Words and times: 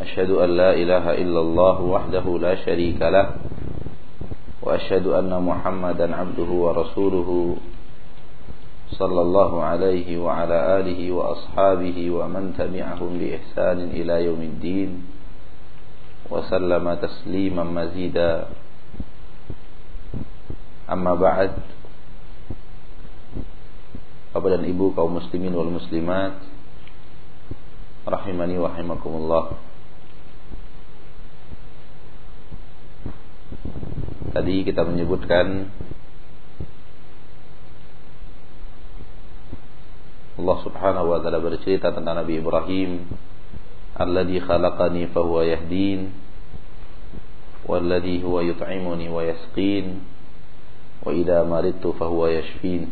أشهد 0.00 0.30
أن 0.30 0.50
لا 0.56 0.70
إله 0.74 1.04
إلا 1.22 1.40
الله 1.40 1.76
وحده 1.80 2.26
لا 2.40 2.54
شريك 2.64 3.00
له 3.02 3.26
وأشهد 4.62 5.06
أن 5.06 5.32
محمدا 5.42 6.16
عبده 6.16 6.50
ورسوله 6.64 7.56
صلى 8.90 9.20
الله 9.20 9.52
عليه 9.64 10.08
وعلى 10.18 10.58
آله 10.80 11.00
وأصحابه 11.12 11.98
ومن 12.10 12.44
تبعهم 12.58 13.10
بإحسان 13.18 13.78
إلى 13.92 14.14
يوم 14.24 14.40
الدين 14.40 14.90
وسلم 16.30 16.94
تسليما 16.94 17.64
مزيدا 17.64 18.32
أما 20.90 21.14
بعد 21.14 21.52
Bapak 24.30 24.46
dan 24.46 24.62
Ibu 24.62 24.94
kaum 24.94 25.18
muslimin 25.18 25.50
wal 25.50 25.74
muslimat 25.74 26.38
rahimakumullah. 28.06 29.58
Tadi 34.40 34.64
kita 34.64 34.88
menyebutkan 34.88 35.68
Allah 40.40 40.58
Subhanahu 40.64 41.12
wa 41.12 41.20
taala 41.20 41.44
bercerita 41.44 41.92
tentang 41.92 42.16
Nabi 42.16 42.40
Ibrahim 42.40 43.04
alladzi 44.00 44.40
khalaqani 44.40 45.12
fahuwa 45.12 45.44
yahdin 45.44 46.16
walladzi 47.68 48.24
huwa 48.24 48.40
yut'imuni 48.40 49.12
wa 49.12 49.28
yasqin 49.28 50.08
wa 51.04 51.12
idza 51.12 51.44
maridtu 51.44 51.92
fahuwa 51.92 52.32
yashfin 52.32 52.88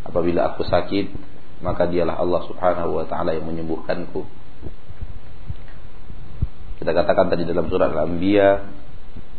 Apabila 0.00 0.56
aku 0.56 0.64
sakit, 0.64 1.12
maka 1.60 1.84
dialah 1.84 2.16
Allah 2.16 2.40
Subhanahu 2.48 2.96
wa 2.96 3.04
taala 3.04 3.36
yang 3.36 3.44
menyembuhkanku. 3.44 4.24
Kita 6.80 6.88
katakan 6.88 7.28
tadi 7.28 7.44
dalam 7.44 7.68
surat 7.68 7.92
Al-Anbiya 7.92 8.79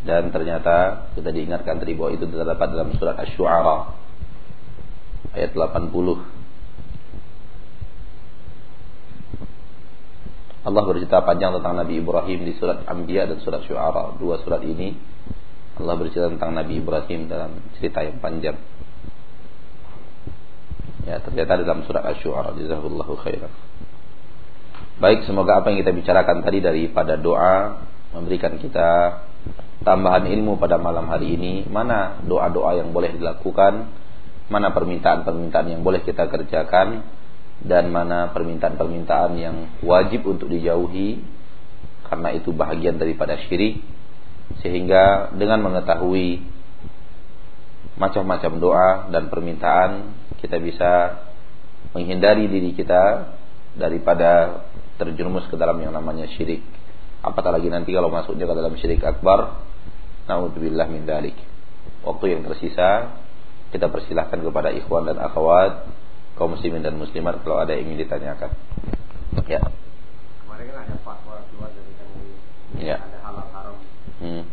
dan 0.02 0.33
ternyata 0.33 1.07
kita 1.13 1.30
diingatkan 1.30 1.77
tadi 1.77 1.94
bahwa 1.94 2.17
itu 2.17 2.25
terdapat 2.25 2.67
dalam 2.73 2.89
surat 2.97 3.21
Asy-Syu'ara 3.21 3.77
ayat 5.38 5.53
80. 5.53 6.41
Allah 10.61 10.83
bercerita 10.85 11.25
panjang 11.25 11.57
tentang 11.57 11.73
Nabi 11.77 12.02
Ibrahim 12.02 12.39
di 12.45 12.53
surat 12.57 12.85
Anbiya 12.85 13.29
dan 13.29 13.41
surat 13.45 13.61
Syu'ara. 13.66 14.17
Dua 14.17 14.41
surat 14.41 14.61
ini 14.66 14.94
Allah 15.77 15.94
bercerita 15.97 16.29
tentang 16.33 16.53
Nabi 16.53 16.81
Ibrahim 16.81 17.29
dalam 17.29 17.61
cerita 17.77 18.02
yang 18.02 18.17
panjang. 18.22 18.57
Ya, 21.05 21.17
ternyata 21.22 21.61
dalam 21.61 21.85
surat 21.85 22.05
Asy-Syu'ara. 22.09 22.57
Jazakallahu 22.57 23.22
khairan. 23.22 23.53
Baik, 25.02 25.25
semoga 25.25 25.61
apa 25.61 25.73
yang 25.73 25.81
kita 25.81 25.94
bicarakan 25.94 26.45
tadi 26.45 26.61
daripada 26.61 27.17
doa 27.17 27.81
memberikan 28.13 28.53
kita 28.61 28.89
tambahan 29.81 30.29
ilmu 30.29 30.57
pada 30.61 30.77
malam 30.77 31.09
hari 31.09 31.37
ini, 31.37 31.65
mana 31.69 32.21
doa-doa 32.25 32.77
yang 32.77 32.93
boleh 32.93 33.17
dilakukan, 33.17 33.89
mana 34.51 34.75
permintaan-permintaan 34.75 35.67
yang 35.71 35.81
boleh 35.81 36.03
kita 36.03 36.27
kerjakan? 36.27 37.19
Dan 37.61 37.93
mana 37.93 38.33
permintaan-permintaan 38.33 39.31
yang 39.38 39.55
wajib 39.85 40.25
untuk 40.25 40.49
dijauhi? 40.49 41.21
Karena 42.09 42.33
itu 42.33 42.49
bahagian 42.51 42.97
daripada 42.97 43.38
syirik. 43.47 43.85
Sehingga 44.65 45.31
dengan 45.38 45.61
mengetahui 45.63 46.41
macam-macam 47.95 48.53
doa 48.57 48.89
dan 49.13 49.29
permintaan 49.29 50.19
kita 50.41 50.57
bisa 50.57 51.21
menghindari 51.93 52.49
diri 52.49 52.73
kita 52.73 53.31
daripada 53.77 54.63
terjerumus 54.97 55.45
ke 55.47 55.55
dalam 55.55 55.77
yang 55.79 55.93
namanya 55.93 56.27
syirik. 56.33 56.66
Apatah 57.21 57.53
lagi 57.53 57.69
nanti 57.69 57.93
kalau 57.93 58.09
masuknya 58.09 58.49
ke 58.49 58.55
dalam 58.57 58.73
syirik 58.81 59.05
akbar, 59.05 59.61
naudzubillah 60.25 60.88
min 60.89 61.05
dalik. 61.05 61.38
Waktu 62.02 62.38
yang 62.38 62.41
tersisa 62.45 63.18
kita 63.72 63.88
persilahkan 63.88 64.41
kepada 64.41 64.69
ikhwan 64.75 65.07
dan 65.07 65.18
akhwat 65.22 65.88
kaum 66.35 66.57
muslimin 66.57 66.84
dan 66.84 66.97
muslimat 66.97 67.40
kalau 67.45 67.62
ada 67.62 67.78
yang 67.78 67.91
ingin 67.91 68.06
ditanyakan. 68.07 68.51
Ya. 69.47 69.62
Kemarin 70.44 70.66
kan 70.72 70.78
ada 70.84 70.95
fatwa 71.03 71.40
keluar 71.51 71.72
dari 71.72 71.94
kami. 71.95 72.84
Ya. 72.84 72.97
Ada 73.00 73.19
halal 73.23 73.47
haram. 73.51 73.75
Hmm. 74.19 74.44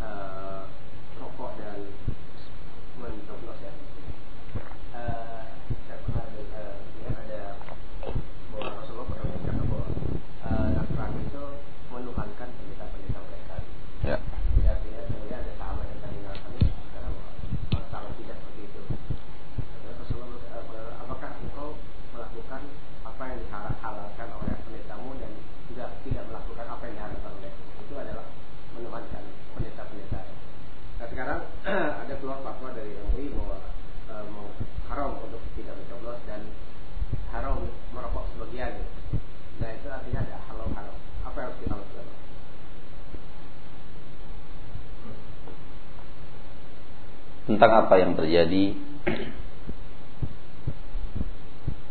Tentang 47.59 47.91
apa 47.91 47.99
yang 47.99 48.15
terjadi. 48.15 48.79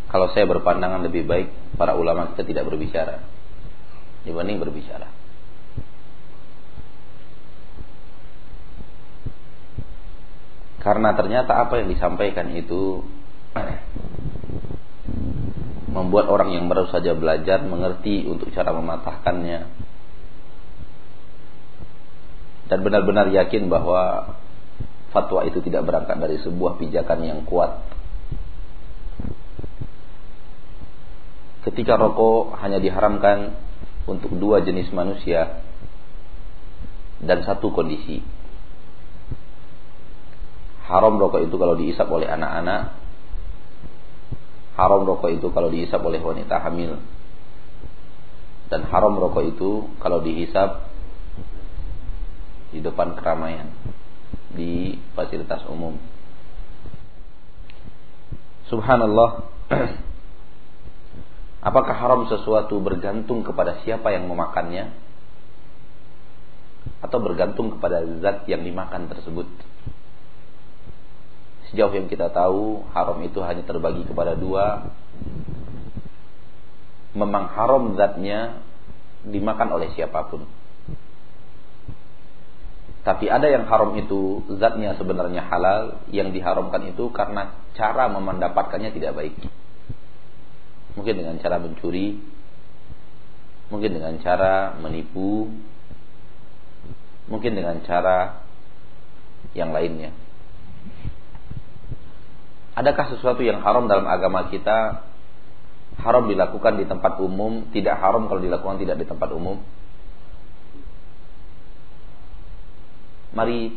Kalau 0.08 0.32
saya 0.32 0.48
berpandangan 0.48 1.04
lebih 1.04 1.28
baik 1.28 1.76
para 1.76 1.92
ulama 1.92 2.32
kita 2.32 2.48
tidak 2.48 2.72
berbicara. 2.72 3.20
Dibanding 4.24 4.64
berbicara. 4.64 5.12
Karena 10.80 11.12
ternyata 11.20 11.52
apa 11.60 11.84
yang 11.84 11.92
disampaikan 11.92 12.48
itu 12.56 13.04
membuat 15.92 16.32
orang 16.32 16.56
yang 16.56 16.72
baru 16.72 16.88
saja 16.88 17.12
belajar 17.12 17.60
mengerti 17.68 18.24
untuk 18.24 18.56
cara 18.56 18.72
mematahkannya. 18.72 19.68
Dan 22.72 22.80
benar-benar 22.80 23.28
yakin 23.36 23.68
bahwa 23.68 24.32
fatwa 25.12 25.48
itu 25.48 25.64
tidak 25.64 25.88
berangkat 25.88 26.18
dari 26.20 26.38
sebuah 26.44 26.76
pijakan 26.80 27.20
yang 27.24 27.40
kuat. 27.48 27.84
Ketika 31.68 32.00
rokok 32.00 32.56
hanya 32.64 32.80
diharamkan 32.80 33.60
untuk 34.08 34.32
dua 34.40 34.64
jenis 34.64 34.88
manusia 34.96 35.64
dan 37.20 37.44
satu 37.44 37.76
kondisi. 37.76 38.24
Haram 40.88 41.20
rokok 41.20 41.44
itu 41.44 41.56
kalau 41.60 41.76
diisap 41.76 42.08
oleh 42.08 42.32
anak-anak. 42.32 42.96
Haram 44.80 45.04
rokok 45.04 45.28
itu 45.36 45.52
kalau 45.52 45.68
dihisap 45.68 46.00
oleh 46.00 46.24
wanita 46.24 46.64
hamil. 46.64 47.04
Dan 48.72 48.88
haram 48.88 49.20
rokok 49.20 49.44
itu 49.44 49.92
kalau 50.00 50.24
dihisap 50.24 50.88
di 52.72 52.80
depan 52.80 53.16
keramaian 53.20 53.68
di 54.58 54.98
fasilitas 55.14 55.62
umum. 55.70 56.02
Subhanallah. 58.68 59.46
Apakah 61.68 61.96
haram 61.96 62.26
sesuatu 62.26 62.82
bergantung 62.82 63.46
kepada 63.46 63.80
siapa 63.86 64.10
yang 64.12 64.26
memakannya? 64.26 64.92
Atau 67.06 67.22
bergantung 67.22 67.78
kepada 67.78 68.02
zat 68.20 68.50
yang 68.50 68.66
dimakan 68.66 69.06
tersebut? 69.08 69.46
Sejauh 71.70 71.92
yang 71.92 72.08
kita 72.08 72.32
tahu, 72.32 72.88
haram 72.96 73.20
itu 73.22 73.44
hanya 73.44 73.62
terbagi 73.68 74.08
kepada 74.08 74.34
dua. 74.40 74.96
Memang 77.12 77.52
haram 77.52 77.94
zatnya 78.00 78.64
dimakan 79.28 79.76
oleh 79.76 79.92
siapa 79.94 80.32
pun. 80.32 80.48
Tapi 83.08 83.32
ada 83.32 83.48
yang 83.48 83.72
haram 83.72 83.96
itu 83.96 84.44
zatnya 84.60 84.92
sebenarnya 85.00 85.48
halal, 85.48 86.04
yang 86.12 86.36
diharamkan 86.36 86.92
itu 86.92 87.08
karena 87.16 87.56
cara 87.72 88.12
mendapatkannya 88.12 88.92
tidak 88.92 89.16
baik. 89.16 89.36
Mungkin 91.00 91.16
dengan 91.16 91.40
cara 91.40 91.56
mencuri, 91.56 92.20
mungkin 93.72 93.96
dengan 93.96 94.20
cara 94.20 94.76
menipu, 94.76 95.48
mungkin 97.32 97.56
dengan 97.56 97.80
cara 97.88 98.44
yang 99.56 99.72
lainnya. 99.72 100.12
Adakah 102.76 103.16
sesuatu 103.16 103.40
yang 103.40 103.64
haram 103.64 103.88
dalam 103.88 104.04
agama 104.04 104.52
kita 104.52 105.08
haram 106.04 106.28
dilakukan 106.28 106.76
di 106.76 106.84
tempat 106.84 107.24
umum, 107.24 107.72
tidak 107.72 108.04
haram 108.04 108.28
kalau 108.28 108.44
dilakukan 108.44 108.84
tidak 108.84 109.00
di 109.00 109.08
tempat 109.08 109.32
umum? 109.32 109.64
Mari 113.36 113.76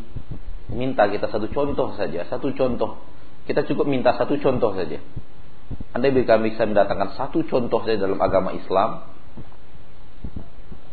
minta 0.71 1.11
kita 1.11 1.27
satu 1.27 1.51
contoh 1.51 1.95
saja, 1.99 2.27
satu 2.27 2.55
contoh. 2.55 3.03
Kita 3.49 3.67
cukup 3.67 3.91
minta 3.91 4.15
satu 4.15 4.39
contoh 4.39 4.75
saja. 4.77 5.03
Anda 5.91 6.11
bisa 6.15 6.39
mendatangkan 6.39 7.19
satu 7.19 7.43
contoh 7.47 7.83
saja 7.83 8.07
dalam 8.07 8.19
agama 8.19 8.55
Islam, 8.55 9.11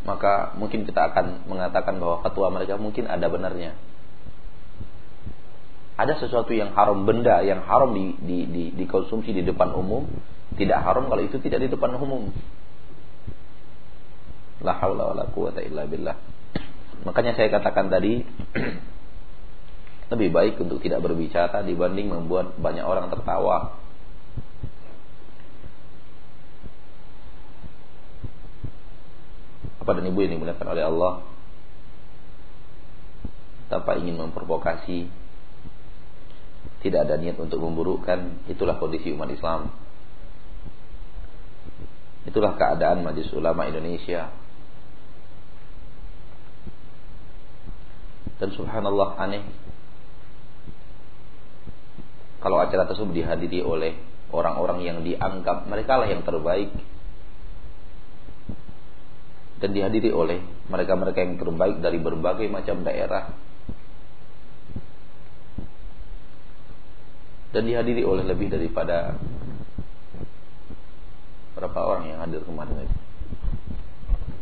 maka 0.02 0.54
mungkin 0.58 0.86
kita 0.86 1.14
akan 1.14 1.46
mengatakan 1.46 1.98
bahwa 2.02 2.22
fatwa 2.22 2.58
mereka 2.58 2.74
mungkin 2.80 3.06
ada 3.06 3.26
benarnya. 3.30 3.78
Ada 5.98 6.22
sesuatu 6.22 6.54
yang 6.54 6.74
haram 6.78 7.02
benda 7.02 7.42
yang 7.42 7.66
haram 7.66 7.90
di, 7.90 8.14
di, 8.22 8.38
di, 8.46 8.64
dikonsumsi 8.70 9.34
di 9.34 9.42
depan 9.42 9.74
umum 9.74 10.06
tidak 10.58 10.82
haram 10.82 11.06
kalau 11.06 11.22
itu 11.22 11.38
tidak 11.38 11.62
di 11.62 11.68
depan 11.70 11.94
umum. 11.94 12.34
La 14.64 14.74
haula 14.80 15.14
wala 15.14 15.24
quwata 15.30 15.62
illa 15.62 15.86
billah. 15.86 16.18
Makanya 17.08 17.32
saya 17.40 17.48
katakan 17.48 17.88
tadi 17.88 18.20
lebih 20.12 20.28
baik 20.28 20.60
untuk 20.60 20.84
tidak 20.84 21.00
berbicara 21.00 21.64
dibanding 21.64 22.12
membuat 22.12 22.60
banyak 22.60 22.84
orang 22.84 23.08
tertawa. 23.08 23.80
Apa 29.80 29.90
dan 29.96 30.04
ibu 30.04 30.20
yang 30.20 30.36
dimuliakan 30.36 30.68
oleh 30.68 30.84
Allah? 30.84 31.12
Tanpa 33.72 33.96
ingin 33.96 34.20
memprovokasi 34.20 35.08
tidak 36.84 37.08
ada 37.08 37.16
niat 37.16 37.40
untuk 37.40 37.56
memburukkan 37.64 38.52
itulah 38.52 38.76
kondisi 38.76 39.16
umat 39.16 39.32
Islam. 39.32 39.72
Itulah 42.28 42.52
keadaan 42.60 43.00
Majelis 43.00 43.32
Ulama 43.32 43.64
Indonesia 43.64 44.28
dan 48.36 48.48
subhanallah 48.52 49.16
aneh 49.16 49.42
kalau 52.38 52.60
acara 52.60 52.84
tersebut 52.84 53.16
dihadiri 53.16 53.64
oleh 53.64 53.96
orang-orang 54.30 54.84
yang 54.84 54.98
dianggap 55.00 55.64
mereka 55.64 55.98
lah 55.98 56.08
yang 56.12 56.20
terbaik 56.20 56.70
dan 59.58 59.70
dihadiri 59.74 60.14
oleh 60.14 60.38
mereka-mereka 60.70 61.18
yang 61.24 61.34
terbaik 61.40 61.80
dari 61.82 61.98
berbagai 61.98 62.46
macam 62.46 62.84
daerah 62.84 63.32
dan 67.50 67.62
dihadiri 67.64 68.04
oleh 68.04 68.22
lebih 68.28 68.52
daripada 68.52 69.16
berapa 71.58 71.80
orang 71.82 72.04
yang 72.06 72.18
hadir 72.22 72.44
kemarin? 72.46 72.86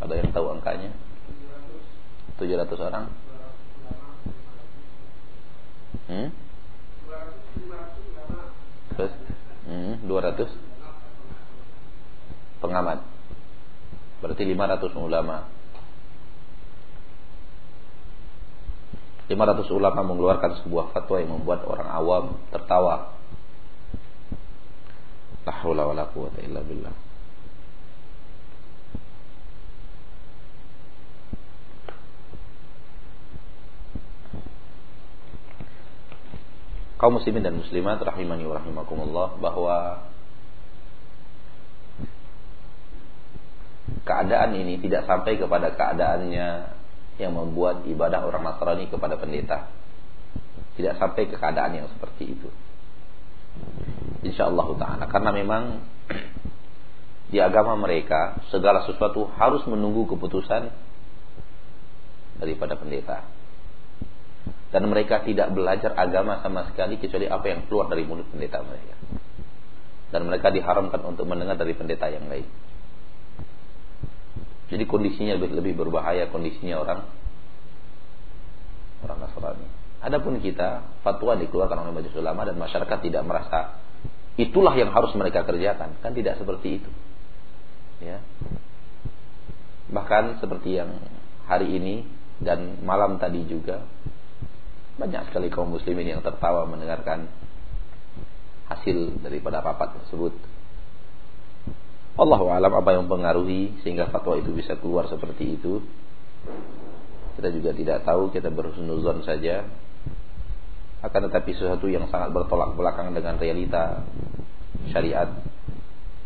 Ada 0.05 0.15
yang 0.21 0.31
tahu 0.37 0.53
angkanya? 0.53 0.93
700 2.37 2.77
orang? 2.77 3.09
Hmm? 6.07 6.29
Terus? 8.97 9.13
Hmm, 9.67 9.95
200 10.07 10.47
pengamat. 12.63 12.99
Berarti 14.23 14.43
500 14.47 14.95
ulama. 14.97 15.51
500 19.27 19.67
ulama 19.75 20.01
mengeluarkan 20.07 20.63
sebuah 20.63 20.95
fatwa 20.95 21.17
yang 21.19 21.31
membuat 21.35 21.67
orang 21.67 21.91
awam 21.91 22.25
tertawa. 22.55 23.19
La 25.43 25.53
haula 25.63 25.91
wala 25.91 26.07
quwata 26.11 26.39
illa 26.47 26.63
billah. 26.63 27.06
Kaum 37.07 37.23
muslimin 37.23 37.47
dan 37.47 37.55
muslimat 37.55 38.03
rahimani 38.03 38.43
wa 38.51 38.59
rahimakumullah 38.59 39.39
bahwa 39.39 40.11
keadaan 44.03 44.59
ini 44.59 44.83
tidak 44.83 45.07
sampai 45.07 45.39
kepada 45.39 45.71
keadaannya 45.79 46.75
yang 47.23 47.31
membuat 47.31 47.87
ibadah 47.87 48.27
orang 48.27 48.43
Nasrani 48.43 48.91
kepada 48.91 49.15
pendeta. 49.23 49.71
Tidak 50.75 50.99
sampai 50.99 51.31
ke 51.31 51.39
keadaan 51.39 51.79
yang 51.79 51.87
seperti 51.95 52.35
itu. 52.35 52.51
Insyaallah 54.27 54.67
taala 54.75 55.07
karena 55.07 55.31
memang 55.31 55.87
di 57.31 57.39
agama 57.39 57.79
mereka 57.79 58.43
segala 58.51 58.83
sesuatu 58.83 59.31
harus 59.39 59.63
menunggu 59.71 60.11
keputusan 60.11 60.75
daripada 62.43 62.75
pendeta 62.75 63.36
dan 64.77 64.93
mereka 64.93 65.25
tidak 65.25 65.57
belajar 65.57 65.97
agama 65.97 66.45
sama 66.45 66.69
sekali 66.69 67.01
kecuali 67.01 67.25
apa 67.25 67.49
yang 67.49 67.65
keluar 67.65 67.89
dari 67.89 68.05
mulut 68.05 68.29
pendeta 68.29 68.61
mereka. 68.61 68.93
Dan 70.13 70.29
mereka 70.29 70.53
diharamkan 70.53 71.01
untuk 71.01 71.25
mendengar 71.25 71.57
dari 71.57 71.73
pendeta 71.73 72.13
yang 72.13 72.29
lain. 72.29 72.45
Jadi 74.69 74.85
kondisinya 74.85 75.41
lebih 75.41 75.57
lebih 75.57 75.81
berbahaya 75.81 76.29
kondisinya 76.29 76.77
orang 76.77 77.09
orang 79.01 79.19
Nasrani. 79.25 79.65
Adapun 80.05 80.45
kita 80.45 81.01
fatwa 81.01 81.41
dikeluarkan 81.41 81.89
oleh 81.89 81.97
majelis 81.97 82.21
ulama 82.21 82.45
dan 82.45 82.61
masyarakat 82.61 82.99
tidak 83.01 83.25
merasa 83.25 83.81
itulah 84.37 84.77
yang 84.77 84.93
harus 84.93 85.17
mereka 85.17 85.41
kerjakan, 85.49 85.97
kan 86.05 86.13
tidak 86.13 86.37
seperti 86.37 86.85
itu. 86.85 86.91
Ya. 88.05 88.21
Bahkan 89.89 90.45
seperti 90.45 90.77
yang 90.77 91.01
hari 91.49 91.81
ini 91.81 92.05
dan 92.45 92.85
malam 92.85 93.17
tadi 93.17 93.41
juga 93.49 93.89
banyak 94.97 95.29
sekali 95.29 95.53
kaum 95.53 95.77
muslimin 95.77 96.17
yang 96.17 96.23
tertawa 96.25 96.65
mendengarkan 96.65 97.29
hasil 98.73 99.21
daripada 99.21 99.61
rapat 99.61 100.01
tersebut. 100.03 100.33
Allah 102.17 102.41
alam 102.41 102.73
apa 102.73 102.97
yang 102.97 103.05
mempengaruhi 103.05 103.85
sehingga 103.85 104.09
fatwa 104.09 104.41
itu 104.41 104.57
bisa 104.57 104.73
keluar 104.81 105.05
seperti 105.05 105.61
itu. 105.61 105.85
Kita 107.37 107.53
juga 107.53 107.77
tidak 107.77 108.09
tahu, 108.09 108.33
kita 108.33 108.49
berhusnuzon 108.49 109.21
saja. 109.21 109.69
Akan 111.05 111.29
tetapi 111.29 111.53
sesuatu 111.53 111.85
yang 111.93 112.09
sangat 112.09 112.33
bertolak 112.33 112.73
belakang 112.73 113.13
dengan 113.13 113.37
realita 113.37 114.01
syariat 114.89 115.29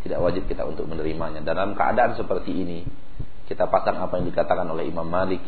tidak 0.01 0.19
wajib 0.23 0.47
kita 0.47 0.63
untuk 0.65 0.87
menerimanya. 0.87 1.45
Dalam 1.45 1.77
keadaan 1.77 2.17
seperti 2.17 2.55
ini, 2.55 2.87
kita 3.51 3.67
pasang 3.67 3.99
apa 4.01 4.17
yang 4.23 4.31
dikatakan 4.31 4.65
oleh 4.71 4.89
Imam 4.89 5.05
Malik 5.05 5.43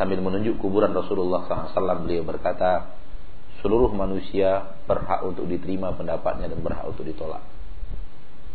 sambil 0.00 0.24
menunjuk 0.24 0.56
kuburan 0.56 0.96
Rasulullah 0.96 1.44
SAW 1.44 2.00
beliau 2.00 2.24
berkata 2.24 2.96
seluruh 3.60 3.92
manusia 3.92 4.72
berhak 4.88 5.20
untuk 5.28 5.44
diterima 5.44 5.92
pendapatnya 5.92 6.48
dan 6.48 6.64
berhak 6.64 6.88
untuk 6.88 7.04
ditolak 7.04 7.44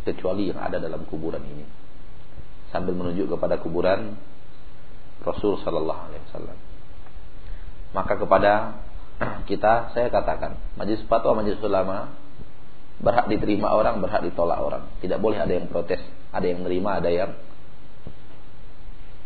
kecuali 0.02 0.50
yang 0.50 0.58
ada 0.58 0.82
dalam 0.82 1.06
kuburan 1.06 1.46
ini. 1.46 1.62
Sambil 2.74 2.98
menunjuk 2.98 3.30
kepada 3.30 3.62
kuburan 3.62 4.18
Rasul 5.22 5.62
Sallallahu 5.62 6.00
Alaihi 6.10 6.22
Wasallam. 6.26 6.58
Maka 7.94 8.12
kepada 8.18 8.52
kita 9.46 9.94
saya 9.94 10.10
katakan 10.10 10.58
majlis 10.74 11.06
fatwa 11.06 11.38
majlis 11.38 11.62
ulama 11.62 12.10
berhak 12.98 13.30
diterima 13.30 13.70
orang 13.70 14.02
berhak 14.02 14.26
ditolak 14.26 14.58
orang. 14.58 14.90
Tidak 14.98 15.22
boleh 15.22 15.38
ada 15.38 15.54
yang 15.54 15.70
protes 15.70 16.02
ada 16.34 16.42
yang 16.42 16.66
menerima 16.66 16.90
ada 16.90 17.10
yang 17.14 17.30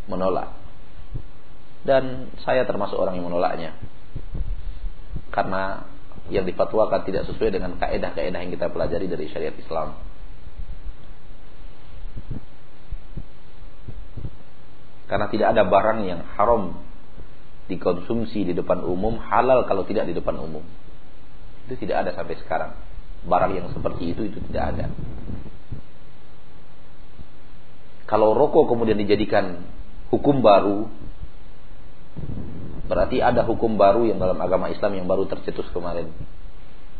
menolak 0.05 0.60
dan 1.81 2.29
saya 2.45 2.65
termasuk 2.65 2.97
orang 2.97 3.17
yang 3.17 3.25
menolaknya 3.25 3.73
karena 5.31 5.87
yang 6.31 6.47
difatwakan 6.47 7.03
tidak 7.07 7.27
sesuai 7.27 7.51
dengan 7.51 7.75
kaedah-kaedah 7.75 8.39
yang 8.39 8.51
kita 8.53 8.71
pelajari 8.71 9.07
dari 9.11 9.25
syariat 9.27 9.55
Islam. 9.57 9.99
Karena 15.11 15.27
tidak 15.27 15.47
ada 15.51 15.67
barang 15.67 15.99
yang 16.07 16.23
haram 16.39 16.79
dikonsumsi 17.67 18.47
di 18.47 18.53
depan 18.55 18.79
umum 18.83 19.19
halal 19.19 19.67
kalau 19.67 19.83
tidak 19.83 20.07
di 20.07 20.15
depan 20.15 20.39
umum. 20.39 20.63
Itu 21.67 21.75
tidak 21.83 22.07
ada 22.07 22.11
sampai 22.15 22.39
sekarang. 22.39 22.71
Barang 23.27 23.51
yang 23.51 23.67
seperti 23.75 24.15
itu 24.15 24.31
itu 24.31 24.39
tidak 24.47 24.75
ada. 24.75 24.85
Kalau 28.07 28.35
rokok 28.35 28.71
kemudian 28.71 28.99
dijadikan 28.99 29.67
hukum 30.11 30.39
baru 30.39 30.87
Berarti 32.91 33.23
ada 33.23 33.47
hukum 33.47 33.79
baru 33.79 34.03
yang 34.03 34.19
dalam 34.19 34.35
agama 34.43 34.67
Islam 34.67 34.99
yang 34.99 35.07
baru 35.07 35.23
tercetus 35.23 35.67
kemarin. 35.71 36.11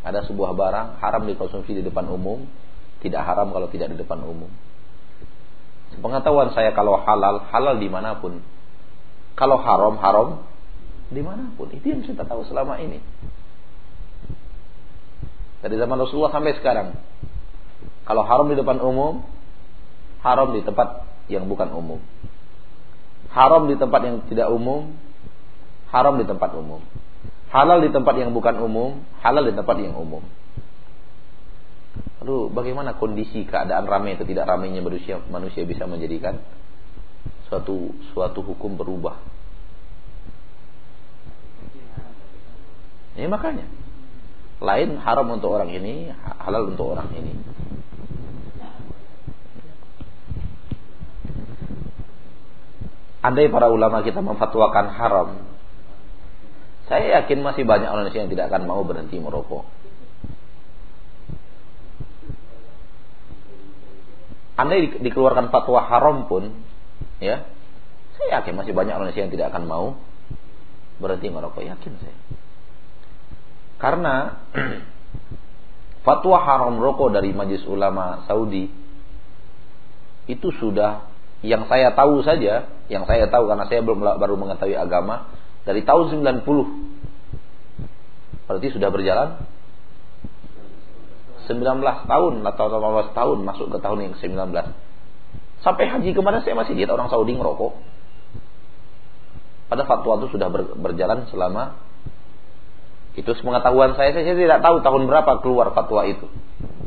Ada 0.02 0.26
sebuah 0.32 0.56
barang 0.56 1.04
haram 1.04 1.24
dikonsumsi 1.28 1.78
di 1.78 1.84
depan 1.84 2.08
umum, 2.08 2.48
tidak 3.04 3.22
haram 3.28 3.52
kalau 3.52 3.68
tidak 3.68 3.92
di 3.92 3.98
depan 4.00 4.24
umum. 4.24 4.50
Pengetahuan 6.00 6.56
saya 6.56 6.72
kalau 6.72 6.96
halal, 7.04 7.44
halal 7.52 7.76
di 7.76 7.92
mana 7.92 8.16
pun. 8.24 8.40
Kalau 9.36 9.60
haram, 9.60 10.00
haram 10.00 10.28
di 11.12 11.20
mana 11.20 11.52
pun. 11.60 11.68
Itu 11.76 11.84
yang 11.92 12.08
kita 12.08 12.24
tahu 12.24 12.48
selama 12.48 12.80
ini. 12.80 13.04
Dari 15.62 15.76
zaman 15.76 16.00
Rasulullah 16.00 16.32
sampai 16.32 16.56
sekarang. 16.56 16.96
Kalau 18.08 18.24
haram 18.24 18.48
di 18.48 18.56
depan 18.56 18.80
umum, 18.80 19.22
haram 20.24 20.56
di 20.56 20.64
tempat 20.64 21.06
yang 21.28 21.46
bukan 21.52 21.70
umum. 21.76 22.00
Haram 23.32 23.72
di 23.72 23.80
tempat 23.80 24.02
yang 24.04 24.18
tidak 24.28 24.52
umum, 24.52 24.92
haram 25.92 26.20
di 26.20 26.26
tempat 26.28 26.52
umum. 26.56 26.84
Halal 27.52 27.84
di 27.84 27.92
tempat 27.92 28.16
yang 28.16 28.32
bukan 28.32 28.64
umum, 28.64 29.04
halal 29.20 29.44
di 29.44 29.52
tempat 29.52 29.76
yang 29.76 29.92
umum. 29.96 30.24
Lalu 32.24 32.48
bagaimana 32.54 32.96
kondisi 32.96 33.44
keadaan 33.44 33.84
ramai 33.84 34.16
atau 34.16 34.24
tidak 34.24 34.48
ramainya 34.48 34.80
manusia 34.80 35.20
manusia 35.28 35.68
bisa 35.68 35.84
menjadikan 35.84 36.40
suatu 37.52 37.92
suatu 38.16 38.40
hukum 38.40 38.80
berubah? 38.80 39.20
Ini 43.20 43.28
makanya 43.28 43.68
lain 44.64 44.96
haram 45.02 45.28
untuk 45.34 45.52
orang 45.52 45.76
ini, 45.76 46.08
halal 46.40 46.72
untuk 46.72 46.96
orang 46.96 47.12
ini. 47.20 47.36
Andai 53.22 53.54
para 53.54 53.70
ulama 53.70 54.02
kita 54.02 54.18
memfatwakan 54.18 54.98
haram, 54.98 55.30
saya 56.90 57.22
yakin 57.22 57.46
masih 57.46 57.70
banyak 57.70 57.86
orang 57.86 58.10
Indonesia 58.10 58.26
yang 58.26 58.34
tidak 58.34 58.46
akan 58.50 58.64
mau 58.66 58.82
berhenti 58.82 59.22
merokok. 59.22 59.64
Andai 64.58 64.98
dikeluarkan 65.06 65.54
fatwa 65.54 65.86
haram 65.86 66.26
pun, 66.26 66.50
ya, 67.22 67.46
saya 68.18 68.42
yakin 68.42 68.58
masih 68.58 68.74
banyak 68.74 68.94
orang 68.98 69.14
Indonesia 69.14 69.24
yang 69.30 69.34
tidak 69.38 69.48
akan 69.54 69.64
mau 69.70 69.86
berhenti 70.98 71.30
merokok. 71.30 71.62
Yakin 71.62 71.94
saya. 72.02 72.18
Karena 73.78 74.16
fatwa 76.06 76.38
haram 76.42 76.82
rokok 76.82 77.14
dari 77.14 77.34
Majelis 77.38 77.66
Ulama 77.70 78.26
Saudi 78.26 78.66
itu 80.26 80.50
sudah 80.58 81.11
yang 81.42 81.66
saya 81.66 81.94
tahu 81.98 82.22
saja, 82.22 82.70
yang 82.86 83.10
saya 83.10 83.26
tahu 83.30 83.50
karena 83.50 83.66
saya 83.66 83.82
belum 83.82 84.02
baru 84.02 84.38
mengetahui 84.38 84.78
agama 84.78 85.34
dari 85.66 85.82
tahun 85.82 86.22
90. 86.22 86.46
Berarti 88.46 88.68
sudah 88.74 88.90
berjalan 88.94 89.42
19 91.50 91.82
tahun 91.82 92.34
atau 92.46 92.66
18 92.70 93.18
tahun 93.18 93.38
masuk 93.42 93.68
ke 93.74 93.78
tahun 93.82 93.98
yang 94.06 94.14
ke-19. 94.18 94.38
Sampai 95.62 95.86
haji 95.90 96.10
kemarin 96.14 96.42
saya 96.46 96.58
masih 96.58 96.78
lihat 96.78 96.94
orang 96.94 97.10
Saudi 97.10 97.34
ngerokok. 97.34 97.74
Pada 99.70 99.88
fatwa 99.88 100.20
itu 100.20 100.28
sudah 100.36 100.52
berjalan 100.78 101.32
selama 101.32 101.80
itu 103.12 103.28
sepengetahuan 103.36 103.96
saya, 103.96 104.16
saya 104.16 104.36
tidak 104.36 104.64
tahu 104.64 104.80
tahun 104.84 105.04
berapa 105.08 105.44
keluar 105.44 105.72
fatwa 105.76 106.08
itu 106.08 106.28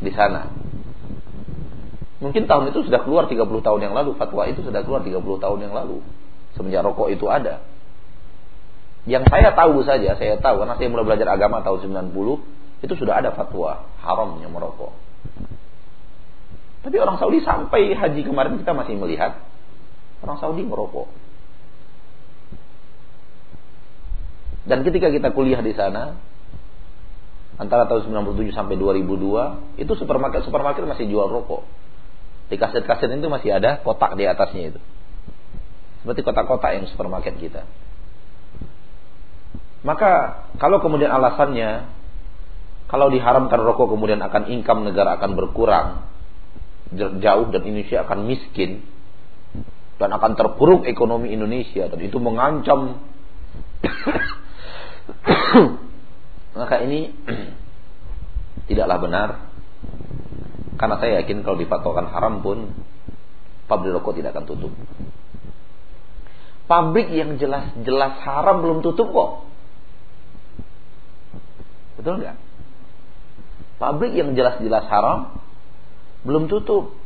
di 0.01 0.13
sana. 0.13 0.53
Mungkin 2.23 2.47
tahun 2.47 2.71
itu 2.71 2.87
sudah 2.87 3.03
keluar 3.03 3.27
30 3.27 3.43
tahun 3.43 3.81
yang 3.83 3.95
lalu, 3.95 4.15
fatwa 4.15 4.47
itu 4.47 4.63
sudah 4.63 4.87
keluar 4.87 5.03
30 5.03 5.19
tahun 5.19 5.59
yang 5.67 5.75
lalu. 5.75 5.99
Semenjak 6.55 6.87
rokok 6.87 7.11
itu 7.11 7.27
ada. 7.27 7.65
Yang 9.05 9.29
saya 9.29 9.53
tahu 9.53 9.83
saja, 9.83 10.17
saya 10.17 10.39
tahu 10.39 10.65
karena 10.65 10.79
saya 10.79 10.89
mulai 10.89 11.05
belajar 11.05 11.29
agama 11.35 11.61
tahun 11.61 11.91
90, 11.91 12.87
itu 12.87 12.95
sudah 12.95 13.21
ada 13.21 13.35
fatwa 13.35 13.85
haramnya 14.01 14.49
merokok. 14.49 14.95
Tapi 16.85 16.97
orang 17.01 17.17
Saudi 17.17 17.41
sampai 17.41 17.97
haji 17.97 18.23
kemarin 18.29 18.61
kita 18.61 18.77
masih 18.77 18.95
melihat 19.01 19.41
orang 20.21 20.37
Saudi 20.37 20.63
merokok. 20.65 21.09
Dan 24.65 24.81
ketika 24.85 25.13
kita 25.13 25.33
kuliah 25.33 25.61
di 25.61 25.77
sana 25.77 26.17
antara 27.61 27.85
tahun 27.85 28.09
97 28.09 28.57
sampai 28.57 28.81
2002 28.81 29.81
itu 29.81 29.93
supermarket 29.97 30.45
supermarket 30.45 30.85
masih 30.89 31.09
jual 31.09 31.29
rokok. 31.29 31.65
Di 32.49 32.57
kaset-kaset 32.61 33.09
itu 33.09 33.29
masih 33.31 33.57
ada 33.57 33.81
kotak 33.81 34.17
di 34.19 34.29
atasnya 34.29 34.75
itu. 34.75 34.81
Seperti 36.05 36.21
kotak-kotak 36.21 36.77
yang 36.77 36.85
supermarket 36.93 37.41
kita. 37.41 37.65
Maka 39.85 40.45
kalau 40.57 40.81
kemudian 40.81 41.13
alasannya 41.13 41.89
kalau 42.89 43.13
diharamkan 43.13 43.61
rokok 43.61 43.97
kemudian 43.97 44.21
akan 44.21 44.49
income 44.53 44.85
negara 44.85 45.17
akan 45.21 45.37
berkurang 45.37 46.09
jauh 46.95 47.47
dan 47.51 47.63
Indonesia 47.65 48.05
akan 48.05 48.29
miskin 48.29 48.85
dan 49.97 50.13
akan 50.13 50.37
terpuruk 50.37 50.89
ekonomi 50.89 51.33
Indonesia 51.33 51.89
dan 51.89 52.01
itu 52.01 52.21
mengancam 52.21 53.01
Maka 56.55 56.87
ini 56.87 57.11
tidaklah 58.71 58.99
benar 59.03 59.29
karena 60.75 60.97
saya 60.99 61.23
yakin 61.23 61.47
kalau 61.47 61.55
dipatokan 61.55 62.11
haram 62.11 62.43
pun 62.43 62.75
pabrik 63.71 63.95
rokok 63.95 64.19
tidak 64.19 64.35
akan 64.35 64.45
tutup. 64.47 64.73
Pabrik 66.65 67.13
yang 67.13 67.37
jelas-jelas 67.37 68.15
haram 68.25 68.65
belum 68.65 68.79
tutup 68.81 69.13
kok. 69.13 69.31
Betul 72.01 72.25
nggak? 72.25 72.37
Pabrik 73.79 74.13
yang 74.17 74.33
jelas-jelas 74.33 74.89
haram 74.89 75.39
belum 76.25 76.49
tutup. 76.49 76.97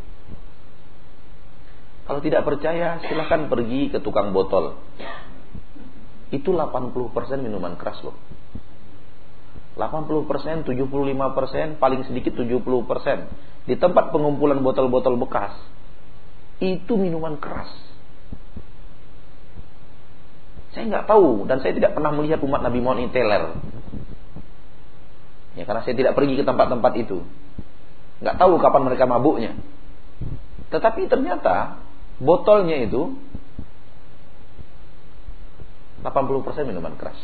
Kalau 2.09 2.25
tidak 2.25 2.47
percaya 2.49 3.05
silahkan 3.05 3.53
pergi 3.53 3.93
ke 3.93 4.01
tukang 4.01 4.33
botol 4.33 4.81
itu 6.29 6.49
80% 6.53 6.89
minuman 7.41 7.77
keras 7.77 8.01
loh. 8.05 8.17
80%, 9.79 10.67
75%, 10.67 11.79
paling 11.79 12.03
sedikit 12.11 12.35
70%. 12.35 13.71
Di 13.71 13.79
tempat 13.79 14.11
pengumpulan 14.11 14.59
botol-botol 14.59 15.15
bekas, 15.23 15.55
itu 16.59 16.99
minuman 16.99 17.39
keras. 17.39 17.71
Saya 20.75 20.85
nggak 20.91 21.07
tahu 21.07 21.47
dan 21.47 21.63
saya 21.63 21.73
tidak 21.79 21.95
pernah 21.95 22.11
melihat 22.11 22.43
umat 22.43 22.61
Nabi 22.61 22.79
Muhammad 22.83 23.09
ini 23.09 23.15
teler. 23.15 23.45
Ya 25.55 25.65
karena 25.67 25.83
saya 25.87 25.95
tidak 25.95 26.15
pergi 26.19 26.35
ke 26.39 26.45
tempat-tempat 26.45 26.93
itu. 26.99 27.23
Nggak 28.19 28.37
tahu 28.37 28.59
kapan 28.59 28.83
mereka 28.83 29.05
mabuknya. 29.07 29.55
Tetapi 30.75 31.07
ternyata 31.07 31.79
botolnya 32.19 32.83
itu 32.83 33.15
80% 36.03 36.69
minuman 36.69 36.95
keras. 36.99 37.19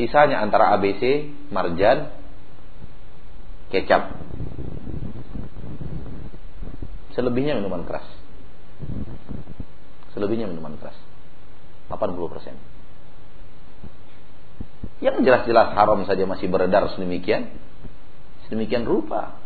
Sisanya 0.00 0.40
antara 0.40 0.72
ABC, 0.76 1.28
marjan, 1.52 2.08
kecap. 3.68 4.16
Selebihnya 7.12 7.58
minuman 7.58 7.84
keras. 7.84 8.06
Selebihnya 10.16 10.48
minuman 10.48 10.78
keras. 10.80 10.96
80%. 11.92 12.56
Yang 15.00 15.16
jelas-jelas 15.24 15.72
haram 15.76 16.04
saja 16.08 16.24
masih 16.24 16.48
beredar 16.48 16.88
sedemikian. 16.96 17.52
Sedemikian 18.46 18.84
rupa. 18.88 19.36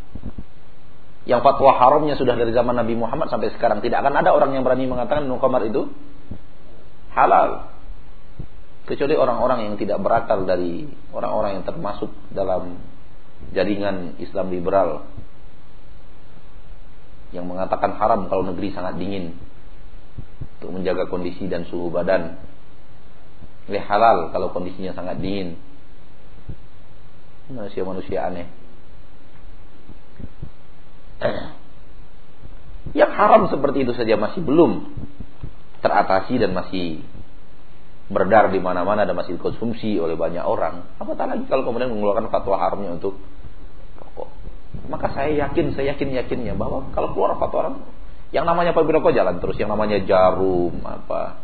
Yang 1.24 1.40
fatwa 1.40 1.72
haramnya 1.80 2.20
sudah 2.20 2.36
dari 2.36 2.52
zaman 2.52 2.76
Nabi 2.76 2.94
Muhammad 3.00 3.32
sampai 3.32 3.48
sekarang 3.56 3.80
tidak 3.80 4.04
akan 4.04 4.22
ada 4.22 4.30
orang 4.36 4.52
yang 4.52 4.62
berani 4.62 4.84
mengatakan 4.84 5.24
minum 5.24 5.40
itu 5.64 5.88
halal 7.16 7.73
kecuali 8.84 9.16
orang-orang 9.16 9.72
yang 9.72 9.74
tidak 9.80 9.98
berakal 10.04 10.44
dari 10.44 10.84
orang-orang 11.12 11.60
yang 11.60 11.64
termasuk 11.64 12.12
dalam 12.32 12.76
jaringan 13.56 14.16
Islam 14.20 14.52
liberal 14.52 15.08
yang 17.32 17.50
mengatakan 17.50 17.98
haram 17.98 18.30
kalau 18.30 18.46
negeri 18.46 18.70
sangat 18.70 18.94
dingin 19.00 19.34
untuk 20.60 20.70
menjaga 20.80 21.10
kondisi 21.10 21.50
dan 21.50 21.66
suhu 21.66 21.90
badan. 21.90 22.38
Ini 23.64 23.80
halal 23.80 24.30
kalau 24.30 24.52
kondisinya 24.52 24.92
sangat 24.92 25.18
dingin. 25.18 25.56
Manusia-manusia 27.50 28.28
aneh. 28.28 28.48
Yang 32.92 33.12
haram 33.16 33.42
seperti 33.48 33.82
itu 33.88 33.92
saja 33.96 34.14
masih 34.14 34.44
belum 34.44 34.92
teratasi 35.80 36.38
dan 36.38 36.52
masih 36.52 37.02
beredar 38.08 38.52
di 38.52 38.60
mana-mana 38.60 39.08
dan 39.08 39.16
masih 39.16 39.40
dikonsumsi 39.40 39.96
oleh 39.96 40.16
banyak 40.18 40.44
orang. 40.44 40.84
Apatah 41.00 41.24
lagi 41.24 41.48
kalau 41.48 41.64
kemudian 41.64 41.88
mengeluarkan 41.88 42.28
fatwa 42.28 42.60
haramnya 42.60 43.00
untuk 43.00 43.16
rokok. 43.96 44.28
Maka 44.92 45.08
saya 45.16 45.32
yakin, 45.48 45.72
saya 45.72 45.96
yakin 45.96 46.12
yakinnya 46.12 46.52
bahwa 46.52 46.92
kalau 46.92 47.16
keluar 47.16 47.36
fatwa 47.40 47.58
haram, 47.64 47.76
yang 48.34 48.44
namanya 48.44 48.76
pabrik 48.76 49.00
rokok 49.00 49.16
jalan 49.16 49.40
terus, 49.40 49.56
yang 49.56 49.72
namanya 49.72 50.02
jarum 50.04 50.84
apa 50.84 51.40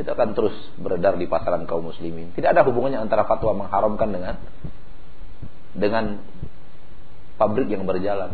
itu 0.00 0.06
akan 0.08 0.32
terus 0.32 0.56
beredar 0.80 1.20
di 1.20 1.28
pasaran 1.28 1.68
kaum 1.68 1.92
muslimin. 1.92 2.32
Tidak 2.32 2.48
ada 2.48 2.64
hubungannya 2.64 3.04
antara 3.04 3.28
fatwa 3.28 3.52
mengharamkan 3.52 4.08
dengan 4.08 4.34
dengan 5.76 6.04
pabrik 7.36 7.68
yang 7.68 7.84
berjalan. 7.84 8.32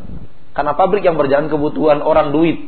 Karena 0.55 0.73
pabrik 0.79 1.03
yang 1.03 1.19
berjalan 1.19 1.51
kebutuhan 1.51 2.01
orang 2.01 2.31
duit. 2.31 2.59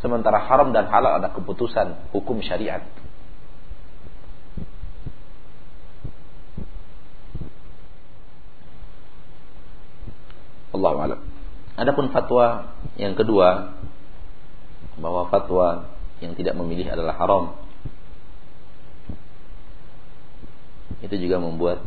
Sementara 0.00 0.40
haram 0.40 0.72
dan 0.72 0.88
halal 0.88 1.20
ada 1.20 1.28
keputusan 1.32 2.12
hukum 2.16 2.40
syariat. 2.40 2.80
Allah 10.72 10.96
alam. 10.96 11.20
Adapun 11.76 12.08
fatwa 12.08 12.72
yang 12.96 13.12
kedua 13.12 13.76
bahwa 14.96 15.28
fatwa 15.28 15.92
yang 16.24 16.32
tidak 16.32 16.56
memilih 16.56 16.88
adalah 16.88 17.16
haram. 17.20 17.56
Itu 21.04 21.16
juga 21.16 21.40
membuat 21.40 21.84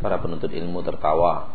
para 0.00 0.20
penuntut 0.20 0.52
ilmu 0.52 0.80
tertawa. 0.84 1.52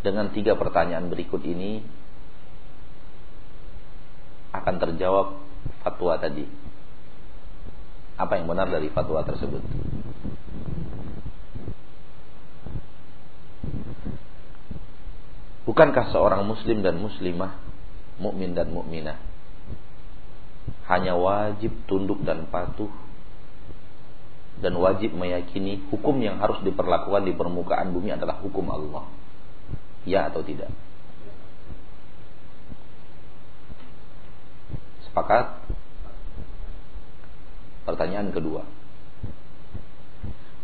Dengan 0.00 0.32
tiga 0.32 0.56
pertanyaan 0.56 1.12
berikut 1.12 1.44
ini 1.44 1.84
akan 4.56 4.74
terjawab 4.80 5.36
fatwa 5.84 6.16
tadi. 6.16 6.48
Apa 8.16 8.40
yang 8.40 8.48
benar 8.48 8.68
dari 8.68 8.88
fatwa 8.92 9.20
tersebut? 9.24 9.60
Bukankah 15.68 16.10
seorang 16.10 16.42
muslim 16.48 16.82
dan 16.82 16.98
muslimah, 16.98 17.54
mukmin 18.18 18.56
dan 18.56 18.72
mukminah 18.74 19.30
hanya 20.90 21.14
wajib 21.14 21.70
tunduk 21.86 22.18
dan 22.26 22.50
patuh 22.50 22.90
dan 24.58 24.74
wajib 24.74 25.14
meyakini 25.14 25.86
hukum 25.88 26.18
yang 26.18 26.42
harus 26.42 26.58
diperlakukan 26.66 27.22
di 27.22 27.32
permukaan 27.32 27.94
bumi 27.94 28.10
adalah 28.10 28.42
hukum 28.42 28.66
Allah. 28.68 29.06
Ya 30.08 30.32
atau 30.32 30.40
tidak? 30.40 30.72
Sepakat? 35.08 35.60
Pertanyaan 37.84 38.30
kedua. 38.30 38.62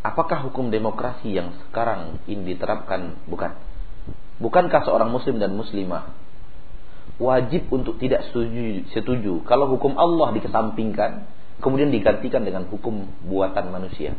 Apakah 0.07 0.47
hukum 0.47 0.71
demokrasi 0.71 1.35
yang 1.35 1.51
sekarang 1.67 2.23
ini 2.31 2.55
diterapkan 2.55 3.19
bukan 3.27 3.59
Bukankah 4.37 4.85
seorang 4.85 5.09
muslim 5.09 5.41
dan 5.41 5.57
muslimah 5.57 6.13
wajib 7.17 7.73
untuk 7.73 7.97
tidak 7.97 8.29
setuju, 8.29 8.85
setuju 8.93 9.41
kalau 9.49 9.73
hukum 9.73 9.97
Allah 9.97 10.37
dikesampingkan 10.37 11.25
kemudian 11.65 11.89
digantikan 11.89 12.45
dengan 12.45 12.69
hukum 12.69 13.09
buatan 13.25 13.73
manusia? 13.73 14.13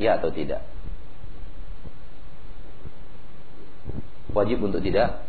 Ya 0.00 0.16
atau 0.16 0.32
tidak? 0.32 0.64
Wajib 4.32 4.64
untuk 4.64 4.80
tidak 4.80 5.24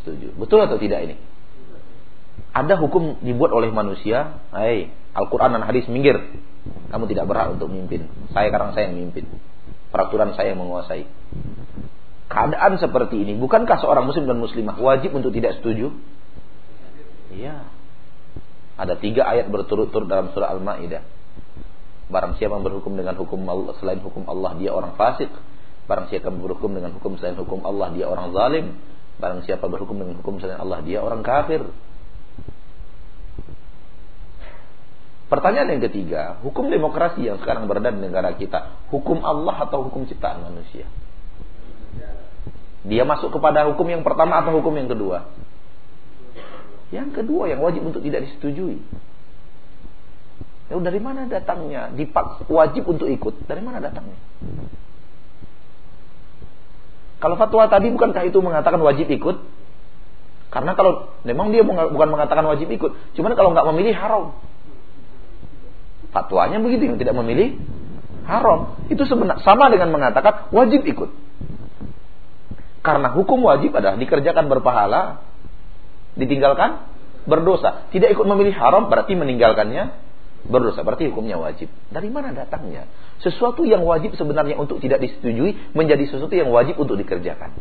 setuju. 0.00 0.32
Betul 0.36 0.64
atau 0.64 0.76
tidak 0.76 1.00
ini? 1.04 1.16
Ada 2.50 2.80
hukum 2.80 3.20
dibuat 3.20 3.52
oleh 3.52 3.68
manusia, 3.72 4.40
hai, 4.52 4.90
Al-Quran 5.16 5.56
dan 5.56 5.62
hadis 5.64 5.86
minggir. 5.86 6.16
Kamu 6.92 7.08
tidak 7.08 7.28
berhak 7.28 7.56
untuk 7.56 7.72
memimpin. 7.72 8.08
Saya 8.32 8.52
sekarang 8.52 8.76
saya 8.76 8.90
yang 8.90 9.00
memimpin. 9.00 9.28
Peraturan 9.90 10.36
saya 10.36 10.52
yang 10.52 10.60
menguasai 10.60 11.08
keadaan 12.30 12.78
seperti 12.78 13.18
ini, 13.18 13.34
bukankah 13.34 13.82
seorang 13.82 14.06
muslim 14.06 14.30
dan 14.30 14.38
muslimah 14.38 14.78
wajib 14.78 15.10
untuk 15.18 15.34
tidak 15.34 15.58
setuju? 15.58 15.90
Iya. 17.34 17.66
Ada 18.78 18.96
tiga 18.96 19.26
ayat 19.26 19.50
berturut-turut 19.50 20.06
dalam 20.06 20.30
surah 20.30 20.54
Al-Ma'idah. 20.54 21.02
Barang 22.06 22.38
siapa 22.38 22.54
yang 22.54 22.64
berhukum 22.64 22.94
dengan 22.94 23.18
hukum 23.18 23.42
Allah, 23.50 23.74
selain 23.82 23.98
hukum 23.98 24.24
Allah, 24.30 24.54
dia 24.56 24.70
orang 24.70 24.94
fasik. 24.94 25.28
Barang 25.90 26.06
siapa 26.06 26.30
berhukum 26.30 26.70
dengan 26.70 26.94
hukum 26.94 27.18
selain 27.18 27.34
hukum 27.34 27.66
Allah, 27.66 27.90
dia 27.90 28.06
orang 28.06 28.30
zalim. 28.30 28.78
Barang 29.18 29.42
siapa 29.42 29.66
berhukum 29.66 29.98
dengan 29.98 30.22
hukum 30.22 30.38
selain 30.38 30.62
Allah, 30.62 30.86
dia 30.86 31.02
orang 31.02 31.26
kafir. 31.26 31.66
Pertanyaan 35.26 35.74
yang 35.74 35.82
ketiga, 35.90 36.38
hukum 36.46 36.70
demokrasi 36.70 37.26
yang 37.26 37.42
sekarang 37.42 37.66
berada 37.66 37.90
di 37.90 38.06
negara 38.06 38.38
kita, 38.38 38.86
hukum 38.94 39.18
Allah 39.26 39.66
atau 39.66 39.90
hukum 39.90 40.06
ciptaan 40.06 40.46
manusia? 40.46 40.86
Dia 42.86 43.02
masuk 43.02 43.34
kepada 43.34 43.66
hukum 43.66 43.90
yang 43.90 44.06
pertama 44.06 44.46
atau 44.46 44.62
hukum 44.62 44.70
yang 44.78 44.86
kedua? 44.86 45.26
Yang 46.94 47.18
kedua 47.18 47.50
yang 47.50 47.66
wajib 47.66 47.82
untuk 47.82 48.02
tidak 48.06 48.30
disetujui. 48.30 48.78
Ya, 50.70 50.78
dari 50.78 51.02
mana 51.02 51.26
datangnya? 51.26 51.90
Dipak 51.90 52.46
wajib 52.46 52.86
untuk 52.86 53.10
ikut. 53.10 53.42
Dari 53.50 53.58
mana 53.58 53.82
datangnya? 53.82 54.18
Kalau 57.20 57.36
fatwa 57.36 57.68
tadi 57.68 57.92
bukankah 57.92 58.24
itu 58.24 58.40
mengatakan 58.40 58.80
wajib 58.80 59.12
ikut? 59.12 59.36
Karena 60.50 60.74
kalau 60.74 61.14
memang 61.22 61.54
dia 61.54 61.62
bukan 61.62 62.08
mengatakan 62.10 62.42
wajib 62.48 62.66
ikut, 62.72 63.14
cuman 63.14 63.32
kalau 63.38 63.54
nggak 63.54 63.68
memilih 63.70 63.94
haram. 63.94 64.34
Fatwanya 66.10 66.58
begitu 66.58 66.90
yang 66.90 66.98
tidak 66.98 67.14
memilih 67.14 67.60
haram. 68.26 68.74
Itu 68.90 69.06
sebenarnya 69.06 69.46
sama 69.46 69.70
dengan 69.70 69.94
mengatakan 69.94 70.50
wajib 70.50 70.82
ikut. 70.82 71.10
Karena 72.80 73.12
hukum 73.12 73.44
wajib 73.44 73.76
adalah 73.76 73.94
dikerjakan 74.00 74.48
berpahala, 74.50 75.22
ditinggalkan 76.16 76.88
berdosa. 77.28 77.86
Tidak 77.94 78.10
ikut 78.10 78.26
memilih 78.26 78.56
haram 78.56 78.88
berarti 78.90 79.14
meninggalkannya 79.14 80.09
berdosa. 80.46 80.80
Berarti 80.86 81.10
hukumnya 81.12 81.36
wajib. 81.36 81.68
Dari 81.92 82.08
mana 82.08 82.32
datangnya? 82.32 82.88
Sesuatu 83.20 83.66
yang 83.68 83.84
wajib 83.84 84.16
sebenarnya 84.16 84.56
untuk 84.56 84.80
tidak 84.80 85.04
disetujui 85.04 85.74
menjadi 85.76 86.04
sesuatu 86.08 86.32
yang 86.32 86.48
wajib 86.48 86.80
untuk 86.80 86.96
dikerjakan. 86.96 87.52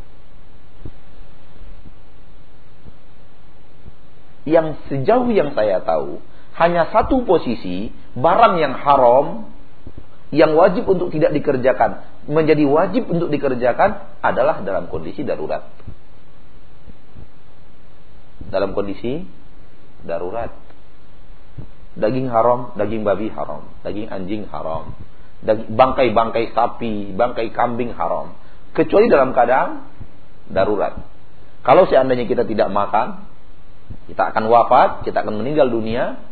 Yang 4.47 4.81
sejauh 4.89 5.29
yang 5.29 5.53
saya 5.53 5.83
tahu, 5.83 6.23
hanya 6.57 6.89
satu 6.89 7.23
posisi 7.27 7.91
barang 8.17 8.55
yang 8.59 8.73
haram 8.75 9.51
yang 10.29 10.53
wajib 10.53 10.85
untuk 10.85 11.09
tidak 11.09 11.33
dikerjakan 11.33 12.05
menjadi 12.29 12.61
wajib 12.69 13.09
untuk 13.09 13.33
dikerjakan 13.33 14.21
adalah 14.21 14.61
dalam 14.61 14.85
kondisi 14.85 15.25
darurat. 15.25 15.65
Dalam 18.49 18.77
kondisi 18.77 19.25
darurat. 20.05 20.68
Daging 21.99 22.31
haram, 22.31 22.71
daging 22.79 23.03
babi 23.03 23.27
haram, 23.29 23.67
daging 23.83 24.07
anjing 24.07 24.43
haram, 24.47 24.95
bangkai-bangkai 25.67 26.55
sapi, 26.55 27.11
bangkai 27.11 27.51
kambing 27.51 27.91
haram. 27.91 28.35
Kecuali 28.71 29.11
dalam 29.11 29.35
keadaan 29.35 29.83
darurat. 30.47 31.03
Kalau 31.61 31.83
seandainya 31.91 32.23
kita 32.23 32.47
tidak 32.47 32.71
makan, 32.71 33.27
kita 34.07 34.31
akan 34.31 34.43
wafat, 34.47 34.89
kita 35.03 35.21
akan 35.21 35.43
meninggal 35.43 35.67
dunia, 35.67 36.23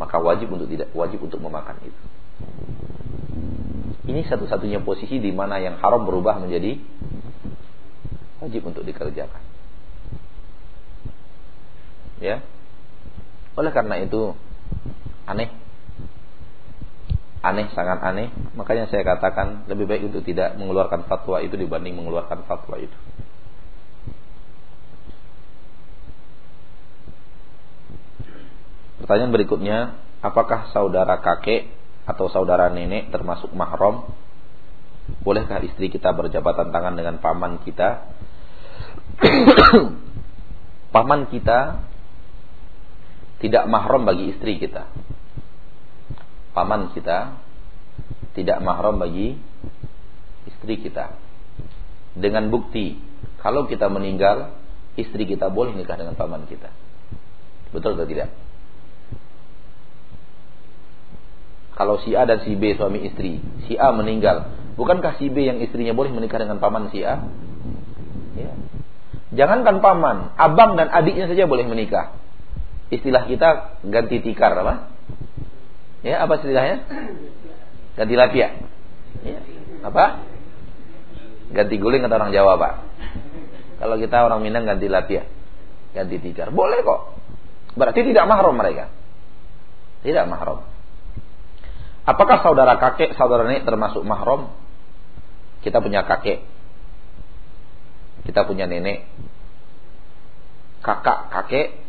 maka 0.00 0.16
wajib 0.16 0.48
untuk 0.48 0.66
tidak 0.72 0.88
wajib 0.96 1.20
untuk 1.20 1.38
memakan 1.38 1.76
itu. 1.84 2.04
Ini 4.02 4.26
satu-satunya 4.26 4.82
posisi 4.82 5.22
di 5.22 5.30
mana 5.30 5.62
yang 5.62 5.78
haram 5.78 6.02
berubah 6.02 6.42
menjadi 6.42 6.80
wajib 8.42 8.66
untuk 8.66 8.82
dikerjakan. 8.82 9.42
Ya. 12.18 12.42
Oleh 13.54 13.70
karena 13.70 14.02
itu 14.02 14.34
aneh. 15.26 15.50
Aneh 17.42 17.66
sangat 17.74 17.98
aneh, 18.06 18.30
makanya 18.54 18.86
saya 18.86 19.02
katakan 19.02 19.66
lebih 19.66 19.90
baik 19.90 20.06
untuk 20.06 20.22
tidak 20.22 20.54
mengeluarkan 20.54 21.10
fatwa 21.10 21.42
itu 21.42 21.58
dibanding 21.58 21.98
mengeluarkan 21.98 22.46
fatwa 22.46 22.78
itu. 22.78 22.94
Pertanyaan 29.02 29.34
berikutnya, 29.34 29.78
apakah 30.22 30.70
saudara 30.70 31.18
kakek 31.18 31.66
atau 32.06 32.30
saudara 32.30 32.70
nenek 32.70 33.10
termasuk 33.10 33.50
mahram? 33.50 34.14
Bolehkah 35.26 35.58
istri 35.66 35.90
kita 35.90 36.14
berjabatan 36.14 36.70
tangan 36.70 36.94
dengan 36.94 37.18
paman 37.18 37.58
kita? 37.66 38.06
paman 40.94 41.26
kita 41.26 41.82
tidak 43.42 43.66
mahram 43.66 44.06
bagi 44.06 44.30
istri 44.30 44.62
kita. 44.62 44.86
Paman 46.54 46.94
kita 46.94 47.42
tidak 48.38 48.62
mahram 48.62 49.02
bagi 49.02 49.34
istri 50.46 50.78
kita. 50.78 51.18
Dengan 52.14 52.48
bukti 52.48 52.96
kalau 53.42 53.66
kita 53.66 53.90
meninggal, 53.90 54.54
istri 54.94 55.26
kita 55.26 55.50
boleh 55.50 55.74
nikah 55.74 55.98
dengan 55.98 56.14
paman 56.14 56.46
kita. 56.46 56.70
Betul 57.74 57.98
atau 57.98 58.06
tidak? 58.06 58.30
Kalau 61.72 61.98
si 62.04 62.14
A 62.14 62.22
dan 62.28 62.46
si 62.46 62.54
B 62.54 62.78
suami 62.78 63.02
istri, 63.10 63.42
si 63.66 63.74
A 63.74 63.90
meninggal, 63.90 64.54
bukankah 64.78 65.18
si 65.18 65.32
B 65.32 65.42
yang 65.48 65.58
istrinya 65.58 65.96
boleh 65.96 66.14
menikah 66.14 66.38
dengan 66.38 66.62
paman 66.62 66.94
si 66.94 67.02
A? 67.02 67.26
Ya. 68.38 68.54
Jangankan 69.32 69.80
paman, 69.80 70.36
abang 70.36 70.76
dan 70.76 70.92
adiknya 70.92 71.26
saja 71.26 71.48
boleh 71.48 71.64
menikah. 71.64 72.14
Istilah 72.92 73.24
kita 73.24 73.80
ganti 73.88 74.20
tikar 74.20 74.52
apa? 74.52 74.92
Ya, 76.04 76.20
apa 76.20 76.36
istilahnya? 76.36 76.84
Ganti 77.96 78.14
lapia. 78.20 78.52
Ya. 79.24 79.40
Apa? 79.80 80.20
Ganti 81.56 81.80
guling 81.80 82.04
kata 82.04 82.20
orang 82.20 82.36
Jawa, 82.36 82.60
Pak. 82.60 82.74
Kalau 83.80 83.96
kita 83.96 84.16
orang 84.28 84.44
Minang 84.44 84.68
ganti 84.68 84.92
lapia. 84.92 85.24
Ganti 85.96 86.20
tikar. 86.20 86.52
Boleh 86.52 86.84
kok. 86.84 87.16
Berarti 87.80 88.04
tidak 88.04 88.28
mahram 88.28 88.60
mereka. 88.60 88.92
Tidak 90.04 90.28
mahram. 90.28 90.68
Apakah 92.04 92.44
saudara 92.44 92.76
kakek, 92.76 93.16
saudara 93.16 93.48
nenek 93.48 93.64
termasuk 93.64 94.04
mahram? 94.04 94.52
Kita 95.62 95.78
punya 95.78 96.02
kakek, 96.02 96.42
Kita 98.26 98.42
punya 98.42 98.66
nenek, 98.66 99.06
kakak, 100.82 101.30
kakek, 101.30 101.81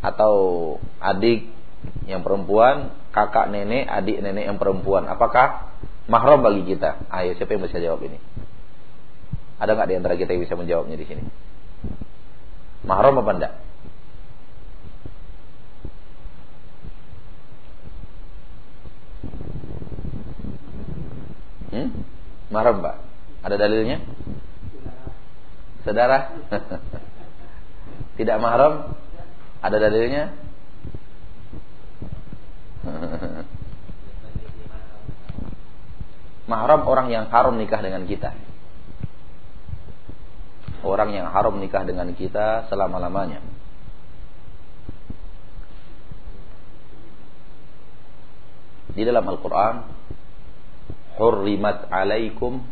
atau 0.00 0.34
adik 1.00 1.48
yang 2.06 2.22
perempuan, 2.22 2.94
kakak 3.14 3.48
nenek, 3.48 3.86
adik 3.86 4.20
nenek 4.20 4.50
yang 4.50 4.58
perempuan. 4.58 5.06
Apakah 5.06 5.72
mahram 6.10 6.42
bagi 6.42 6.66
kita? 6.66 7.08
Ayo 7.10 7.34
siapa 7.38 7.54
yang 7.54 7.64
bisa 7.64 7.78
jawab 7.78 8.02
ini? 8.04 8.18
Ada 9.56 9.72
nggak 9.72 9.88
di 9.88 9.96
antara 9.96 10.14
kita 10.18 10.36
yang 10.36 10.42
bisa 10.44 10.58
menjawabnya 10.58 10.96
di 11.00 11.06
sini? 11.08 11.22
Mahram 12.86 13.18
apa 13.18 13.32
enggak? 13.32 13.54
Hmm? 21.72 21.88
Mahram 22.48 22.80
Pak? 22.80 22.96
Ada 23.42 23.56
dalilnya? 23.58 24.00
Saudara? 25.84 26.32
Tidak 28.18 28.36
mahram? 28.40 28.96
Ada 29.62 29.76
dalilnya? 29.80 30.24
mahram 36.46 36.86
orang 36.86 37.10
yang 37.10 37.26
haram 37.28 37.58
nikah 37.58 37.82
dengan 37.82 38.06
kita. 38.06 38.32
Orang 40.86 41.10
yang 41.10 41.26
haram 41.34 41.58
nikah 41.58 41.82
dengan 41.82 42.14
kita 42.14 42.70
selama-lamanya. 42.70 43.42
Di 48.96 49.04
dalam 49.04 49.28
Al-Quran 49.28 49.84
Hurrimat 51.20 51.92
alaikum 51.92 52.64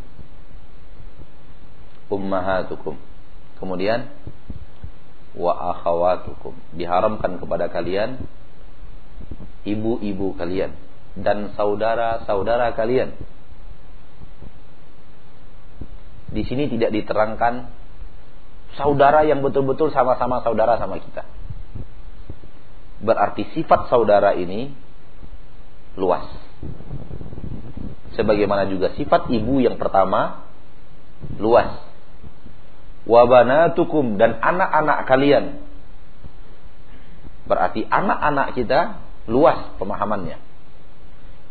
Ummahatukum 2.09 2.97
Kemudian 3.61 4.09
Wa 5.35 5.75
akhawatukum 5.75 6.55
Diharamkan 6.75 7.37
kepada 7.37 7.67
kalian 7.67 8.23
Ibu-ibu 9.67 10.35
kalian 10.39 10.73
Dan 11.19 11.53
saudara-saudara 11.53 12.73
kalian 12.73 13.15
Di 16.35 16.43
sini 16.43 16.67
tidak 16.67 16.91
diterangkan 16.91 17.71
saudara 18.75 19.23
yang 19.23 19.39
betul-betul 19.39 19.89
sama-sama 19.95 20.43
saudara 20.43 20.75
sama 20.75 20.99
kita. 20.99 21.23
Berarti 22.99 23.47
sifat 23.55 23.87
saudara 23.87 24.35
ini 24.35 24.71
luas. 25.95 26.27
Sebagaimana 28.15 28.67
juga 28.71 28.95
sifat 28.95 29.31
ibu 29.31 29.63
yang 29.63 29.75
pertama 29.79 30.47
luas. 31.39 31.79
Wabanatukum 33.05 34.17
dan 34.17 34.41
anak-anak 34.41 35.05
kalian. 35.05 35.45
Berarti 37.45 37.85
anak-anak 37.85 38.57
kita 38.57 38.97
luas 39.29 39.77
pemahamannya. 39.77 40.41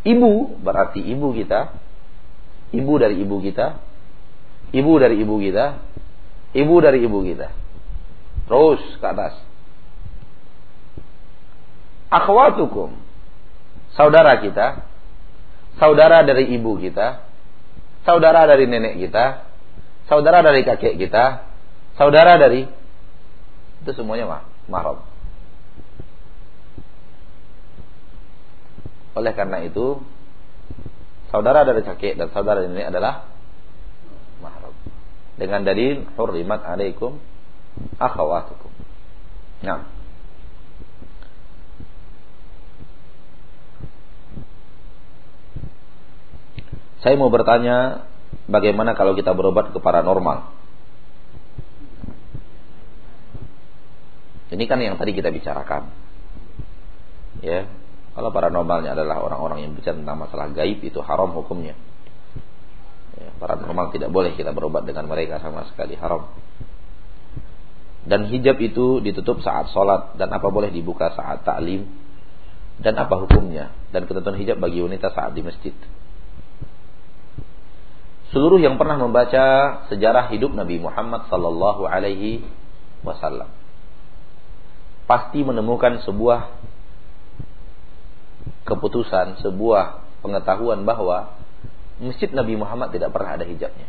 Ibu 0.04 0.60
berarti 0.60 1.00
ibu 1.00 1.30
kita, 1.32 1.72
ibu 2.74 2.92
dari 2.98 3.22
ibu 3.22 3.36
kita, 3.38 3.78
ibu 4.74 4.92
dari 4.98 5.16
ibu 5.22 5.34
kita, 5.38 5.66
ibu 6.52 6.74
dari 6.82 6.98
ibu 7.06 7.18
kita. 7.22 7.48
Terus 8.44 8.82
ke 9.00 9.06
atas. 9.06 9.34
Akhwatukum. 12.12 12.94
Saudara 13.96 14.38
kita. 14.42 14.84
Saudara 15.80 16.22
dari 16.22 16.52
ibu 16.54 16.76
kita. 16.78 17.24
Saudara 18.04 18.44
dari 18.44 18.68
nenek 18.68 19.00
kita. 19.00 19.53
Saudara 20.08 20.44
dari 20.44 20.62
kakek 20.64 21.00
kita. 21.00 21.48
Saudara 21.94 22.36
dari 22.36 22.66
itu 23.84 23.90
semuanya 23.94 24.24
mah 24.26 24.42
mahram. 24.66 25.04
Oleh 29.14 29.32
karena 29.36 29.62
itu 29.62 30.02
saudara 31.30 31.62
dari 31.62 31.86
kakek 31.86 32.18
dan 32.18 32.32
saudara 32.34 32.64
nenek 32.66 32.90
adalah 32.90 33.34
dengan 35.34 35.66
dalil 35.66 36.06
hurrimat 36.14 36.62
alaikum 36.62 37.18
akhawatukum. 37.98 38.70
Nah. 39.66 39.90
Saya 47.02 47.20
mau 47.20 47.28
bertanya 47.28 48.08
bagaimana 48.50 48.94
kalau 48.98 49.16
kita 49.16 49.32
berobat 49.32 49.70
ke 49.70 49.78
paranormal? 49.78 50.50
Ini 54.54 54.64
kan 54.70 54.78
yang 54.78 54.94
tadi 54.94 55.16
kita 55.16 55.34
bicarakan. 55.34 55.90
Ya, 57.42 57.66
kalau 58.14 58.30
paranormalnya 58.30 58.94
adalah 58.94 59.18
orang-orang 59.26 59.66
yang 59.66 59.72
bicara 59.74 59.98
tentang 59.98 60.18
masalah 60.20 60.46
gaib 60.54 60.78
itu 60.86 61.02
haram 61.02 61.34
hukumnya. 61.34 61.74
Ya, 63.18 63.28
paranormal 63.42 63.90
tidak 63.90 64.14
boleh 64.14 64.38
kita 64.38 64.54
berobat 64.54 64.86
dengan 64.86 65.10
mereka 65.10 65.42
sama 65.42 65.66
sekali 65.66 65.98
haram. 65.98 66.30
Dan 68.04 68.28
hijab 68.28 68.60
itu 68.60 69.00
ditutup 69.00 69.40
saat 69.40 69.72
sholat 69.72 70.14
dan 70.20 70.28
apa 70.30 70.46
boleh 70.52 70.68
dibuka 70.68 71.10
saat 71.16 71.40
taklim 71.42 71.88
dan 72.78 72.94
apa 73.00 73.16
hukumnya 73.16 73.72
dan 73.94 74.04
ketentuan 74.04 74.36
hijab 74.36 74.60
bagi 74.60 74.84
wanita 74.84 75.08
saat 75.10 75.32
di 75.32 75.40
masjid. 75.40 75.74
Seluruh 78.34 78.58
yang 78.58 78.74
pernah 78.74 78.98
membaca 78.98 79.44
sejarah 79.86 80.26
hidup 80.34 80.50
Nabi 80.58 80.82
Muhammad 80.82 81.30
sallallahu 81.30 81.86
alaihi 81.86 82.42
wasallam 83.06 83.46
pasti 85.06 85.46
menemukan 85.46 86.02
sebuah 86.02 86.50
keputusan, 88.66 89.38
sebuah 89.38 90.02
pengetahuan 90.24 90.82
bahwa 90.82 91.38
Masjid 92.02 92.26
Nabi 92.34 92.58
Muhammad 92.58 92.90
tidak 92.90 93.14
pernah 93.14 93.38
ada 93.38 93.46
hijabnya. 93.46 93.86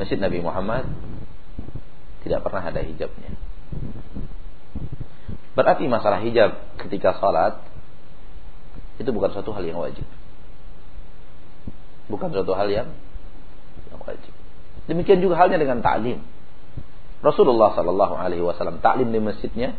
Masjid 0.00 0.16
Nabi 0.16 0.40
Muhammad 0.40 0.88
tidak 2.24 2.48
pernah 2.48 2.64
ada 2.64 2.80
hijabnya. 2.80 3.36
Berarti 5.52 5.84
masalah 5.84 6.24
hijab 6.24 6.80
ketika 6.80 7.18
salat 7.20 7.60
itu 8.96 9.10
bukan 9.12 9.36
suatu 9.36 9.52
hal 9.52 9.68
yang 9.68 9.76
wajib. 9.76 10.06
Bukan 12.08 12.32
suatu 12.32 12.52
hal 12.56 12.68
yang, 12.72 12.88
yang 13.92 14.00
wajib. 14.00 14.32
Demikian 14.88 15.20
juga 15.20 15.36
halnya 15.36 15.60
dengan 15.60 15.84
taklim. 15.84 16.24
Rasulullah 17.20 17.76
Shallallahu 17.76 18.14
Alaihi 18.16 18.40
Wasallam 18.40 18.80
taklim 18.80 19.12
di 19.12 19.20
masjidnya, 19.20 19.76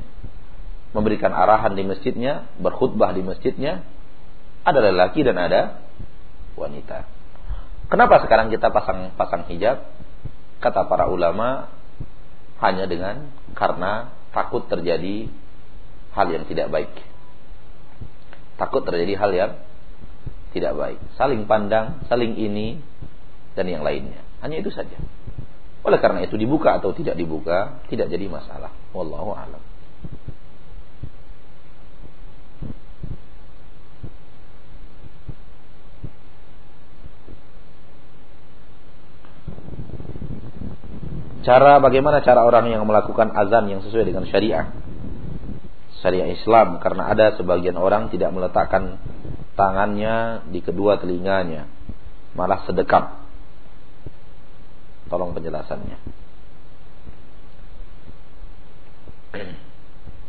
memberikan 0.93 1.33
arahan 1.33 1.73
di 1.73 1.83
masjidnya, 1.87 2.45
berkhutbah 2.61 3.15
di 3.17 3.25
masjidnya, 3.25 3.81
ada 4.61 4.79
lelaki 4.83 5.25
dan 5.25 5.39
ada 5.39 5.81
wanita. 6.53 7.07
Kenapa 7.89 8.21
sekarang 8.21 8.53
kita 8.53 8.69
pasang 8.69 9.17
pasang 9.17 9.49
hijab? 9.49 9.81
Kata 10.61 10.85
para 10.85 11.09
ulama 11.09 11.73
hanya 12.59 12.85
dengan 12.85 13.31
karena 13.55 14.11
takut 14.35 14.67
terjadi 14.67 15.31
hal 16.13 16.27
yang 16.29 16.43
tidak 16.45 16.67
baik. 16.69 16.93
Takut 18.59 18.83
terjadi 18.83 19.15
hal 19.15 19.31
yang 19.31 19.51
tidak 20.49 20.73
baik. 20.73 20.99
Saling 21.15 21.45
pandang, 21.45 22.01
saling 22.09 22.33
ini 22.37 22.81
dan 23.53 23.69
yang 23.69 23.85
lainnya. 23.85 24.21
Hanya 24.41 24.61
itu 24.61 24.71
saja. 24.73 24.97
Oleh 25.85 25.99
karena 26.01 26.25
itu 26.25 26.35
dibuka 26.35 26.75
atau 26.75 26.91
tidak 26.91 27.15
dibuka 27.15 27.79
tidak 27.87 28.11
jadi 28.11 28.27
masalah. 28.27 28.71
Wallahu 28.91 29.31
a'lam. 29.31 29.63
Cara 41.39 41.81
bagaimana 41.81 42.21
cara 42.21 42.45
orang 42.45 42.69
yang 42.69 42.83
melakukan 42.85 43.33
azan 43.33 43.71
yang 43.71 43.81
sesuai 43.81 44.05
dengan 44.05 44.27
syariah? 44.27 44.69
Syariah 46.03 46.35
Islam 46.35 46.77
karena 46.77 47.09
ada 47.09 47.33
sebagian 47.39 47.79
orang 47.79 48.11
tidak 48.13 48.29
meletakkan 48.35 48.99
tangannya 49.59 50.47
di 50.47 50.63
kedua 50.63 50.95
telinganya, 50.95 51.67
malah 52.31 52.63
sedekap. 52.63 53.19
Tolong 55.11 55.35
penjelasannya. 55.35 55.99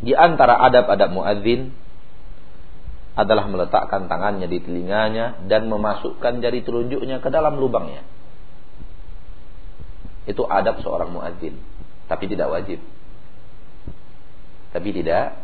Di 0.01 0.13
antara 0.17 0.59
adab-adab 0.67 1.15
muadzin 1.15 1.71
adalah 3.15 3.47
meletakkan 3.47 4.09
tangannya 4.11 4.49
di 4.49 4.59
telinganya 4.65 5.45
dan 5.47 5.69
memasukkan 5.71 6.41
jari 6.41 6.65
telunjuknya 6.67 7.23
ke 7.23 7.29
dalam 7.31 7.61
lubangnya. 7.61 8.03
Itu 10.25 10.49
adab 10.49 10.83
seorang 10.83 11.13
muadzin, 11.13 11.55
tapi 12.11 12.27
tidak 12.27 12.51
wajib. 12.51 12.81
Tapi 14.73 14.89
tidak 14.95 15.37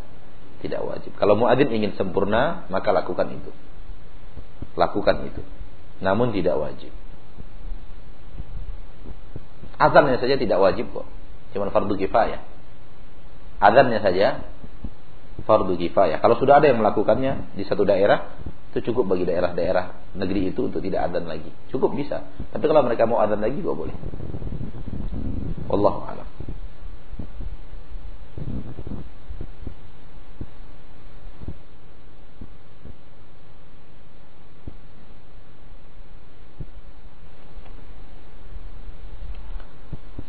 tidak 0.64 0.80
wajib. 0.82 1.12
Kalau 1.20 1.36
muadzin 1.36 1.68
ingin 1.68 1.92
sempurna, 2.00 2.64
maka 2.72 2.96
lakukan 2.96 3.28
itu. 3.28 3.52
Lakukan 4.76 5.26
itu. 5.26 5.42
Namun 6.04 6.30
tidak 6.36 6.60
wajib. 6.60 6.92
Azannya 9.76 10.16
saja 10.20 10.36
tidak 10.36 10.60
wajib 10.60 10.88
kok. 10.92 11.08
Cuma 11.52 11.68
fardu 11.72 11.96
kifayah. 11.96 12.40
Azannya 13.60 14.00
saja 14.04 14.44
fardu 15.44 15.76
kifayah. 15.76 16.20
Kalau 16.20 16.36
sudah 16.36 16.60
ada 16.60 16.68
yang 16.68 16.80
melakukannya 16.80 17.56
di 17.56 17.64
satu 17.64 17.84
daerah, 17.88 18.36
itu 18.76 18.92
cukup 18.92 19.16
bagi 19.16 19.24
daerah-daerah 19.24 20.12
negeri 20.20 20.52
itu 20.52 20.68
untuk 20.68 20.84
tidak 20.84 21.08
adzan 21.08 21.24
lagi. 21.24 21.48
Cukup 21.72 21.96
bisa. 21.96 22.28
Tapi 22.52 22.64
kalau 22.68 22.84
mereka 22.84 23.08
mau 23.08 23.20
adzan 23.24 23.40
lagi 23.40 23.56
juga 23.60 23.72
boleh. 23.72 23.96
Wallahu 25.72 26.00
a'lam. 26.04 26.25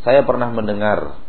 Saya 0.08 0.24
pernah 0.24 0.48
mendengar 0.48 1.20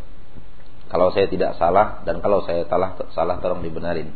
kalau 0.87 1.11
saya 1.11 1.27
tidak 1.27 1.59
salah 1.59 1.99
dan 2.07 2.23
kalau 2.23 2.47
saya 2.47 2.63
salah 2.71 2.95
salah 3.11 3.35
tolong 3.43 3.59
dibenarin. 3.59 4.15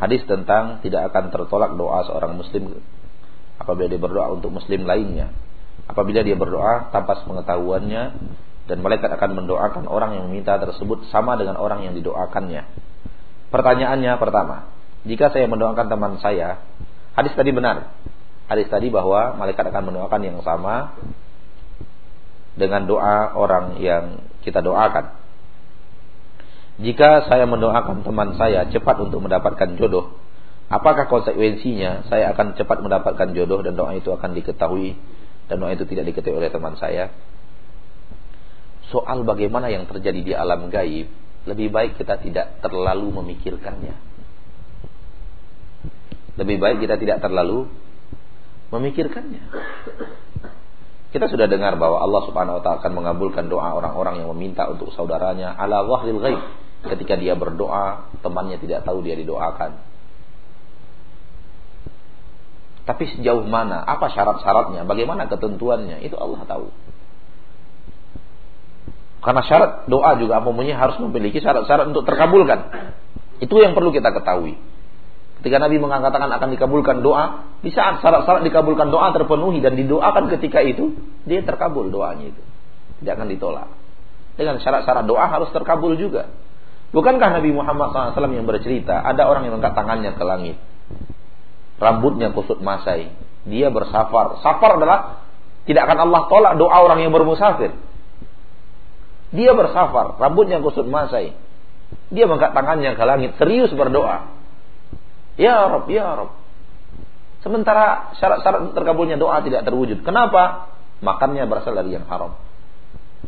Hadis 0.00 0.24
tentang 0.24 0.80
tidak 0.80 1.12
akan 1.12 1.28
tertolak 1.28 1.76
doa 1.76 2.00
seorang 2.08 2.32
muslim 2.32 2.80
apabila 3.60 3.92
dia 3.92 4.00
berdoa 4.00 4.32
untuk 4.32 4.48
muslim 4.56 4.88
lainnya. 4.88 5.28
Apabila 5.84 6.24
dia 6.24 6.32
berdoa 6.32 6.88
tanpa 6.96 7.20
pengetahuannya 7.20 8.02
dan 8.72 8.78
malaikat 8.80 9.12
akan 9.12 9.44
mendoakan 9.44 9.84
orang 9.84 10.16
yang 10.16 10.24
meminta 10.32 10.56
tersebut 10.56 11.04
sama 11.12 11.36
dengan 11.36 11.60
orang 11.60 11.84
yang 11.84 11.92
didoakannya. 11.92 12.64
Pertanyaannya 13.52 14.16
pertama, 14.16 14.72
jika 15.04 15.28
saya 15.28 15.44
mendoakan 15.44 15.92
teman 15.92 16.16
saya, 16.24 16.64
hadis 17.12 17.36
tadi 17.36 17.52
benar. 17.52 17.92
Hadis 18.48 18.64
tadi 18.72 18.88
bahwa 18.88 19.36
malaikat 19.36 19.68
akan 19.68 19.92
mendoakan 19.92 20.20
yang 20.24 20.40
sama 20.40 20.96
dengan 22.58 22.86
doa 22.86 23.34
orang 23.36 23.78
yang 23.78 24.24
kita 24.42 24.64
doakan. 24.64 25.14
Jika 26.80 27.28
saya 27.28 27.44
mendoakan 27.44 28.02
teman 28.02 28.34
saya 28.40 28.64
cepat 28.72 28.96
untuk 29.04 29.20
mendapatkan 29.20 29.76
jodoh, 29.76 30.16
apakah 30.72 31.06
konsekuensinya 31.12 32.08
saya 32.08 32.32
akan 32.32 32.56
cepat 32.56 32.80
mendapatkan 32.80 33.36
jodoh 33.36 33.60
dan 33.60 33.76
doa 33.76 33.92
itu 33.92 34.08
akan 34.08 34.32
diketahui 34.32 34.96
dan 35.52 35.60
doa 35.60 35.76
itu 35.76 35.84
tidak 35.84 36.08
diketahui 36.08 36.40
oleh 36.40 36.48
teman 36.48 36.80
saya? 36.80 37.12
Soal 38.88 39.22
bagaimana 39.22 39.68
yang 39.70 39.84
terjadi 39.86 40.20
di 40.24 40.32
alam 40.34 40.72
gaib, 40.72 41.12
lebih 41.46 41.68
baik 41.68 42.00
kita 42.00 42.18
tidak 42.18 42.58
terlalu 42.64 43.12
memikirkannya. 43.12 43.94
Lebih 46.40 46.56
baik 46.56 46.78
kita 46.80 46.96
tidak 46.96 47.20
terlalu 47.20 47.68
memikirkannya. 48.72 49.42
Kita 51.10 51.26
sudah 51.26 51.50
dengar 51.50 51.74
bahwa 51.74 51.98
Allah 51.98 52.22
Subhanahu 52.22 52.58
wa 52.58 52.62
taala 52.62 52.78
akan 52.78 52.92
mengabulkan 52.94 53.50
doa 53.50 53.74
orang-orang 53.74 54.22
yang 54.22 54.30
meminta 54.30 54.70
untuk 54.70 54.94
saudaranya 54.94 55.58
ala 55.58 55.82
wahril 55.82 56.22
ghaib. 56.22 56.42
Ketika 56.80 57.18
dia 57.18 57.34
berdoa, 57.36 58.08
temannya 58.22 58.56
tidak 58.62 58.86
tahu 58.86 59.02
dia 59.04 59.18
didoakan. 59.18 59.76
Tapi 62.88 63.04
sejauh 63.14 63.44
mana, 63.44 63.84
apa 63.84 64.08
syarat-syaratnya, 64.08 64.88
bagaimana 64.88 65.28
ketentuannya, 65.28 66.00
itu 66.00 66.16
Allah 66.16 66.40
tahu. 66.48 66.72
Karena 69.20 69.42
syarat 69.44 69.70
doa 69.84 70.16
juga 70.16 70.40
umumnya 70.40 70.80
harus 70.80 70.96
memiliki 70.96 71.44
syarat-syarat 71.44 71.92
untuk 71.92 72.08
terkabulkan. 72.08 72.92
Itu 73.36 73.60
yang 73.60 73.76
perlu 73.76 73.92
kita 73.92 74.16
ketahui. 74.16 74.56
Ketika 75.40 75.56
Nabi 75.56 75.80
mengatakan 75.80 76.28
akan 76.28 76.48
dikabulkan 76.52 77.00
doa, 77.00 77.48
di 77.64 77.72
saat 77.72 78.04
syarat-syarat 78.04 78.44
dikabulkan 78.44 78.92
doa 78.92 79.08
terpenuhi 79.16 79.64
dan 79.64 79.72
didoakan 79.72 80.28
ketika 80.36 80.60
itu, 80.60 80.92
dia 81.24 81.40
terkabul 81.40 81.88
doanya 81.88 82.28
itu. 82.28 82.42
Tidak 83.00 83.12
akan 83.16 83.28
ditolak. 83.32 83.68
Dengan 84.36 84.60
syarat-syarat 84.60 85.08
doa 85.08 85.24
harus 85.32 85.48
terkabul 85.56 85.96
juga. 85.96 86.28
Bukankah 86.92 87.40
Nabi 87.40 87.56
Muhammad 87.56 87.88
SAW 87.96 88.36
yang 88.36 88.44
bercerita, 88.44 89.00
ada 89.00 89.24
orang 89.32 89.48
yang 89.48 89.56
mengangkat 89.56 89.80
tangannya 89.80 90.12
ke 90.12 90.24
langit. 90.28 90.56
Rambutnya 91.80 92.36
kusut 92.36 92.60
masai. 92.60 93.08
Dia 93.48 93.72
bersafar. 93.72 94.44
Safar 94.44 94.76
adalah 94.76 95.24
tidak 95.64 95.88
akan 95.88 95.98
Allah 96.04 96.22
tolak 96.28 96.52
doa 96.60 96.76
orang 96.84 97.00
yang 97.00 97.16
bermusafir. 97.16 97.72
Dia 99.30 99.54
bersafar, 99.54 100.18
rambutnya 100.18 100.60
kusut 100.60 100.84
masai. 100.84 101.32
Dia 102.10 102.26
mengangkat 102.26 102.52
tangannya 102.52 102.92
ke 102.98 103.04
langit, 103.06 103.30
serius 103.38 103.70
berdoa. 103.72 104.39
Ya 105.38 105.68
Rob, 105.70 105.86
ya 105.90 106.06
Rob. 106.16 106.30
Sementara 107.40 108.12
syarat-syarat 108.20 108.76
terkabulnya 108.76 109.16
doa 109.16 109.40
tidak 109.40 109.64
terwujud. 109.64 110.04
Kenapa? 110.04 110.72
Makannya 111.00 111.48
berasal 111.48 111.72
dari 111.72 111.96
yang 111.96 112.04
haram. 112.04 112.36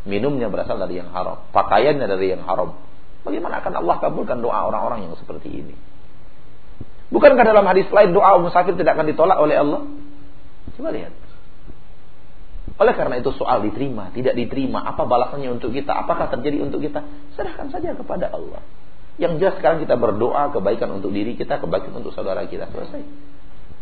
Minumnya 0.04 0.52
berasal 0.52 0.76
dari 0.76 1.00
yang 1.00 1.08
haram. 1.12 1.40
Pakaiannya 1.52 2.04
dari 2.04 2.36
yang 2.36 2.44
haram. 2.44 2.76
Bagaimana 3.24 3.64
akan 3.64 3.72
Allah 3.80 3.96
kabulkan 4.02 4.44
doa 4.44 4.68
orang-orang 4.68 5.08
yang 5.08 5.14
seperti 5.16 5.48
ini? 5.48 5.74
Bukankah 7.12 7.44
dalam 7.44 7.64
hadis 7.68 7.88
lain 7.92 8.12
doa 8.12 8.36
musafir 8.40 8.76
tidak 8.76 9.00
akan 9.00 9.06
ditolak 9.08 9.38
oleh 9.40 9.56
Allah? 9.56 9.84
Coba 10.76 10.90
lihat. 10.92 11.12
Oleh 12.80 12.94
karena 12.96 13.20
itu 13.20 13.30
soal 13.36 13.62
diterima, 13.62 14.08
tidak 14.16 14.32
diterima, 14.32 14.80
apa 14.80 15.04
balasannya 15.04 15.54
untuk 15.54 15.76
kita? 15.76 15.92
Apakah 15.92 16.32
terjadi 16.32 16.64
untuk 16.64 16.80
kita? 16.80 17.04
Serahkan 17.36 17.68
saja 17.68 17.92
kepada 17.92 18.32
Allah. 18.32 18.64
Yang 19.20 19.33
jelas 19.44 19.55
sekarang 19.61 19.79
kita 19.85 19.96
berdoa 20.01 20.48
kebaikan 20.53 20.88
untuk 20.96 21.12
diri 21.12 21.37
kita, 21.37 21.61
kebaikan 21.61 21.92
untuk 22.01 22.16
saudara 22.16 22.48
kita. 22.48 22.68
Selesai. 22.72 23.03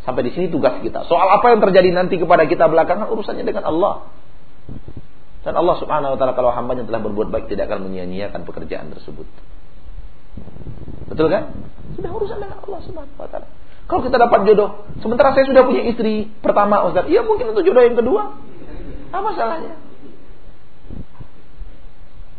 Sampai 0.02 0.26
di 0.26 0.32
sini 0.34 0.48
tugas 0.48 0.80
kita. 0.80 1.06
Soal 1.06 1.28
apa 1.28 1.52
yang 1.52 1.60
terjadi 1.60 1.92
nanti 1.92 2.16
kepada 2.16 2.48
kita 2.48 2.66
belakangan 2.66 3.12
urusannya 3.12 3.44
dengan 3.44 3.68
Allah. 3.68 4.10
Dan 5.40 5.56
Allah 5.56 5.76
Subhanahu 5.80 6.16
wa 6.16 6.18
taala 6.20 6.32
kalau 6.36 6.52
hambanya 6.52 6.84
telah 6.84 7.00
berbuat 7.00 7.32
baik 7.32 7.48
tidak 7.48 7.72
akan 7.72 7.88
menyia-nyiakan 7.88 8.44
pekerjaan 8.44 8.92
tersebut. 8.92 9.24
Betul 11.08 11.32
kan? 11.32 11.52
Sudah 11.96 12.10
urusan 12.12 12.38
dengan 12.40 12.58
Allah 12.60 12.80
Subhanahu 12.84 13.20
wa 13.20 13.28
taala. 13.28 13.48
Kalau 13.88 14.06
kita 14.06 14.16
dapat 14.22 14.46
jodoh, 14.46 14.86
sementara 15.02 15.34
saya 15.34 15.50
sudah 15.50 15.66
punya 15.66 15.82
istri 15.90 16.30
pertama 16.44 16.86
Ustaz, 16.86 17.10
iya 17.10 17.26
mungkin 17.26 17.50
untuk 17.50 17.66
jodoh 17.66 17.82
yang 17.82 17.98
kedua. 17.98 18.38
Apa 19.10 19.28
salahnya? 19.34 19.74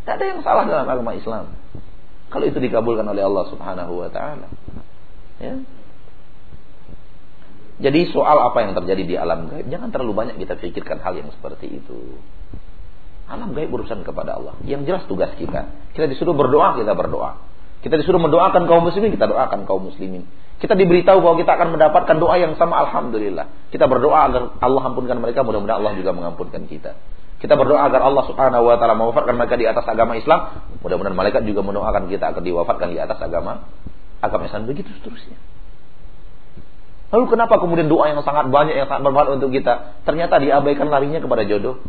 Tidak 0.01 0.13
ada 0.17 0.25
yang 0.25 0.39
salah 0.41 0.63
dalam 0.65 0.87
agama 0.87 1.11
Islam. 1.13 1.60
Kalau 2.31 2.47
itu 2.47 2.63
dikabulkan 2.63 3.03
oleh 3.03 3.27
Allah 3.27 3.45
Subhanahu 3.51 3.99
wa 3.99 4.07
taala. 4.07 4.47
Ya. 5.43 5.59
Jadi 7.81 8.13
soal 8.13 8.37
apa 8.39 8.61
yang 8.63 8.77
terjadi 8.77 9.03
di 9.03 9.15
alam 9.17 9.49
gaib, 9.51 9.67
jangan 9.67 9.91
terlalu 9.91 10.13
banyak 10.15 10.35
kita 10.39 10.55
pikirkan 10.55 11.03
hal 11.03 11.17
yang 11.17 11.27
seperti 11.33 11.81
itu. 11.81 12.15
Alam 13.27 13.51
gaib 13.51 13.73
urusan 13.73 14.07
kepada 14.07 14.39
Allah. 14.39 14.55
Yang 14.63 14.81
jelas 14.87 15.03
tugas 15.11 15.31
kita. 15.35 15.75
Kita 15.91 16.07
disuruh 16.07 16.37
berdoa, 16.37 16.79
kita 16.79 16.93
berdoa. 16.95 17.41
Kita 17.81 17.97
disuruh 17.97 18.21
mendoakan 18.21 18.69
kaum 18.69 18.85
muslimin, 18.85 19.11
kita 19.17 19.25
doakan 19.25 19.65
kaum 19.65 19.89
muslimin. 19.89 20.29
Kita 20.61 20.77
diberitahu 20.77 21.25
bahwa 21.25 21.41
kita 21.41 21.57
akan 21.57 21.73
mendapatkan 21.73 22.15
doa 22.21 22.37
yang 22.37 22.53
sama, 22.53 22.85
alhamdulillah. 22.85 23.49
Kita 23.73 23.89
berdoa 23.89 24.29
agar 24.29 24.41
Allah 24.61 24.81
ampunkan 24.93 25.17
mereka, 25.17 25.41
mudah-mudahan 25.41 25.81
Allah 25.81 25.97
juga 25.97 26.13
mengampunkan 26.13 26.69
kita. 26.69 26.93
Kita 27.41 27.57
berdoa 27.57 27.89
agar 27.89 28.05
Allah 28.05 28.23
Subhanahu 28.29 28.69
wa 28.69 28.77
taala 28.77 28.93
mewafatkan 28.93 29.33
mereka 29.33 29.57
di 29.57 29.65
atas 29.65 29.81
agama 29.89 30.13
Islam. 30.13 30.61
Mudah-mudahan 30.85 31.17
malaikat 31.17 31.41
juga 31.41 31.65
mendoakan 31.65 32.05
kita 32.05 32.29
agar 32.29 32.41
diwafatkan 32.45 32.93
di 32.93 33.01
atas 33.01 33.17
agama 33.17 33.65
agama 34.21 34.45
Islam 34.45 34.69
begitu 34.69 34.93
seterusnya. 35.01 35.41
Lalu 37.11 37.25
kenapa 37.33 37.57
kemudian 37.57 37.89
doa 37.89 38.13
yang 38.13 38.21
sangat 38.21 38.47
banyak 38.53 38.77
yang 38.77 38.87
sangat 38.87 39.03
bermanfaat 39.03 39.41
untuk 39.41 39.49
kita 39.51 39.99
ternyata 40.05 40.37
diabaikan 40.37 40.87
larinya 40.87 41.17
kepada 41.17 41.43
jodoh? 41.43 41.81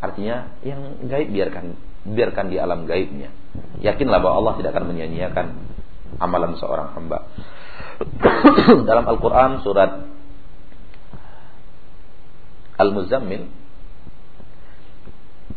Artinya 0.00 0.56
yang 0.64 1.04
gaib 1.04 1.28
biarkan 1.28 1.76
biarkan 2.08 2.48
di 2.48 2.56
alam 2.56 2.88
gaibnya. 2.88 3.28
Yakinlah 3.84 4.18
bahwa 4.24 4.42
Allah 4.42 4.52
tidak 4.64 4.70
akan 4.74 4.96
menyia-nyiakan 4.96 5.46
amalan 6.24 6.56
seorang 6.56 6.96
hamba. 6.96 7.28
Dalam 8.88 9.04
Al-Qur'an 9.04 9.60
surat 9.60 10.17
Al-Muzammil 12.78 13.50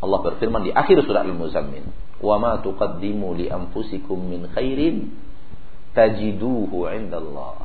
Allah 0.01 0.19
berfirman 0.25 0.65
di 0.65 0.73
akhir 0.73 1.05
surat 1.05 1.21
Al-Muzammil, 1.29 1.85
"Wa 2.17 2.41
ma 2.41 2.57
tuqaddimu 2.57 3.37
li 3.37 3.53
anfusikum 3.53 4.17
min 4.17 4.49
khairin 4.49 5.13
tajiduhu 5.93 6.89
'indallah. 6.89 7.61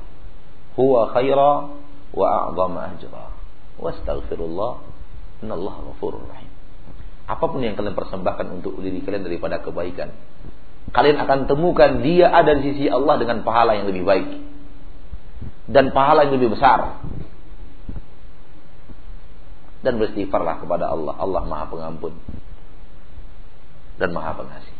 Huwa 0.77 1.01
khaira 1.16 1.73
wa 2.12 2.27
a'zama 2.29 2.92
ajra. 2.92 3.33
Wastaghfirullah, 3.81 4.73
innallaha 5.40 5.81
ghafurur 5.88 6.29
rahim." 6.29 6.53
Apa 7.25 7.45
pun 7.49 7.64
yang 7.64 7.75
kalian 7.75 7.97
persembahkan 7.97 8.47
untuk 8.53 8.85
diri 8.85 9.01
kalian 9.01 9.25
daripada 9.25 9.64
kebaikan, 9.64 10.12
kalian 10.92 11.16
akan 11.16 11.49
temukan 11.49 12.05
dia 12.05 12.31
ada 12.31 12.53
di 12.53 12.77
sisi 12.77 12.87
Allah 12.92 13.16
dengan 13.16 13.42
pahala 13.42 13.81
yang 13.81 13.88
lebih 13.88 14.05
baik 14.05 14.29
dan 15.66 15.90
pahala 15.90 16.29
yang 16.29 16.38
lebih 16.38 16.55
besar 16.55 17.03
dan 19.85 20.01
beristighfarlah 20.01 20.62
kepada 20.62 20.89
Allah. 20.89 21.15
Allah 21.19 21.43
Maha 21.45 21.65
Pengampun 21.69 22.15
dan 23.97 24.12
Maha 24.12 24.37
Pengasih. 24.37 24.77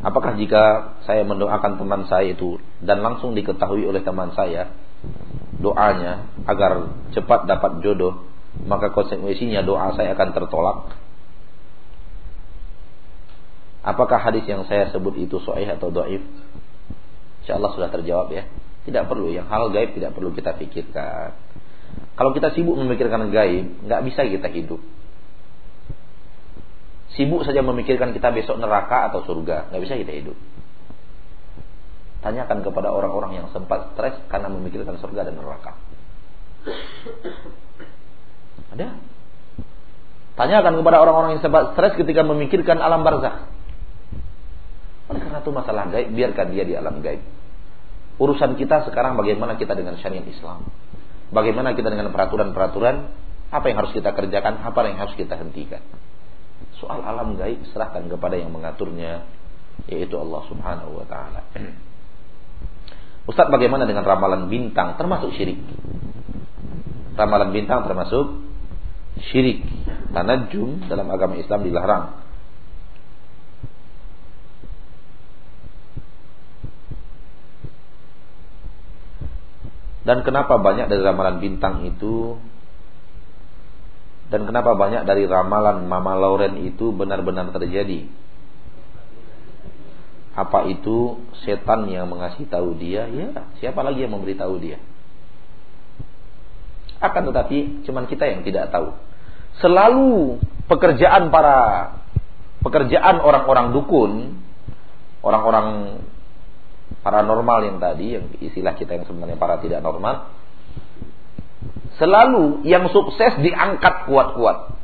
Apakah 0.00 0.32
jika 0.40 0.96
saya 1.04 1.28
mendoakan 1.28 1.76
teman 1.76 2.08
saya 2.08 2.32
itu 2.32 2.56
dan 2.80 3.04
langsung 3.04 3.36
diketahui 3.36 3.84
oleh 3.84 4.00
teman 4.00 4.32
saya 4.32 4.72
doanya 5.60 6.24
agar 6.48 6.88
cepat 7.12 7.44
dapat 7.44 7.84
jodoh, 7.84 8.24
maka 8.64 8.88
konsekuensinya 8.96 9.60
doa 9.60 9.92
saya 9.92 10.16
akan 10.16 10.28
tertolak. 10.32 10.78
Apakah 13.84 14.20
hadis 14.20 14.44
yang 14.48 14.64
saya 14.64 14.88
sebut 14.88 15.20
itu 15.20 15.36
sahih 15.44 15.68
atau 15.68 15.92
dhaif? 15.92 16.24
Insyaallah 17.44 17.72
sudah 17.76 17.88
terjawab 17.92 18.32
ya. 18.32 18.44
Tidak 18.88 19.04
perlu 19.04 19.28
yang 19.28 19.44
hal 19.48 19.68
gaib 19.72 19.92
tidak 19.92 20.16
perlu 20.16 20.32
kita 20.32 20.56
pikirkan. 20.56 21.36
Kalau 22.16 22.30
kita 22.32 22.52
sibuk 22.52 22.76
memikirkan 22.76 23.28
gaib, 23.28 23.84
nggak 23.84 24.00
bisa 24.08 24.24
kita 24.24 24.48
hidup. 24.48 24.80
Sibuk 27.16 27.42
saja 27.42 27.60
memikirkan 27.60 28.14
kita 28.14 28.30
besok 28.30 28.56
neraka 28.56 29.10
atau 29.10 29.26
surga, 29.26 29.72
nggak 29.72 29.82
bisa 29.82 29.98
kita 29.98 30.12
hidup. 30.14 30.36
Tanyakan 32.20 32.60
kepada 32.60 32.92
orang-orang 32.92 33.40
yang 33.40 33.46
sempat 33.50 33.96
stres 33.96 34.16
karena 34.28 34.52
memikirkan 34.52 35.00
surga 35.00 35.32
dan 35.32 35.40
neraka. 35.40 35.72
Ada. 38.76 39.00
Tanyakan 40.36 40.84
kepada 40.84 41.00
orang-orang 41.00 41.36
yang 41.36 41.42
sempat 41.42 41.72
stres 41.72 41.96
ketika 41.96 42.20
memikirkan 42.20 42.76
alam 42.80 43.00
barzakh. 43.00 43.48
Oleh 45.10 45.20
karena 45.24 45.40
itu 45.42 45.50
masalah 45.50 45.88
gaib, 45.90 46.08
biarkan 46.12 46.46
dia 46.52 46.64
di 46.68 46.74
alam 46.76 47.00
gaib. 47.00 47.39
Urusan 48.20 48.60
kita 48.60 48.84
sekarang 48.84 49.16
bagaimana 49.16 49.56
kita 49.56 49.72
dengan 49.72 49.96
syariat 49.96 50.28
Islam. 50.28 50.68
Bagaimana 51.32 51.72
kita 51.72 51.88
dengan 51.88 52.12
peraturan-peraturan, 52.12 52.96
apa 53.48 53.64
yang 53.72 53.80
harus 53.80 53.96
kita 53.96 54.12
kerjakan, 54.12 54.60
apa 54.60 54.84
yang 54.84 55.00
harus 55.00 55.16
kita 55.16 55.40
hentikan. 55.40 55.80
Soal 56.76 57.00
alam 57.00 57.40
gaib 57.40 57.64
serahkan 57.72 58.04
kepada 58.12 58.36
yang 58.36 58.52
mengaturnya, 58.52 59.24
yaitu 59.88 60.20
Allah 60.20 60.44
Subhanahu 60.52 61.00
wa 61.00 61.06
taala. 61.08 61.48
Ustaz 63.24 63.48
bagaimana 63.48 63.88
dengan 63.88 64.04
ramalan 64.04 64.52
bintang 64.52 65.00
termasuk 65.00 65.32
syirik? 65.40 65.60
Ramalan 67.16 67.56
bintang 67.56 67.88
termasuk 67.88 68.44
syirik. 69.32 69.64
Tanajum 70.12 70.84
dalam 70.92 71.08
agama 71.08 71.40
Islam 71.40 71.64
dilarang. 71.64 72.19
Dan 80.00 80.24
kenapa 80.24 80.56
banyak 80.56 80.88
dari 80.88 81.02
ramalan 81.04 81.36
bintang 81.40 81.84
itu 81.84 82.40
dan 84.30 84.46
kenapa 84.46 84.78
banyak 84.78 85.02
dari 85.02 85.26
ramalan 85.26 85.90
Mama 85.90 86.14
Lauren 86.14 86.54
itu 86.62 86.94
benar-benar 86.94 87.50
terjadi? 87.50 88.06
Apa 90.38 90.70
itu 90.70 91.18
setan 91.42 91.90
yang 91.90 92.06
mengasih 92.06 92.46
tahu 92.46 92.78
dia? 92.78 93.10
Ya, 93.10 93.34
siapa 93.58 93.82
lagi 93.82 94.06
yang 94.06 94.14
memberitahu 94.14 94.54
dia? 94.62 94.78
Akan 97.02 97.26
tetapi 97.26 97.82
cuman 97.82 98.06
kita 98.06 98.30
yang 98.30 98.46
tidak 98.46 98.70
tahu. 98.70 98.94
Selalu 99.58 100.38
pekerjaan 100.70 101.34
para 101.34 101.90
pekerjaan 102.62 103.18
orang-orang 103.18 103.74
dukun, 103.74 104.38
orang-orang 105.26 105.98
paranormal 107.00 107.60
yang 107.64 107.78
tadi, 107.80 108.06
yang 108.16 108.24
istilah 108.40 108.76
kita 108.76 109.00
yang 109.00 109.04
sebenarnya 109.08 109.40
para 109.40 109.60
tidak 109.60 109.80
normal, 109.80 110.32
selalu 111.96 112.64
yang 112.68 112.88
sukses 112.92 113.40
diangkat 113.40 114.08
kuat-kuat. 114.08 114.76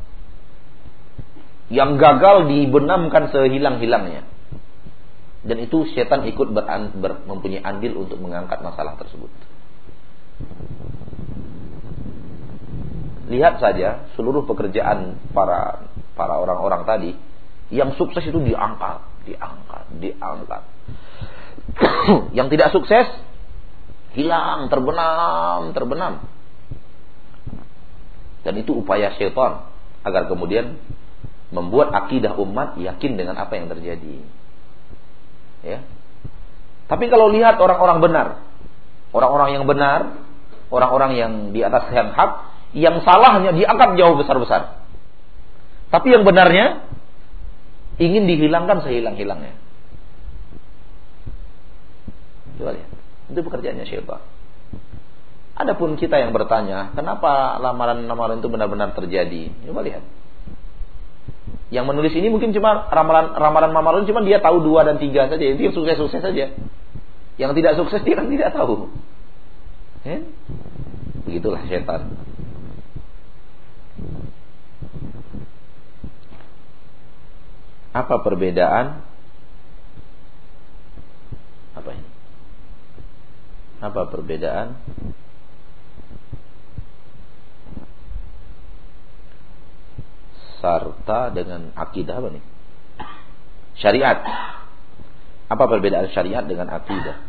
Yang 1.67 1.99
gagal 1.99 2.37
dibenamkan 2.47 3.35
sehilang-hilangnya. 3.35 4.23
Dan 5.47 5.63
itu 5.63 5.87
setan 5.95 6.27
ikut 6.27 6.51
beran, 6.55 6.95
ber, 6.99 7.23
mempunyai 7.27 7.63
andil 7.63 8.07
untuk 8.07 8.19
mengangkat 8.19 8.63
masalah 8.63 8.99
tersebut. 8.99 9.31
Lihat 13.27 13.59
saja 13.59 14.07
seluruh 14.15 14.47
pekerjaan 14.47 15.19
para 15.35 15.91
para 16.15 16.39
orang-orang 16.39 16.83
tadi 16.87 17.11
yang 17.75 17.99
sukses 17.99 18.23
itu 18.23 18.39
diangkat, 18.39 19.03
diangkat, 19.27 19.85
diangkat. 19.99 20.63
yang 22.39 22.47
tidak 22.53 22.71
sukses 22.71 23.07
hilang, 24.17 24.73
terbenam, 24.73 25.77
terbenam. 25.77 26.25
Dan 28.47 28.55
itu 28.63 28.79
upaya 28.79 29.13
setan 29.19 29.69
agar 30.07 30.31
kemudian 30.31 30.79
membuat 31.51 31.91
akidah 31.95 32.39
umat 32.39 32.79
yakin 32.79 33.19
dengan 33.19 33.37
apa 33.39 33.59
yang 33.59 33.67
terjadi. 33.67 34.17
Ya. 35.67 35.83
Tapi 36.87 37.11
kalau 37.11 37.31
lihat 37.35 37.59
orang-orang 37.59 37.99
benar, 37.99 38.27
orang-orang 39.11 39.59
yang 39.59 39.65
benar, 39.67 40.01
orang-orang 40.71 41.13
yang 41.19 41.33
di 41.51 41.61
atas 41.67 41.91
yang 41.91 42.15
hak, 42.15 42.31
yang 42.75 43.03
salahnya 43.03 43.51
diangkat 43.51 43.99
jauh 43.99 44.15
besar-besar. 44.15 44.87
Tapi 45.91 46.09
yang 46.15 46.23
benarnya 46.23 46.87
ingin 47.99 48.31
dihilangkan 48.31 48.87
sehilang-hilangnya. 48.87 49.66
Coba 52.57 52.71
lihat. 52.77 52.91
Itu 53.33 53.41
pekerjaannya 53.43 53.85
syaitan. 53.85 54.23
Adapun 55.57 55.97
kita 55.97 56.21
yang 56.21 56.37
bertanya, 56.37 56.93
kenapa 56.93 57.57
lamaran-lamaran 57.57 58.45
itu 58.45 58.49
benar-benar 58.53 58.93
terjadi? 58.93 59.49
Coba 59.65 59.81
lihat. 59.81 60.05
Yang 61.73 61.85
menulis 61.89 62.15
ini 62.15 62.29
mungkin 62.31 62.55
cuma 62.55 62.87
ramalan 62.87 63.35
ramalan 63.35 63.73
ramalan 63.75 64.07
cuma 64.07 64.23
dia 64.23 64.39
tahu 64.39 64.63
dua 64.63 64.87
dan 64.87 65.03
tiga 65.03 65.27
saja. 65.27 65.43
Itu 65.43 65.61
yang 65.67 65.75
sukses-sukses 65.75 66.23
saja. 66.23 66.55
Yang 67.37 67.53
tidak 67.59 67.73
sukses 67.81 68.01
dia 68.07 68.15
kan 68.15 68.31
tidak 68.31 68.55
tahu. 68.55 68.93
Ya? 70.07 70.23
Begitulah 71.27 71.65
setan. 71.67 72.15
Apa 77.97 78.21
perbedaan? 78.23 79.03
Apa 81.75 81.91
ini? 81.97 82.09
Apa 83.77 84.09
perbedaan 84.09 84.81
sarta 90.65 91.29
dengan 91.29 91.77
akidah 91.77 92.17
apa 92.17 92.29
nih? 92.33 92.45
Syariat. 93.77 94.19
Apa 95.53 95.65
perbedaan 95.69 96.09
syariat 96.11 96.43
dengan 96.43 96.73
akidah? 96.73 97.21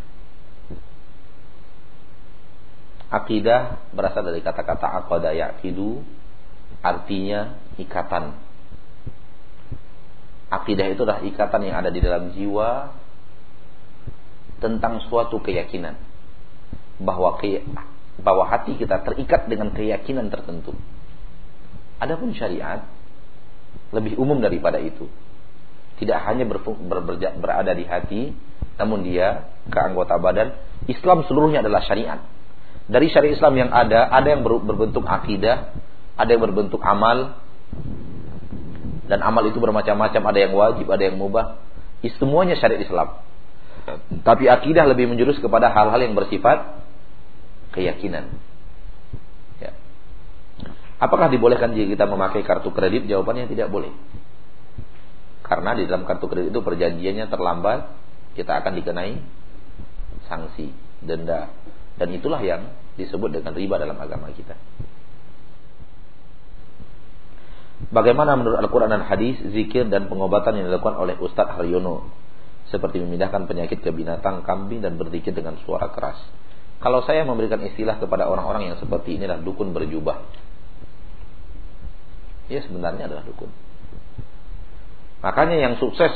Akidah 3.08 3.92
berasal 3.92 4.24
dari 4.24 4.40
kata-kata 4.40 4.88
aqada 5.04 5.36
yaqidu 5.36 6.00
artinya 6.80 7.60
ikatan. 7.76 8.40
Akidah 10.48 10.88
itu 10.88 11.04
adalah 11.04 11.24
ikatan 11.28 11.62
yang 11.68 11.76
ada 11.76 11.92
di 11.92 12.00
dalam 12.00 12.32
jiwa 12.32 12.96
tentang 14.64 15.04
suatu 15.12 15.44
keyakinan 15.44 16.07
bahwa 16.98 17.38
bahwa 18.22 18.44
hati 18.50 18.74
kita 18.78 19.06
terikat 19.06 19.46
dengan 19.46 19.70
keyakinan 19.74 20.34
tertentu. 20.34 20.74
Adapun 22.02 22.34
syariat 22.34 22.86
lebih 23.94 24.18
umum 24.18 24.42
daripada 24.42 24.82
itu. 24.82 25.10
Tidak 25.98 26.18
hanya 26.30 26.46
ber, 26.46 26.62
ber, 26.62 27.00
ber, 27.02 27.16
berada 27.18 27.74
di 27.74 27.86
hati, 27.86 28.34
namun 28.78 29.02
dia 29.02 29.50
ke 29.66 29.78
anggota 29.82 30.18
badan. 30.22 30.54
Islam 30.86 31.26
seluruhnya 31.26 31.66
adalah 31.66 31.82
syariat. 31.86 32.22
Dari 32.86 33.10
syariat 33.10 33.34
Islam 33.34 33.54
yang 33.58 33.70
ada, 33.74 34.06
ada 34.14 34.28
yang 34.30 34.46
ber, 34.46 34.62
berbentuk 34.62 35.06
akidah, 35.10 35.74
ada 36.14 36.30
yang 36.30 36.42
berbentuk 36.42 36.82
amal, 36.86 37.42
dan 39.10 39.20
amal 39.26 39.42
itu 39.50 39.58
bermacam-macam, 39.58 40.22
ada 40.22 40.40
yang 40.40 40.54
wajib, 40.54 40.86
ada 40.90 41.04
yang 41.06 41.18
mubah. 41.18 41.58
Semuanya 42.22 42.54
syariat 42.56 42.86
Islam. 42.86 43.08
Tapi 44.22 44.46
akidah 44.52 44.86
lebih 44.86 45.10
menjurus 45.10 45.42
kepada 45.42 45.72
hal-hal 45.74 45.98
yang 45.98 46.14
bersifat 46.14 46.87
keyakinan. 47.78 48.34
Apakah 50.98 51.30
dibolehkan 51.30 51.78
jika 51.78 51.94
kita 51.94 52.06
memakai 52.10 52.42
kartu 52.42 52.74
kredit? 52.74 53.06
Jawabannya 53.06 53.46
tidak 53.46 53.70
boleh. 53.70 53.94
Karena 55.46 55.78
di 55.78 55.86
dalam 55.86 56.10
kartu 56.10 56.26
kredit 56.26 56.50
itu 56.50 56.62
perjanjiannya 56.66 57.30
terlambat, 57.30 57.80
kita 58.34 58.58
akan 58.58 58.74
dikenai 58.82 59.14
sanksi, 60.26 60.74
denda. 61.06 61.54
Dan 62.02 62.18
itulah 62.18 62.42
yang 62.42 62.74
disebut 62.98 63.30
dengan 63.30 63.54
riba 63.54 63.78
dalam 63.78 63.98
agama 64.02 64.34
kita. 64.34 64.58
Bagaimana 67.94 68.34
menurut 68.34 68.58
Al-Quran 68.58 68.90
dan 68.90 69.06
Hadis 69.06 69.38
zikir 69.54 69.86
dan 69.86 70.10
pengobatan 70.10 70.58
yang 70.58 70.66
dilakukan 70.66 70.98
oleh 70.98 71.14
Ustadz 71.22 71.62
Haryono 71.62 72.10
seperti 72.74 73.00
memindahkan 73.00 73.46
penyakit 73.46 73.86
ke 73.86 73.94
binatang, 73.94 74.42
kambing 74.44 74.82
dan 74.82 74.98
berzikir 74.98 75.32
dengan 75.32 75.62
suara 75.62 75.94
keras. 75.94 76.18
Kalau 76.78 77.02
saya 77.06 77.26
memberikan 77.26 77.58
istilah 77.66 77.98
kepada 77.98 78.30
orang-orang 78.30 78.74
yang 78.74 78.78
seperti 78.78 79.18
inilah 79.18 79.42
dukun 79.42 79.74
berjubah 79.74 80.22
ya 82.48 82.64
sebenarnya 82.64 83.12
adalah 83.12 83.24
dukun. 83.28 83.52
Makanya 85.24 85.58
yang 85.60 85.74
sukses 85.80 86.12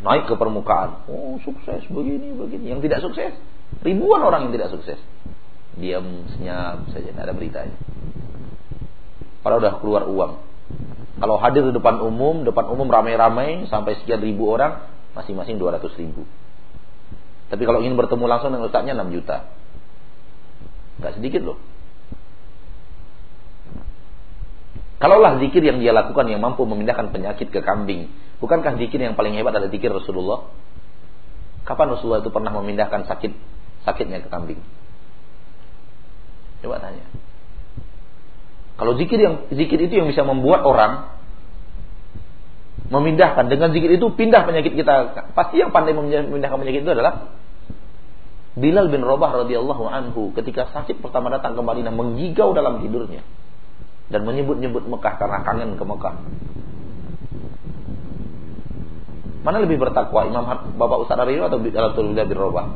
naik 0.00 0.28
ke 0.28 0.34
permukaan. 0.36 1.04
Oh, 1.08 1.36
sukses 1.44 1.84
begini 1.88 2.32
begini. 2.36 2.72
Yang 2.72 2.80
tidak 2.88 3.00
sukses 3.04 3.32
ribuan 3.84 4.24
orang 4.24 4.48
yang 4.48 4.52
tidak 4.56 4.72
sukses. 4.72 5.00
diam 5.76 6.24
senyap 6.32 6.88
saja, 6.88 7.12
tidak 7.12 7.20
ada 7.28 7.36
beritanya. 7.36 7.76
Kalau 9.44 9.60
udah 9.60 9.76
keluar 9.76 10.08
uang. 10.08 10.40
Kalau 11.20 11.36
hadir 11.36 11.68
di 11.68 11.72
depan 11.76 12.00
umum, 12.00 12.48
depan 12.48 12.64
umum 12.72 12.88
ramai-ramai 12.88 13.68
sampai 13.68 14.00
sekian 14.00 14.24
ribu 14.24 14.48
orang, 14.48 14.88
masing-masing 15.12 15.60
200 15.60 15.84
ribu. 16.00 16.24
Tapi 17.46 17.62
kalau 17.62 17.78
ingin 17.78 17.94
bertemu 17.94 18.24
langsung 18.26 18.50
dengan 18.50 18.66
ustaznya 18.66 18.94
6 18.98 19.14
juta. 19.14 19.46
Gak 20.98 21.20
sedikit 21.20 21.42
loh. 21.46 21.58
Kalaulah 24.96 25.36
zikir 25.44 25.60
yang 25.60 25.76
dia 25.76 25.92
lakukan 25.92 26.24
yang 26.24 26.40
mampu 26.40 26.64
memindahkan 26.64 27.12
penyakit 27.12 27.52
ke 27.52 27.60
kambing, 27.60 28.08
bukankah 28.40 28.80
zikir 28.80 28.96
yang 28.96 29.12
paling 29.12 29.36
hebat 29.36 29.52
adalah 29.52 29.68
zikir 29.68 29.92
Rasulullah? 29.92 30.48
Kapan 31.68 31.92
Rasulullah 31.92 32.24
itu 32.24 32.32
pernah 32.32 32.48
memindahkan 32.56 33.04
sakit 33.04 33.32
sakitnya 33.84 34.24
ke 34.24 34.28
kambing? 34.32 34.60
Coba 36.64 36.80
tanya. 36.80 37.04
Kalau 38.80 38.96
zikir 38.96 39.20
yang 39.20 39.34
zikir 39.52 39.76
itu 39.84 40.00
yang 40.00 40.08
bisa 40.08 40.24
membuat 40.24 40.64
orang 40.64 41.15
memindahkan 42.86 43.50
dengan 43.50 43.74
zikir 43.74 43.90
itu 43.90 44.06
pindah 44.14 44.46
penyakit 44.46 44.78
kita. 44.78 44.94
Pasti 45.34 45.58
yang 45.58 45.74
pandai 45.74 45.94
memindahkan 45.94 46.58
penyakit 46.58 46.86
itu 46.86 46.92
adalah 46.94 47.34
Bilal 48.56 48.88
bin 48.88 49.04
Rabah 49.04 49.44
radhiyallahu 49.44 49.84
anhu 49.84 50.32
ketika 50.32 50.72
sakit 50.72 51.04
pertama 51.04 51.28
datang 51.28 51.52
ke 51.58 51.60
Madinah 51.60 51.92
menggigau 51.92 52.56
dalam 52.56 52.80
tidurnya 52.80 53.20
dan 54.08 54.24
menyebut-nyebut 54.24 54.86
Mekah 54.86 55.14
karena 55.20 55.44
kangen 55.44 55.76
ke 55.76 55.84
Mekah. 55.84 56.14
Mana 59.44 59.62
lebih 59.62 59.78
bertakwa 59.78 60.26
Imam 60.26 60.42
Bapak 60.74 60.98
Ustaz 61.06 61.22
Ariyo 61.22 61.46
atau 61.46 61.60
Bilal 61.60 61.94
bin 62.26 62.38
Rabah? 62.38 62.66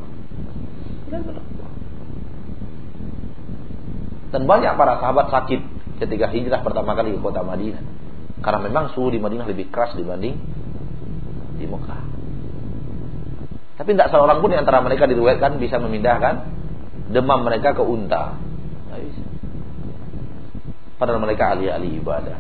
Dan 4.30 4.42
banyak 4.46 4.72
para 4.78 5.02
sahabat 5.02 5.26
sakit 5.34 5.61
ketika 5.98 6.30
hijrah 6.30 6.62
pertama 6.62 6.94
kali 6.94 7.14
ke 7.14 7.18
kota 7.18 7.42
Madinah. 7.42 7.99
Karena 8.41 8.61
memang 8.64 8.93
suhu 8.97 9.12
di 9.12 9.20
Madinah 9.20 9.47
lebih 9.49 9.68
keras 9.68 9.93
dibanding 9.93 10.36
di 11.61 11.66
Mekah. 11.68 12.03
Tapi 13.80 13.97
tidak 13.97 14.12
seorang 14.12 14.45
pun 14.45 14.53
di 14.53 14.59
antara 14.61 14.80
mereka 14.84 15.09
diriwayatkan 15.09 15.57
bisa 15.57 15.80
memindahkan 15.80 16.34
demam 17.12 17.45
mereka 17.45 17.72
ke 17.76 17.80
unta. 17.84 18.36
Padahal 21.01 21.20
mereka 21.24 21.57
ahli-ahli 21.57 21.97
ibadah. 21.97 22.38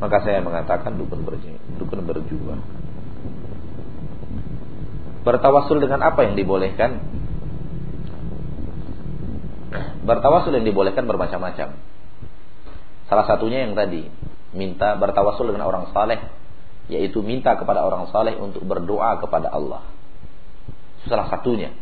Maka 0.00 0.16
saya 0.24 0.40
mengatakan 0.40 0.96
dukun 0.96 1.22
berjuang. 1.28 1.60
Dukun 1.76 2.00
berjuang. 2.08 2.60
Bertawasul 5.22 5.78
dengan 5.78 6.02
apa 6.02 6.24
yang 6.26 6.34
dibolehkan? 6.34 6.98
Bertawasul 10.02 10.58
yang 10.58 10.66
dibolehkan 10.66 11.06
bermacam-macam. 11.06 11.78
Salah 13.06 13.26
satunya 13.28 13.68
yang 13.68 13.78
tadi, 13.78 14.08
minta 14.52 14.96
bertawasul 14.96 15.52
dengan 15.52 15.68
orang 15.68 15.90
saleh, 15.92 16.20
yaitu 16.92 17.24
minta 17.24 17.56
kepada 17.56 17.84
orang 17.84 18.08
saleh 18.12 18.36
untuk 18.36 18.64
berdoa 18.64 19.20
kepada 19.20 19.48
Allah. 19.52 19.84
Salah 21.08 21.26
satunya. 21.32 21.74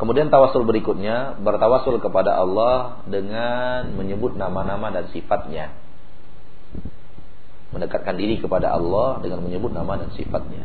Kemudian 0.00 0.32
tawasul 0.32 0.64
berikutnya 0.64 1.36
bertawasul 1.44 2.00
kepada 2.00 2.32
Allah 2.40 3.04
dengan 3.04 3.92
menyebut 4.00 4.32
nama-nama 4.32 4.88
dan 4.88 5.12
sifatnya. 5.12 5.76
Mendekatkan 7.76 8.16
diri 8.16 8.40
kepada 8.40 8.72
Allah 8.72 9.20
dengan 9.20 9.44
menyebut 9.44 9.76
nama 9.76 10.00
dan 10.00 10.08
sifatnya. 10.16 10.64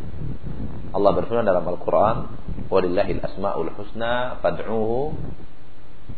Allah 0.96 1.12
berfirman 1.20 1.44
dalam 1.44 1.68
Al-Qur'an, 1.68 2.32
"Walillahil 2.72 3.20
asmaul 3.20 3.76
husna 3.76 4.40
fad'uhu 4.40 5.20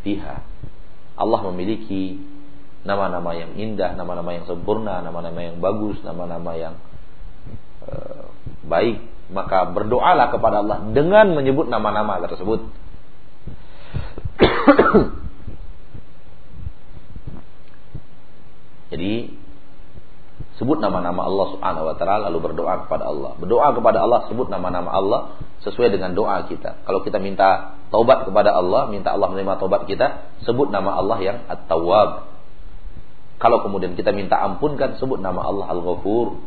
biha." 0.06 0.38
Allah 1.18 1.40
memiliki 1.50 2.22
nama-nama 2.86 3.34
yang 3.34 3.54
indah, 3.58 3.94
nama-nama 3.98 4.30
yang 4.34 4.46
sempurna, 4.46 5.02
nama-nama 5.02 5.40
yang 5.42 5.58
bagus, 5.58 5.98
nama-nama 6.06 6.54
yang 6.54 6.74
uh, 7.86 8.30
baik, 8.66 9.02
maka 9.32 9.66
berdoalah 9.72 10.30
kepada 10.30 10.62
Allah 10.62 10.78
dengan 10.94 11.34
menyebut 11.34 11.66
nama-nama 11.66 12.20
tersebut. 12.26 12.60
Jadi 18.88 19.36
sebut 20.58 20.82
nama-nama 20.82 21.22
Allah 21.22 21.46
Subhanahu 21.54 21.86
wa 21.86 21.94
taala 21.94 22.26
lalu 22.30 22.50
berdoa 22.50 22.86
kepada 22.86 23.06
Allah. 23.06 23.38
Berdoa 23.38 23.70
kepada 23.78 24.02
Allah 24.02 24.26
sebut 24.26 24.50
nama-nama 24.50 24.90
Allah 24.90 25.38
sesuai 25.62 25.94
dengan 25.94 26.14
doa 26.18 26.42
kita. 26.50 26.82
Kalau 26.82 27.06
kita 27.06 27.22
minta 27.22 27.78
taubat 27.94 28.26
kepada 28.26 28.54
Allah, 28.54 28.90
minta 28.90 29.14
Allah 29.14 29.30
menerima 29.30 29.58
taubat 29.62 29.86
kita, 29.86 30.34
sebut 30.42 30.70
nama 30.70 30.98
Allah 30.98 31.18
yang 31.22 31.38
At-Tawwab. 31.46 32.27
Kalau 33.38 33.62
kemudian 33.62 33.94
kita 33.94 34.10
minta 34.10 34.34
ampunkan, 34.42 34.98
sebut 34.98 35.22
nama 35.22 35.46
Allah 35.46 35.70
Al-Ghafur. 35.70 36.42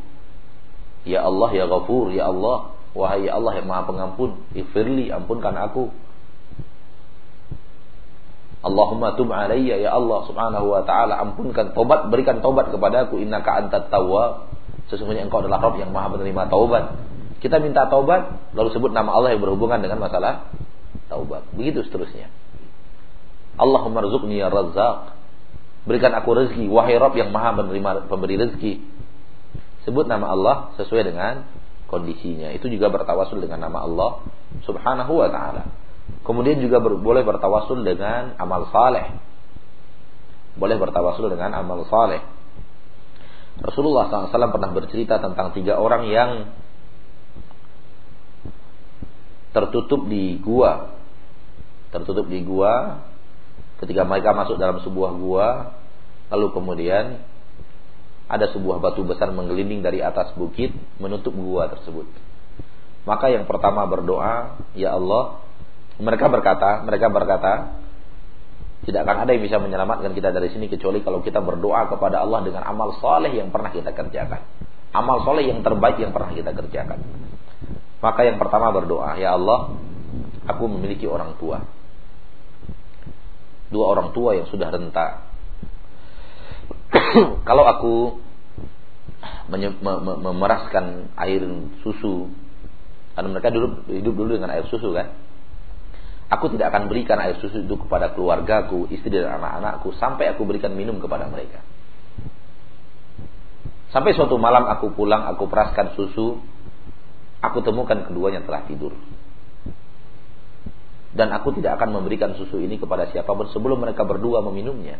Ya 1.07 1.23
Allah, 1.23 1.49
ya 1.55 1.65
Ghafur, 1.65 2.11
ya 2.11 2.27
Allah, 2.27 2.75
wahai 2.91 3.31
ya 3.31 3.39
Allah 3.39 3.55
yang 3.55 3.67
Maha 3.71 3.87
Pengampun, 3.87 4.43
ighfirli, 4.51 5.07
ampunkan 5.07 5.55
aku. 5.55 5.87
Allahumma 8.61 9.17
tub 9.17 9.33
alayya 9.33 9.81
ya 9.81 9.97
Allah 9.97 10.21
subhanahu 10.29 10.69
wa 10.69 10.85
ta'ala 10.85 11.17
ampunkan 11.17 11.73
tobat 11.73 12.13
berikan 12.13 12.45
tobat 12.45 12.69
kepadaku 12.69 13.17
innaka 13.17 13.57
antat 13.57 13.89
tawwab. 13.89 14.53
Sesungguhnya 14.85 15.25
engkau 15.25 15.41
adalah 15.41 15.57
Rabb 15.65 15.81
yang 15.81 15.89
maha 15.89 16.13
menerima 16.13 16.45
taubat. 16.45 16.93
Kita 17.41 17.57
minta 17.57 17.89
taubat 17.89 18.53
lalu 18.53 18.69
sebut 18.69 18.93
nama 18.93 19.17
Allah 19.17 19.33
yang 19.33 19.41
berhubungan 19.41 19.81
dengan 19.81 19.97
masalah 19.97 20.53
taubat. 21.09 21.49
Begitu 21.57 21.81
seterusnya. 21.89 22.29
Allahumma 23.57 24.05
rzuqni 24.05 24.37
ya 24.37 24.53
razzaq 24.53 25.10
berikan 25.85 26.13
aku 26.13 26.29
rezeki 26.37 26.69
wahai 26.69 26.97
Rabb 26.97 27.17
yang 27.17 27.33
maha 27.33 27.57
menerima 27.57 28.05
pemberi 28.05 28.37
rezeki 28.37 28.73
sebut 29.85 30.05
nama 30.05 30.29
Allah 30.29 30.55
sesuai 30.77 31.03
dengan 31.09 31.47
kondisinya 31.89 32.53
itu 32.53 32.69
juga 32.69 32.93
bertawasul 32.93 33.41
dengan 33.41 33.65
nama 33.65 33.83
Allah 33.83 34.21
subhanahu 34.63 35.17
wa 35.17 35.29
ta'ala 35.29 35.81
Kemudian 36.21 36.61
juga 36.61 36.77
ber, 36.77 36.99
boleh 37.01 37.23
bertawasul 37.25 37.81
dengan 37.81 38.37
amal 38.37 38.69
saleh. 38.69 39.17
Boleh 40.59 40.77
bertawasul 40.77 41.31
dengan 41.31 41.55
amal 41.55 41.87
saleh. 41.87 42.21
Rasulullah 43.61 44.09
SAW 44.09 44.53
pernah 44.53 44.71
bercerita 44.73 45.21
tentang 45.21 45.53
tiga 45.53 45.77
orang 45.77 46.09
yang 46.09 46.29
tertutup 49.53 50.05
di 50.09 50.37
gua. 50.41 50.97
Tertutup 51.91 52.27
di 52.27 52.41
gua 52.45 53.05
ketika 53.81 54.05
mereka 54.05 54.31
masuk 54.37 54.61
dalam 54.61 54.79
sebuah 54.85 55.11
gua 55.17 55.47
lalu 56.31 56.47
kemudian 56.55 57.19
ada 58.31 58.47
sebuah 58.55 58.79
batu 58.79 59.03
besar 59.03 59.27
menggelinding 59.35 59.83
dari 59.83 59.99
atas 59.99 60.31
bukit 60.39 60.71
menutup 61.03 61.35
gua 61.35 61.67
tersebut. 61.67 62.07
Maka 63.03 63.27
yang 63.27 63.49
pertama 63.49 63.83
berdoa, 63.89 64.61
ya 64.77 64.95
Allah, 64.95 65.43
mereka 65.99 66.31
berkata, 66.31 66.85
mereka 66.85 67.11
berkata, 67.11 67.81
tidak 68.87 69.05
akan 69.05 69.25
ada 69.25 69.31
yang 69.35 69.43
bisa 69.43 69.57
menyelamatkan 69.59 70.15
kita 70.15 70.33
dari 70.33 70.49
sini 70.53 70.65
kecuali 70.71 71.03
kalau 71.05 71.21
kita 71.21 71.37
berdoa 71.41 71.91
kepada 71.91 72.23
Allah 72.23 72.41
dengan 72.45 72.63
amal 72.65 72.97
soleh 72.97 73.35
yang 73.35 73.49
pernah 73.49 73.73
kita 73.73 73.91
kerjakan. 73.93 74.41
Amal 74.95 75.21
soleh 75.27 75.49
yang 75.49 75.61
terbaik 75.65 75.99
yang 75.99 76.13
pernah 76.13 76.31
kita 76.31 76.55
kerjakan. 76.55 76.99
Maka 78.01 78.21
yang 78.25 78.41
pertama 78.41 78.73
berdoa, 78.73 79.17
ya 79.17 79.37
Allah, 79.37 79.75
aku 80.49 80.63
memiliki 80.71 81.05
orang 81.05 81.37
tua. 81.37 81.61
Dua 83.71 83.85
orang 83.87 84.11
tua 84.11 84.35
yang 84.35 84.51
sudah 84.51 84.67
renta. 84.67 85.25
kalau 87.49 87.63
aku 87.63 87.95
memeraskan 90.21 91.15
air 91.15 91.43
susu, 91.83 92.31
karena 93.15 93.27
mereka 93.31 93.49
dulu 93.51 93.87
hidup 93.87 94.13
dulu 94.15 94.29
dengan 94.35 94.51
air 94.55 94.67
susu 94.67 94.91
kan, 94.91 95.15
Aku 96.31 96.47
tidak 96.47 96.71
akan 96.71 96.87
berikan 96.87 97.19
air 97.19 97.35
susu 97.43 97.67
itu 97.67 97.75
kepada 97.75 98.15
keluargaku, 98.15 98.87
istri 98.87 99.11
dan 99.11 99.35
anak-anakku 99.35 99.91
sampai 99.99 100.31
aku 100.31 100.47
berikan 100.47 100.71
minum 100.71 100.95
kepada 101.03 101.27
mereka. 101.27 101.59
Sampai 103.91 104.15
suatu 104.15 104.39
malam 104.39 104.63
aku 104.63 104.95
pulang, 104.95 105.27
aku 105.27 105.51
peraskan 105.51 105.91
susu, 105.99 106.39
aku 107.43 107.59
temukan 107.67 108.07
keduanya 108.07 108.47
telah 108.47 108.63
tidur. 108.63 108.95
Dan 111.11 111.31
aku 111.35 111.51
tidak 111.59 111.75
akan 111.79 111.99
memberikan 111.99 112.31
susu 112.39 112.63
ini 112.63 112.79
kepada 112.79 113.11
siapa 113.11 113.27
pun 113.35 113.51
sebelum 113.51 113.83
mereka 113.83 114.07
berdua 114.07 114.39
meminumnya. 114.39 114.95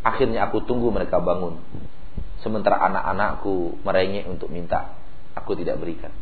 Akhirnya 0.00 0.48
aku 0.48 0.64
tunggu 0.64 0.88
mereka 0.88 1.20
bangun. 1.20 1.60
Sementara 2.40 2.78
anak-anakku 2.88 3.82
merengek 3.82 4.24
untuk 4.30 4.48
minta, 4.48 4.94
aku 5.34 5.58
tidak 5.58 5.82
berikan. 5.82 6.14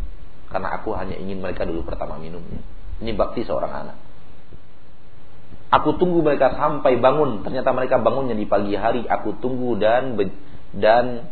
Karena 0.48 0.74
aku 0.74 0.96
hanya 0.96 1.18
ingin 1.20 1.38
mereka 1.38 1.68
dulu 1.68 1.84
pertama 1.84 2.16
minumnya. 2.18 2.62
Ini 3.02 3.12
bakti 3.14 3.44
seorang 3.44 3.72
anak. 3.74 3.96
Aku 5.74 5.98
tunggu 5.98 6.22
mereka 6.22 6.54
sampai 6.54 6.96
bangun. 7.02 7.42
Ternyata 7.42 7.74
mereka 7.74 7.98
bangunnya 7.98 8.38
di 8.38 8.46
pagi 8.46 8.78
hari. 8.78 9.02
Aku 9.04 9.34
tunggu 9.42 9.74
dan 9.74 10.14
dan 10.74 11.26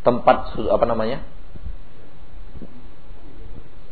tempat 0.00 0.56
apa 0.56 0.84
namanya? 0.88 1.20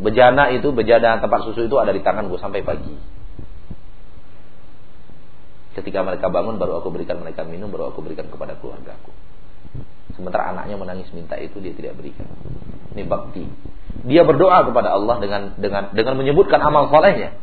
Bejana 0.03 0.51
itu, 0.51 0.75
bejana 0.75 1.23
tempat 1.23 1.47
susu 1.47 1.71
itu 1.71 1.77
ada 1.79 1.95
di 1.95 2.03
tanganku 2.03 2.35
sampai 2.39 2.67
pagi. 2.67 2.95
Ketika 5.75 6.07
mereka 6.07 6.31
bangun 6.31 6.59
baru 6.59 6.79
aku 6.79 6.91
berikan 6.95 7.19
mereka 7.19 7.43
minum, 7.43 7.71
baru 7.71 7.91
aku 7.91 8.03
berikan 8.03 8.31
kepada 8.31 8.55
keluargaku. 8.59 9.11
Sementara 10.15 10.55
anaknya 10.55 10.79
menangis 10.79 11.11
minta 11.11 11.35
itu 11.35 11.59
dia 11.59 11.75
tidak 11.75 11.99
berikan. 11.99 12.31
Ini 12.95 13.03
bakti. 13.03 13.43
Dia 14.07 14.23
berdoa 14.23 14.63
kepada 14.71 14.95
Allah 14.95 15.19
dengan 15.19 15.43
dengan 15.59 15.91
dengan 15.91 16.15
menyebutkan 16.15 16.63
amal 16.63 16.87
solehnya. 16.95 17.35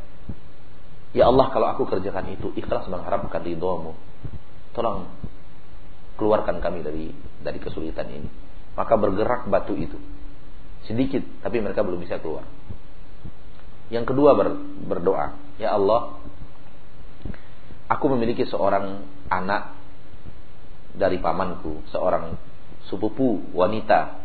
Ya 1.12 1.28
Allah 1.28 1.52
kalau 1.52 1.68
aku 1.76 1.84
kerjakan 1.92 2.32
itu 2.32 2.56
ikhlas 2.56 2.88
mengharapkan 2.88 3.44
ridhomu. 3.44 4.00
Tolong 4.72 5.12
keluarkan 6.16 6.64
kami 6.64 6.80
dari 6.88 7.12
dari 7.44 7.60
kesulitan 7.60 8.08
ini. 8.08 8.30
Maka 8.80 8.96
bergerak 8.96 9.52
batu 9.52 9.76
itu. 9.76 10.00
Sedikit 10.90 11.22
tapi 11.46 11.62
mereka 11.62 11.86
belum 11.86 12.02
bisa 12.02 12.18
keluar. 12.18 12.46
Yang 13.92 14.16
kedua 14.16 14.34
ber, 14.34 14.56
berdoa, 14.88 15.36
ya 15.60 15.76
Allah, 15.76 16.16
aku 17.92 18.06
memiliki 18.16 18.48
seorang 18.48 19.04
anak 19.28 19.76
dari 20.96 21.20
pamanku, 21.20 21.84
seorang 21.92 22.40
sepupu 22.88 23.52
wanita, 23.52 24.20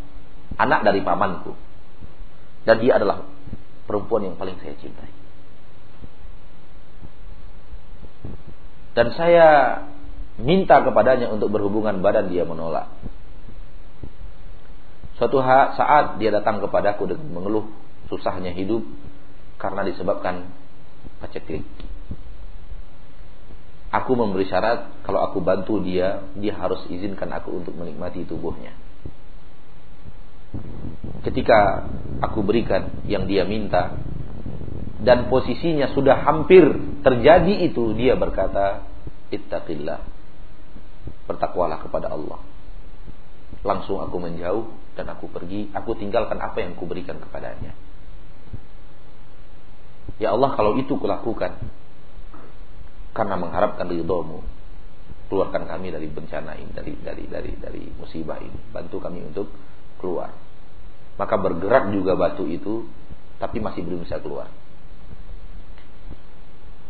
anak 0.54 0.86
dari 0.86 1.02
pamanku. 1.02 1.54
Dan 2.62 2.82
dia 2.82 2.98
adalah 2.98 3.26
perempuan 3.86 4.26
yang 4.26 4.36
paling 4.38 4.58
saya 4.62 4.74
cintai. 4.78 5.10
Dan 8.96 9.12
saya 9.12 9.46
minta 10.40 10.80
kepadanya 10.80 11.28
untuk 11.28 11.52
berhubungan 11.52 12.00
badan 12.00 12.32
dia 12.32 12.48
menolak. 12.48 12.90
Suatu 15.16 15.40
saat 15.40 16.20
dia 16.20 16.28
datang 16.28 16.60
kepadaku 16.60 17.08
dengan 17.08 17.40
mengeluh 17.40 17.66
susahnya 18.12 18.52
hidup 18.52 18.84
karena 19.56 19.80
disebabkan 19.88 20.52
paceklik. 21.24 21.64
Aku 23.96 24.12
memberi 24.12 24.44
syarat 24.44 24.92
kalau 25.08 25.24
aku 25.24 25.40
bantu 25.40 25.80
dia, 25.80 26.20
dia 26.36 26.52
harus 26.52 26.84
izinkan 26.92 27.32
aku 27.32 27.64
untuk 27.64 27.72
menikmati 27.72 28.28
tubuhnya. 28.28 28.76
Ketika 31.24 31.88
aku 32.20 32.44
berikan 32.44 33.02
yang 33.08 33.24
dia 33.24 33.48
minta 33.48 33.96
dan 35.00 35.32
posisinya 35.32 35.96
sudah 35.96 36.28
hampir 36.28 36.66
terjadi 37.00 37.72
itu, 37.72 37.96
dia 37.96 38.20
berkata, 38.20 38.84
"Ittaqillah." 39.32 40.00
Bertakwalah 41.24 41.80
kepada 41.82 42.12
Allah. 42.12 42.38
Langsung 43.64 43.98
aku 43.98 44.16
menjauh 44.20 44.85
dan 44.96 45.12
aku 45.12 45.28
pergi, 45.28 45.68
aku 45.76 45.92
tinggalkan 46.00 46.40
apa 46.40 46.64
yang 46.64 46.72
kuberikan 46.72 47.20
kepadanya. 47.20 47.76
Ya 50.16 50.32
Allah 50.32 50.56
kalau 50.56 50.80
itu 50.80 50.96
kulakukan 50.96 51.60
karena 53.12 53.36
mengharapkan 53.36 53.84
ridhomu 53.84 54.40
keluarkan 55.26 55.66
kami 55.66 55.90
dari 55.90 56.06
bencana 56.06 56.54
ini 56.54 56.70
dari 56.70 56.92
dari 57.02 57.24
dari 57.26 57.52
dari 57.58 57.84
musibah 57.98 58.38
ini. 58.38 58.58
Bantu 58.70 58.96
kami 59.02 59.26
untuk 59.26 59.50
keluar. 59.98 60.30
Maka 61.16 61.34
bergerak 61.36 61.90
juga 61.92 62.14
batu 62.14 62.46
itu 62.46 62.86
tapi 63.36 63.60
masih 63.60 63.84
belum 63.84 64.06
bisa 64.06 64.22
keluar. 64.22 64.48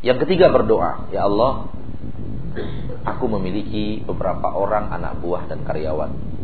Yang 0.05 0.29
ketiga 0.29 0.53
berdoa. 0.53 1.11
Ya 1.11 1.25
Allah 1.25 1.73
aku 3.09 3.25
memiliki 3.27 4.05
beberapa 4.05 4.53
orang 4.53 4.93
anak 4.93 5.19
buah 5.25 5.49
dan 5.49 5.65
karyawan 5.65 6.36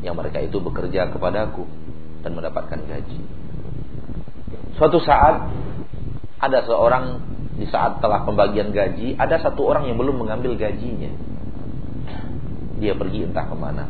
yang 0.00 0.16
mereka 0.16 0.40
itu 0.40 0.56
bekerja 0.60 1.12
kepadaku 1.12 1.68
dan 2.24 2.32
mendapatkan 2.36 2.80
gaji 2.84 3.20
Suatu 4.80 4.96
saat 5.04 5.52
ada 6.40 6.58
seorang 6.64 7.20
di 7.60 7.68
saat 7.68 8.00
telah 8.00 8.24
pembagian 8.24 8.72
gaji, 8.72 9.12
ada 9.20 9.36
satu 9.36 9.68
orang 9.68 9.92
yang 9.92 10.00
belum 10.00 10.24
mengambil 10.24 10.56
gajinya. 10.56 11.12
Dia 12.80 12.96
pergi 12.96 13.28
entah 13.28 13.44
ke 13.44 13.56
mana. 13.60 13.84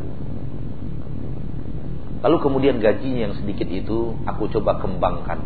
Lalu 2.27 2.37
kemudian 2.43 2.83
gajinya 2.83 3.31
yang 3.31 3.35
sedikit 3.39 3.71
itu 3.71 4.19
aku 4.27 4.51
coba 4.51 4.83
kembangkan. 4.83 5.39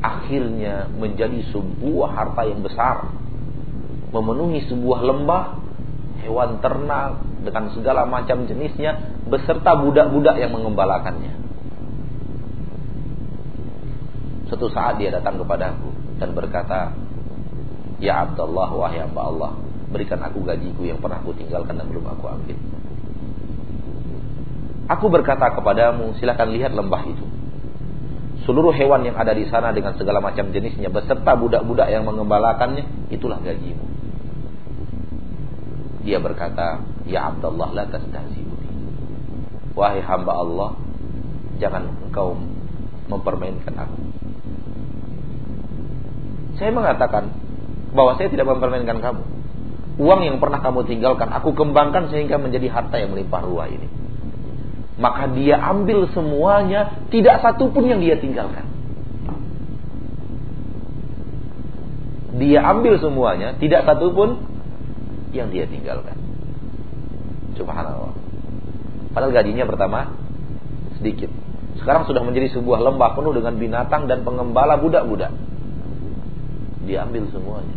Akhirnya 0.00 0.88
menjadi 0.96 1.44
sebuah 1.52 2.08
harta 2.16 2.42
yang 2.48 2.64
besar. 2.64 3.12
Memenuhi 4.16 4.64
sebuah 4.64 5.04
lembah, 5.04 5.44
hewan 6.24 6.58
ternak 6.64 7.20
dengan 7.44 7.68
segala 7.76 8.08
macam 8.08 8.48
jenisnya 8.48 9.20
beserta 9.28 9.76
budak-budak 9.76 10.40
yang 10.40 10.56
mengembalakannya. 10.56 11.36
Suatu 14.48 14.72
saat 14.72 14.96
dia 14.96 15.12
datang 15.12 15.40
kepadaku 15.40 15.92
dan 16.16 16.32
berkata, 16.32 16.96
Ya 18.00 18.24
Abdullah, 18.24 18.72
wahai 18.72 19.00
hamba 19.04 19.22
Allah, 19.28 19.52
berikan 19.92 20.20
aku 20.24 20.42
gajiku 20.44 20.84
yang 20.88 20.98
pernah 20.98 21.20
aku 21.20 21.36
tinggalkan 21.36 21.76
dan 21.76 21.86
belum 21.88 22.04
aku 22.04 22.24
ambil. 22.28 22.56
Aku 24.84 25.06
berkata 25.08 25.48
kepadamu, 25.56 26.12
silakan 26.20 26.52
lihat 26.52 26.76
lembah 26.76 27.02
itu. 27.08 27.24
Seluruh 28.44 28.76
hewan 28.76 29.08
yang 29.08 29.16
ada 29.16 29.32
di 29.32 29.48
sana 29.48 29.72
dengan 29.72 29.96
segala 29.96 30.20
macam 30.20 30.52
jenisnya 30.52 30.92
beserta 30.92 31.32
budak-budak 31.32 31.88
yang 31.88 32.04
mengembalakannya, 32.04 33.08
itulah 33.08 33.40
gajimu. 33.40 33.80
Dia 36.04 36.20
berkata, 36.20 36.84
Ya 37.08 37.32
Abdullah, 37.32 37.72
la 37.72 37.84
tastahzi'u 37.88 38.54
Wahai 39.74 40.04
hamba 40.06 40.32
Allah, 40.38 40.70
jangan 41.58 41.90
engkau 42.06 42.38
mempermainkan 43.10 43.74
aku. 43.74 43.98
Saya 46.54 46.70
mengatakan 46.70 47.34
bahwa 47.90 48.14
saya 48.14 48.30
tidak 48.30 48.46
mempermainkan 48.46 49.02
kamu. 49.02 49.22
Uang 49.98 50.20
yang 50.22 50.38
pernah 50.38 50.62
kamu 50.62 50.86
tinggalkan, 50.86 51.30
aku 51.30 51.54
kembangkan 51.58 52.10
sehingga 52.10 52.38
menjadi 52.38 52.70
harta 52.70 53.02
yang 53.02 53.14
melimpah 53.14 53.42
ruah 53.42 53.66
ini. 53.66 53.90
Maka 54.94 55.26
dia 55.34 55.58
ambil 55.58 56.06
semuanya, 56.14 57.02
tidak 57.10 57.42
satu 57.42 57.74
pun 57.74 57.90
yang 57.90 57.98
dia 57.98 58.14
tinggalkan. 58.14 58.70
Dia 62.38 62.62
ambil 62.62 62.98
semuanya, 63.02 63.58
tidak 63.58 63.86
satu 63.86 64.14
pun 64.14 64.53
yang 65.34 65.50
dia 65.50 65.66
tinggalkan. 65.66 66.14
Subhanallah. 67.58 68.14
Padahal 69.14 69.32
gajinya 69.34 69.66
pertama 69.66 70.14
sedikit. 70.98 71.30
Sekarang 71.78 72.06
sudah 72.06 72.22
menjadi 72.22 72.54
sebuah 72.54 72.80
lembah 72.82 73.18
penuh 73.18 73.34
dengan 73.34 73.54
binatang 73.58 74.06
dan 74.06 74.22
pengembala 74.22 74.78
budak-budak 74.78 75.34
diambil 76.86 77.26
semuanya. 77.34 77.76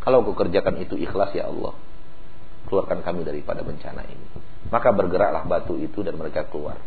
Kalau 0.00 0.20
kau 0.20 0.36
kerjakan 0.36 0.84
itu 0.84 1.00
ikhlas 1.00 1.32
ya 1.32 1.48
Allah, 1.48 1.72
keluarkan 2.68 3.00
kami 3.00 3.24
daripada 3.24 3.64
bencana 3.64 4.04
ini. 4.04 4.26
Maka 4.68 4.92
bergeraklah 4.92 5.44
batu 5.48 5.76
itu 5.80 6.04
dan 6.04 6.16
mereka 6.20 6.44
keluar. 6.48 6.80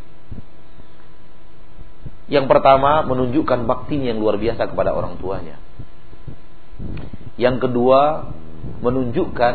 Yang 2.28 2.46
pertama 2.52 3.08
menunjukkan 3.08 3.64
bakti 3.66 4.04
yang 4.04 4.20
luar 4.20 4.36
biasa 4.36 4.70
kepada 4.70 4.92
orang 4.92 5.16
tuanya. 5.18 5.58
Yang 7.40 7.70
kedua 7.70 8.34
menunjukkan 8.84 9.54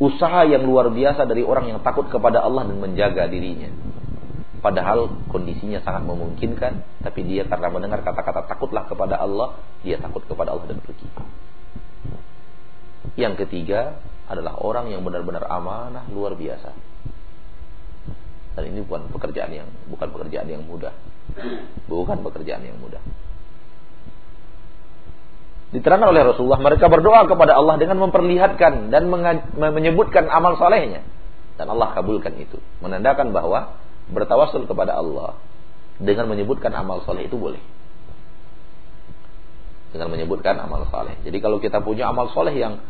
usaha 0.00 0.48
yang 0.48 0.64
luar 0.64 0.88
biasa 0.88 1.28
dari 1.28 1.44
orang 1.44 1.76
yang 1.76 1.78
takut 1.84 2.08
kepada 2.08 2.40
Allah 2.40 2.64
dan 2.64 2.80
menjaga 2.80 3.28
dirinya. 3.28 3.68
Padahal 4.60 5.24
kondisinya 5.32 5.80
sangat 5.80 6.04
memungkinkan, 6.04 7.00
tapi 7.00 7.24
dia 7.24 7.48
karena 7.48 7.72
mendengar 7.72 8.04
kata-kata 8.04 8.44
takutlah 8.44 8.84
kepada 8.84 9.16
Allah, 9.16 9.56
dia 9.80 9.96
takut 9.96 10.20
kepada 10.28 10.52
Allah 10.52 10.68
dan 10.68 10.84
pergi. 10.84 11.08
Yang 13.16 13.44
ketiga 13.44 14.00
adalah 14.28 14.60
orang 14.60 14.92
yang 14.92 15.00
benar-benar 15.00 15.48
amanah 15.48 16.04
luar 16.12 16.36
biasa. 16.36 16.76
Dan 18.56 18.62
ini 18.68 18.84
bukan 18.84 19.08
pekerjaan 19.08 19.52
yang 19.52 19.68
bukan 19.88 20.08
pekerjaan 20.12 20.48
yang 20.48 20.62
mudah. 20.68 20.92
Bukan 21.88 22.20
pekerjaan 22.20 22.60
yang 22.60 22.76
mudah. 22.84 23.00
Diterangkan 25.70 26.10
oleh 26.10 26.22
Rasulullah, 26.26 26.58
mereka 26.58 26.90
berdoa 26.90 27.30
kepada 27.30 27.54
Allah 27.54 27.78
dengan 27.78 28.02
memperlihatkan 28.02 28.90
dan 28.90 29.06
menyebutkan 29.54 30.26
amal 30.26 30.58
solehnya. 30.58 31.06
Dan 31.54 31.70
Allah 31.70 31.94
kabulkan 31.94 32.34
itu. 32.42 32.58
Menandakan 32.82 33.30
bahwa 33.30 33.78
bertawasul 34.10 34.66
kepada 34.66 34.98
Allah 34.98 35.38
dengan 36.00 36.26
menyebutkan 36.26 36.74
amal 36.74 37.04
soleh 37.06 37.28
itu 37.30 37.36
boleh. 37.38 37.60
Dengan 39.94 40.10
menyebutkan 40.10 40.58
amal 40.58 40.88
soleh. 40.90 41.14
Jadi 41.22 41.38
kalau 41.38 41.62
kita 41.62 41.78
punya 41.84 42.10
amal 42.10 42.32
soleh 42.34 42.56
yang 42.56 42.82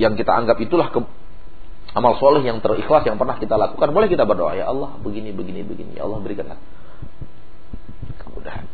yang 0.00 0.16
kita 0.16 0.32
anggap 0.32 0.56
itulah 0.58 0.88
ke, 0.88 0.98
amal 1.92 2.16
soleh 2.16 2.40
yang 2.42 2.64
terikhlas 2.64 3.04
yang 3.04 3.20
pernah 3.20 3.36
kita 3.36 3.54
lakukan, 3.60 3.92
boleh 3.92 4.08
kita 4.08 4.24
berdoa 4.24 4.56
ya 4.56 4.72
Allah 4.72 4.96
begini 5.04 5.30
begini 5.30 5.60
begini. 5.62 6.00
Ya 6.00 6.08
Allah 6.08 6.18
berikanlah 6.24 6.58
kemudahan. 8.24 8.64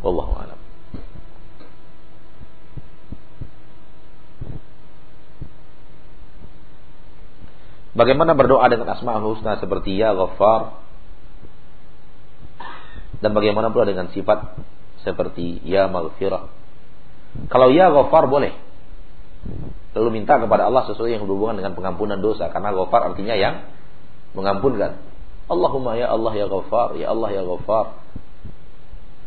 Wallahu 0.00 0.32
a'lam. 0.38 0.59
Bagaimana 7.90 8.38
berdoa 8.38 8.70
dengan 8.70 8.94
asma'ul 8.94 9.34
husna 9.34 9.58
seperti 9.58 9.98
ya 9.98 10.14
ghaffar 10.14 10.78
dan 13.20 13.36
bagaimana 13.36 13.68
pula 13.74 13.84
dengan 13.84 14.08
sifat 14.14 14.56
seperti 15.02 15.60
ya 15.66 15.90
maghfirah 15.90 16.48
Kalau 17.50 17.70
ya 17.70 17.90
ghafar 17.90 18.26
boleh. 18.26 18.54
Lalu 19.90 20.22
minta 20.22 20.38
kepada 20.38 20.70
Allah 20.70 20.86
sesuatu 20.86 21.10
yang 21.10 21.26
berhubungan 21.26 21.58
dengan 21.58 21.74
pengampunan 21.74 22.18
dosa 22.18 22.50
karena 22.50 22.70
ghafar 22.74 23.10
artinya 23.10 23.34
yang 23.34 23.66
mengampunkan. 24.34 25.02
Allahumma 25.50 25.98
ya 25.98 26.14
Allah 26.14 26.32
ya 26.38 26.46
ghafar, 26.46 26.94
ya 26.94 27.10
Allah 27.10 27.28
ya 27.34 27.42
ghafar. 27.42 27.86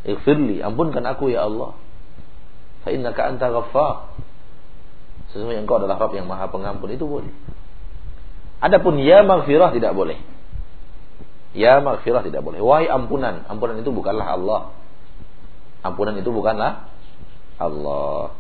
Ighfirli, 0.04 0.64
ampunkan 0.64 1.04
aku 1.04 1.32
ya 1.32 1.48
Allah. 1.48 1.76
Fa 2.84 2.92
innaka 2.92 3.28
anta 3.28 3.52
ghaffar. 3.52 4.16
Sesungguhnya 5.32 5.64
engkau 5.64 5.80
adalah 5.80 6.00
Rabb 6.00 6.16
yang 6.16 6.28
Maha 6.28 6.48
Pengampun 6.48 6.92
itu 6.92 7.04
boleh. 7.08 7.32
Adapun 8.64 8.96
ya 9.04 9.28
maghfirah 9.28 9.76
tidak 9.76 9.92
boleh. 9.92 10.16
Ya 11.52 11.84
maghfirah 11.84 12.24
tidak 12.24 12.48
boleh. 12.48 12.64
Wahai 12.64 12.88
ampunan, 12.88 13.44
ampunan 13.52 13.76
itu 13.76 13.92
bukanlah 13.92 14.40
Allah. 14.40 14.62
Ampunan 15.84 16.16
itu 16.16 16.32
bukanlah 16.32 16.88
Allah. 17.60 18.32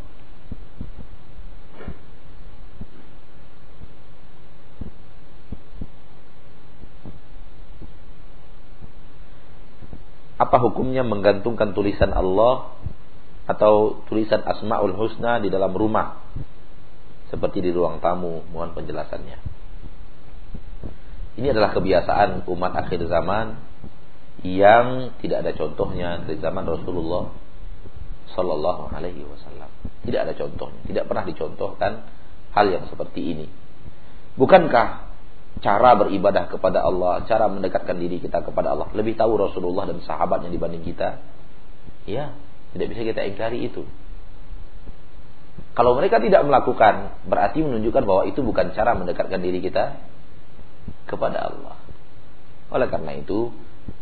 Apa 10.40 10.58
hukumnya 10.64 11.04
menggantungkan 11.04 11.76
tulisan 11.76 12.16
Allah 12.16 12.72
atau 13.44 14.00
tulisan 14.08 14.40
Asmaul 14.48 14.96
Husna 14.96 15.44
di 15.44 15.52
dalam 15.52 15.76
rumah? 15.76 16.24
Seperti 17.28 17.60
di 17.60 17.76
ruang 17.76 18.00
tamu, 18.00 18.40
mohon 18.56 18.72
penjelasannya. 18.72 19.63
Ini 21.34 21.50
adalah 21.50 21.74
kebiasaan 21.74 22.46
umat 22.46 22.74
akhir 22.78 23.10
zaman 23.10 23.58
yang 24.46 25.18
tidak 25.18 25.48
ada 25.48 25.52
contohnya 25.58 26.22
dari 26.22 26.38
zaman 26.38 26.62
Rasulullah 26.68 27.34
Sallallahu 28.38 28.94
Alaihi 28.94 29.26
Wasallam. 29.26 29.70
Tidak 30.06 30.20
ada 30.20 30.34
contohnya, 30.38 30.82
tidak 30.86 31.06
pernah 31.10 31.26
dicontohkan 31.26 31.92
hal 32.54 32.66
yang 32.70 32.86
seperti 32.86 33.34
ini. 33.34 33.48
Bukankah 34.38 35.10
cara 35.62 35.92
beribadah 35.98 36.50
kepada 36.50 36.86
Allah, 36.86 37.26
cara 37.26 37.50
mendekatkan 37.50 37.98
diri 37.98 38.22
kita 38.22 38.46
kepada 38.46 38.74
Allah 38.74 38.90
lebih 38.94 39.18
tahu 39.18 39.38
Rasulullah 39.38 39.90
dan 39.90 40.02
sahabatnya 40.06 40.54
dibanding 40.54 40.86
kita? 40.86 41.18
Ya, 42.06 42.36
tidak 42.78 42.94
bisa 42.94 43.02
kita 43.10 43.22
ingkari 43.26 43.74
itu. 43.74 43.88
Kalau 45.74 45.98
mereka 45.98 46.22
tidak 46.22 46.46
melakukan, 46.46 47.26
berarti 47.26 47.66
menunjukkan 47.66 48.04
bahwa 48.06 48.24
itu 48.30 48.46
bukan 48.46 48.78
cara 48.78 48.94
mendekatkan 48.94 49.42
diri 49.42 49.62
kita 49.62 50.13
kepada 51.06 51.52
Allah. 51.52 51.76
Oleh 52.74 52.88
karena 52.90 53.14
itu, 53.18 53.54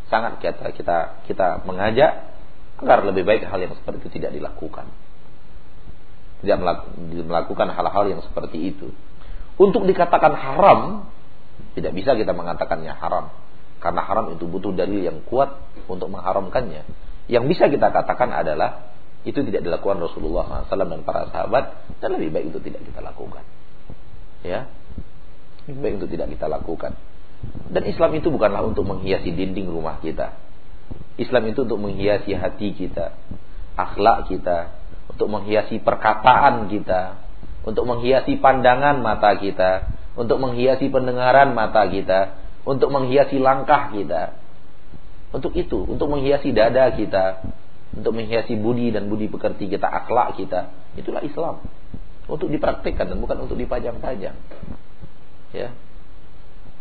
sangat 0.07 0.39
kita 0.43 0.71
kita 0.75 0.97
kita 1.27 1.63
mengajak 1.65 2.31
agar 2.81 3.05
lebih 3.05 3.23
baik 3.23 3.45
hal 3.45 3.61
yang 3.61 3.73
seperti 3.77 4.07
itu 4.07 4.09
tidak 4.21 4.31
dilakukan. 4.35 4.89
Tidak 6.41 6.57
melakukan 7.29 7.67
hal-hal 7.69 8.05
yang 8.09 8.21
seperti 8.25 8.73
itu. 8.73 8.89
Untuk 9.61 9.85
dikatakan 9.85 10.33
haram, 10.33 11.05
tidak 11.77 11.93
bisa 11.93 12.17
kita 12.17 12.33
mengatakannya 12.33 12.89
haram. 12.97 13.29
Karena 13.77 14.01
haram 14.01 14.33
itu 14.33 14.49
butuh 14.49 14.73
dalil 14.73 15.05
yang 15.05 15.21
kuat 15.29 15.61
untuk 15.85 16.09
mengharamkannya. 16.09 16.85
Yang 17.29 17.43
bisa 17.53 17.69
kita 17.69 17.93
katakan 17.93 18.33
adalah 18.33 18.91
itu 19.21 19.37
tidak 19.45 19.61
dilakukan 19.61 20.01
Rasulullah 20.01 20.65
SAW 20.65 20.89
dan 20.89 21.01
para 21.05 21.29
sahabat 21.29 21.93
dan 22.01 22.17
lebih 22.17 22.33
baik 22.33 22.45
itu 22.49 22.59
tidak 22.65 22.81
kita 22.89 23.05
lakukan. 23.05 23.45
Ya, 24.41 24.65
baik 25.69 26.01
itu 26.01 26.07
tidak 26.17 26.33
kita 26.33 26.45
lakukan. 26.49 26.97
Dan 27.69 27.83
Islam 27.89 28.11
itu 28.17 28.29
bukanlah 28.29 28.61
untuk 28.65 28.85
menghiasi 28.85 29.33
dinding 29.33 29.69
rumah 29.69 29.97
kita. 30.01 30.33
Islam 31.17 31.49
itu 31.49 31.65
untuk 31.65 31.79
menghiasi 31.81 32.33
hati 32.33 32.73
kita, 32.73 33.13
akhlak 33.77 34.29
kita, 34.29 34.73
untuk 35.11 35.27
menghiasi 35.27 35.81
perkataan 35.81 36.69
kita, 36.71 37.19
untuk 37.67 37.85
menghiasi 37.85 38.41
pandangan 38.41 39.01
mata 39.03 39.37
kita, 39.37 39.91
untuk 40.17 40.41
menghiasi 40.41 40.89
pendengaran 40.89 41.53
mata 41.53 41.85
kita, 41.85 42.41
untuk 42.65 42.89
menghiasi 42.89 43.37
langkah 43.37 43.93
kita. 43.93 44.37
Untuk 45.31 45.55
itu, 45.55 45.87
untuk 45.87 46.11
menghiasi 46.11 46.51
dada 46.51 46.91
kita, 46.91 47.39
untuk 47.95 48.11
menghiasi 48.15 48.59
budi 48.59 48.91
dan 48.91 49.07
budi 49.07 49.31
pekerti 49.31 49.71
kita, 49.71 49.87
akhlak 49.87 50.35
kita. 50.35 50.75
Itulah 50.99 51.23
Islam. 51.23 51.63
Untuk 52.27 52.51
dipraktikkan 52.51 53.07
dan 53.07 53.17
bukan 53.19 53.47
untuk 53.47 53.55
dipajang-pajang. 53.55 54.35
Ya, 55.51 55.75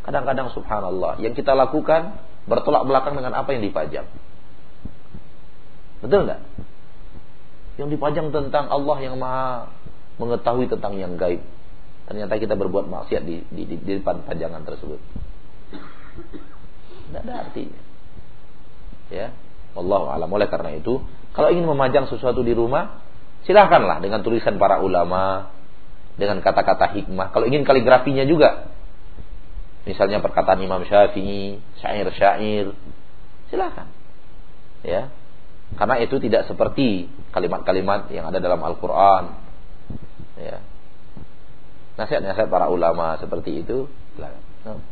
Kadang-kadang 0.00 0.48
subhanallah 0.56 1.20
yang 1.20 1.36
kita 1.36 1.52
lakukan 1.52 2.16
bertolak 2.48 2.88
belakang 2.88 3.20
dengan 3.20 3.36
apa 3.36 3.52
yang 3.52 3.62
dipajang. 3.62 4.08
Betul 6.00 6.24
nggak? 6.24 6.40
Yang 7.76 7.88
dipajang 8.00 8.32
tentang 8.32 8.72
Allah 8.72 8.96
yang 9.04 9.20
maha 9.20 9.68
mengetahui 10.16 10.72
tentang 10.72 10.96
yang 10.96 11.20
gaib. 11.20 11.44
Ternyata 12.08 12.40
kita 12.40 12.56
berbuat 12.56 12.88
maksiat 12.88 13.22
di, 13.22 13.44
di, 13.52 13.62
di, 13.68 13.76
di 13.76 13.92
depan 14.00 14.24
pajangan 14.24 14.64
tersebut. 14.64 14.98
Tidak 17.06 17.22
ada 17.22 17.46
artinya. 17.46 17.80
Ya, 19.12 19.30
Allah 19.76 20.02
alam. 20.16 20.30
Oleh 20.32 20.48
karena 20.48 20.74
itu, 20.74 20.98
kalau 21.36 21.52
ingin 21.52 21.68
memajang 21.68 22.08
sesuatu 22.10 22.42
di 22.42 22.56
rumah, 22.56 23.04
silahkanlah 23.46 24.02
dengan 24.02 24.24
tulisan 24.26 24.58
para 24.58 24.82
ulama, 24.82 25.54
dengan 26.20 26.44
kata-kata 26.44 26.92
hikmah. 26.92 27.32
Kalau 27.32 27.48
ingin 27.48 27.64
kaligrafinya 27.64 28.28
juga, 28.28 28.68
misalnya 29.88 30.20
perkataan 30.20 30.60
Imam 30.60 30.84
Syafi'i, 30.84 31.56
syair-syair, 31.80 32.76
silakan. 33.48 33.88
Ya. 34.84 35.08
Karena 35.80 35.96
itu 36.04 36.20
tidak 36.20 36.44
seperti 36.44 37.08
kalimat-kalimat 37.32 38.12
yang 38.12 38.28
ada 38.28 38.36
dalam 38.36 38.60
Al-Qur'an. 38.60 39.32
Ya. 40.36 40.60
Nasihat-nasihat 41.96 42.52
para 42.52 42.68
ulama 42.68 43.16
seperti 43.16 43.64
itu, 43.64 43.88
silakan. 44.12 44.84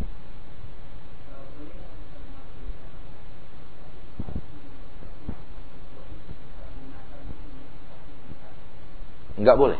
Enggak 9.38 9.54
boleh. 9.54 9.78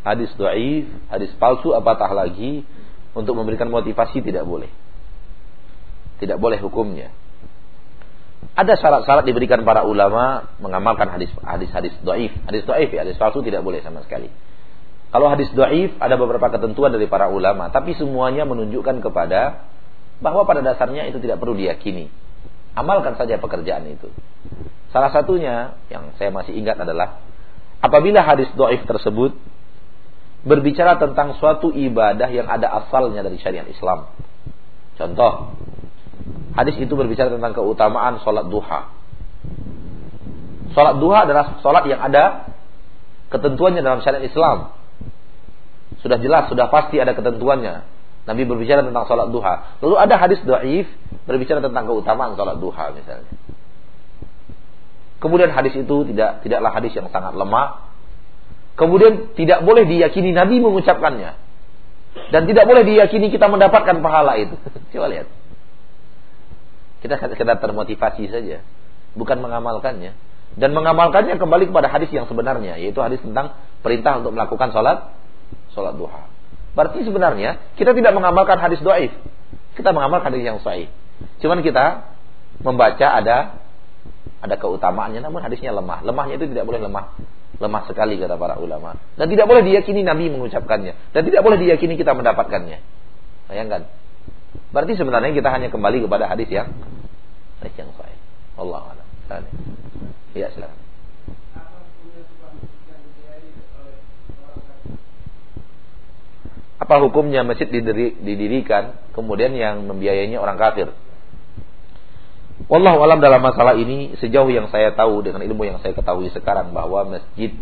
Hadis 0.00 0.32
dhaif, 0.40 0.88
hadis 1.12 1.30
palsu 1.36 1.76
apatah 1.76 2.08
lagi 2.16 2.64
untuk 3.12 3.36
memberikan 3.36 3.68
motivasi 3.68 4.24
tidak 4.24 4.48
boleh. 4.48 4.72
Tidak 6.20 6.40
boleh 6.40 6.56
hukumnya. 6.60 7.12
Ada 8.56 8.80
syarat-syarat 8.80 9.28
diberikan 9.28 9.60
para 9.64 9.84
ulama 9.84 10.48
mengamalkan 10.64 11.12
hadis 11.12 11.28
hadis 11.44 11.68
hadis 11.72 11.92
hadis 12.48 12.62
doif 12.64 12.88
ya, 12.88 13.04
hadis 13.04 13.20
palsu 13.20 13.44
tidak 13.44 13.60
boleh 13.60 13.84
sama 13.84 14.00
sekali. 14.00 14.32
Kalau 15.10 15.28
hadis 15.28 15.52
doif 15.52 15.92
ada 16.00 16.16
beberapa 16.16 16.48
ketentuan 16.48 16.94
dari 16.94 17.04
para 17.04 17.28
ulama, 17.28 17.68
tapi 17.68 17.92
semuanya 17.98 18.48
menunjukkan 18.48 19.04
kepada 19.04 19.68
bahwa 20.24 20.48
pada 20.48 20.64
dasarnya 20.64 21.08
itu 21.12 21.20
tidak 21.20 21.40
perlu 21.40 21.56
diyakini. 21.56 22.08
Amalkan 22.72 23.18
saja 23.18 23.36
pekerjaan 23.36 23.84
itu. 23.90 24.08
Salah 24.94 25.10
satunya 25.10 25.76
yang 25.90 26.14
saya 26.16 26.30
masih 26.32 26.54
ingat 26.54 26.78
adalah 26.78 27.20
apabila 27.82 28.22
hadis 28.22 28.48
doif 28.56 28.80
tersebut 28.86 29.34
berbicara 30.40 30.96
tentang 30.96 31.36
suatu 31.36 31.68
ibadah 31.72 32.28
yang 32.32 32.48
ada 32.48 32.68
asalnya 32.84 33.20
dari 33.20 33.36
syariat 33.36 33.68
Islam. 33.68 34.08
Contoh, 34.96 35.56
hadis 36.56 36.76
itu 36.80 36.92
berbicara 36.92 37.28
tentang 37.32 37.52
keutamaan 37.52 38.20
sholat 38.24 38.48
duha. 38.48 38.92
Sholat 40.72 40.94
duha 40.96 41.18
adalah 41.28 41.60
sholat 41.60 41.84
yang 41.88 42.00
ada 42.00 42.52
ketentuannya 43.28 43.84
dalam 43.84 44.00
syariat 44.00 44.24
Islam. 44.24 44.72
Sudah 46.00 46.16
jelas, 46.16 46.48
sudah 46.48 46.72
pasti 46.72 46.96
ada 46.96 47.12
ketentuannya. 47.12 47.84
Nabi 48.24 48.46
berbicara 48.46 48.84
tentang 48.84 49.04
sholat 49.04 49.28
duha. 49.32 49.80
Lalu 49.84 49.96
ada 49.96 50.14
hadis 50.16 50.40
doif 50.44 50.88
berbicara 51.28 51.60
tentang 51.60 51.84
keutamaan 51.84 52.36
sholat 52.36 52.56
duha 52.56 52.96
misalnya. 52.96 53.28
Kemudian 55.20 55.52
hadis 55.52 55.76
itu 55.76 55.96
tidak 56.08 56.40
tidaklah 56.40 56.72
hadis 56.72 56.96
yang 56.96 57.12
sangat 57.12 57.36
lemah, 57.36 57.89
Kemudian 58.78 59.34
tidak 59.36 59.60
boleh 59.66 59.84
diyakini 59.84 60.32
Nabi 60.32 60.62
mengucapkannya. 60.62 61.36
Dan 62.30 62.42
tidak 62.46 62.64
boleh 62.66 62.82
diyakini 62.86 63.30
kita 63.30 63.46
mendapatkan 63.46 64.02
pahala 64.02 64.38
itu. 64.38 64.54
Coba 64.94 65.06
lihat. 65.10 65.26
Kita 67.00 67.16
sekedar 67.16 67.58
termotivasi 67.58 68.28
saja. 68.30 68.62
Bukan 69.14 69.38
mengamalkannya. 69.40 70.14
Dan 70.58 70.74
mengamalkannya 70.74 71.38
kembali 71.38 71.70
kepada 71.70 71.86
hadis 71.90 72.10
yang 72.10 72.26
sebenarnya. 72.26 72.78
Yaitu 72.78 72.98
hadis 73.02 73.22
tentang 73.22 73.58
perintah 73.84 74.18
untuk 74.22 74.34
melakukan 74.34 74.72
sholat. 74.74 75.12
Sholat 75.74 75.94
duha. 75.94 76.26
Berarti 76.74 77.02
sebenarnya 77.02 77.58
kita 77.74 77.94
tidak 77.94 78.14
mengamalkan 78.14 78.58
hadis 78.58 78.78
doaif. 78.82 79.10
Kita 79.74 79.90
mengamalkan 79.90 80.30
hadis 80.34 80.46
yang 80.46 80.58
sahih. 80.62 80.90
Cuman 81.42 81.62
kita 81.66 82.10
membaca 82.62 83.06
ada 83.10 83.60
ada 84.40 84.54
keutamaannya 84.56 85.20
namun 85.20 85.42
hadisnya 85.42 85.74
lemah. 85.74 86.00
Lemahnya 86.06 86.38
itu 86.38 86.46
tidak 86.48 86.64
boleh 86.64 86.80
lemah 86.80 87.12
lemah 87.60 87.82
sekali 87.84 88.16
kata 88.16 88.40
para 88.40 88.56
ulama. 88.56 88.96
Dan 89.20 89.28
tidak 89.28 89.44
boleh 89.44 89.60
diyakini 89.60 90.00
Nabi 90.00 90.32
mengucapkannya. 90.32 91.12
Dan 91.12 91.22
tidak 91.28 91.44
boleh 91.44 91.60
diyakini 91.60 91.94
kita 92.00 92.16
mendapatkannya. 92.16 92.80
Bayangkan. 93.52 93.84
Berarti 94.72 94.96
sebenarnya 94.96 95.36
kita 95.36 95.52
hanya 95.52 95.68
kembali 95.68 96.08
kepada 96.08 96.26
hadis 96.26 96.48
yang 96.48 96.72
hadis 97.60 97.74
yang 97.76 97.92
sahih. 97.94 98.18
Allah 98.56 98.96
Allah. 98.96 99.06
Ya 100.32 100.48
silakan. 100.50 100.78
Apa 106.80 106.96
hukumnya 107.04 107.44
masjid 107.44 107.68
didirikan 107.68 108.96
kemudian 109.12 109.52
yang 109.52 109.84
membiayainya 109.84 110.40
orang 110.40 110.56
kafir? 110.56 110.88
Wallahu 112.68 113.00
alam 113.00 113.24
dalam 113.24 113.40
masalah 113.40 113.78
ini 113.78 114.18
sejauh 114.20 114.50
yang 114.52 114.68
saya 114.68 114.92
tahu 114.92 115.24
dengan 115.24 115.40
ilmu 115.40 115.64
yang 115.64 115.78
saya 115.80 115.96
ketahui 115.96 116.28
sekarang 116.34 116.76
bahwa 116.76 117.16
masjid 117.16 117.56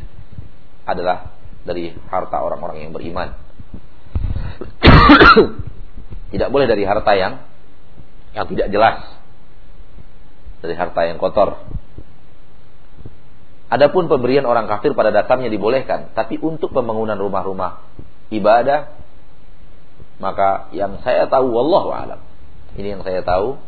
adalah 0.88 1.36
dari 1.62 1.94
harta 2.08 2.40
orang-orang 2.40 2.88
yang 2.88 2.92
beriman. 2.96 3.36
tidak 6.34 6.48
boleh 6.50 6.66
dari 6.66 6.82
harta 6.82 7.12
yang 7.14 7.44
yang 8.34 8.46
tidak 8.48 8.68
jelas. 8.72 8.98
Dari 10.58 10.74
harta 10.74 11.00
yang 11.06 11.22
kotor. 11.22 11.62
Adapun 13.68 14.08
pemberian 14.08 14.48
orang 14.48 14.64
kafir 14.64 14.96
pada 14.96 15.12
dasarnya 15.12 15.52
dibolehkan, 15.52 16.16
tapi 16.16 16.40
untuk 16.40 16.72
pembangunan 16.72 17.20
rumah-rumah 17.20 17.84
ibadah 18.32 18.96
maka 20.18 20.72
yang 20.74 20.98
saya 21.06 21.30
tahu 21.30 21.54
wallahu 21.54 21.94
alam. 21.94 22.20
Ini 22.74 22.98
yang 22.98 23.02
saya 23.06 23.22
tahu 23.22 23.60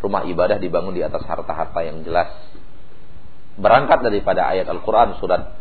rumah 0.00 0.24
ibadah 0.28 0.60
dibangun 0.60 0.94
di 0.96 1.02
atas 1.02 1.24
harta-harta 1.24 1.80
yang 1.84 2.04
jelas. 2.04 2.32
Berangkat 3.56 4.04
daripada 4.04 4.44
ayat 4.52 4.68
Al-Qur'an 4.68 5.16
surat 5.16 5.56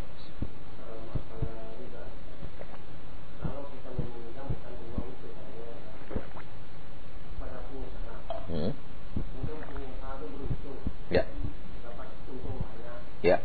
Hmm. 8.49 8.73
Ya. 11.13 11.21
Ya. 13.21 13.37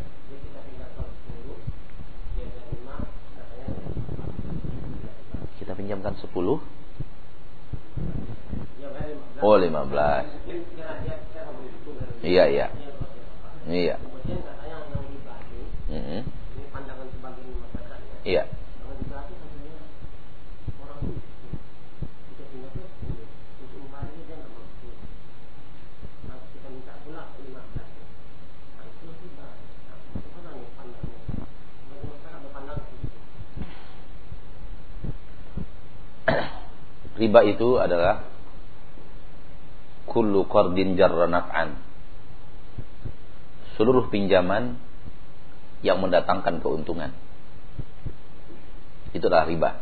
Kita 5.59 5.75
pinjamkan 5.75 6.15
10 6.15 6.31
Oh 9.43 9.59
15 9.59 12.23
Iya 12.23 12.43
iya 12.47 12.67
Iya 13.67 13.99
-hmm. 15.91 16.23
Iya 18.23 18.47
riba 37.23 37.39
itu 37.47 37.79
adalah 37.79 38.27
kullu 40.03 40.43
qardin 40.51 40.99
jarra 40.99 41.31
naf'an. 41.31 41.79
Seluruh 43.79 44.11
pinjaman 44.11 44.77
yang 45.81 46.03
mendatangkan 46.03 46.59
keuntungan. 46.59 47.15
Itulah 49.15 49.47
riba. 49.47 49.79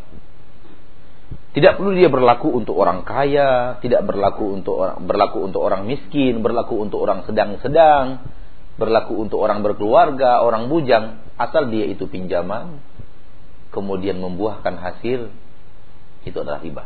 Tidak 1.52 1.76
perlu 1.76 1.92
dia 1.92 2.08
berlaku 2.08 2.48
untuk 2.56 2.80
orang 2.80 3.04
kaya, 3.04 3.76
tidak 3.84 4.08
berlaku 4.08 4.56
untuk 4.56 4.80
orang 4.80 5.04
berlaku 5.04 5.44
untuk 5.44 5.62
orang 5.68 5.84
miskin, 5.84 6.40
berlaku 6.40 6.80
untuk 6.80 7.04
orang 7.04 7.28
sedang-sedang, 7.28 8.24
berlaku 8.80 9.20
untuk 9.20 9.44
orang 9.44 9.60
berkeluarga, 9.60 10.40
orang 10.48 10.72
bujang, 10.72 11.20
asal 11.36 11.68
dia 11.68 11.92
itu 11.92 12.08
pinjaman 12.08 12.80
kemudian 13.72 14.20
membuahkan 14.20 14.78
hasil 14.78 15.32
itu 16.28 16.38
adalah 16.38 16.62
riba. 16.62 16.86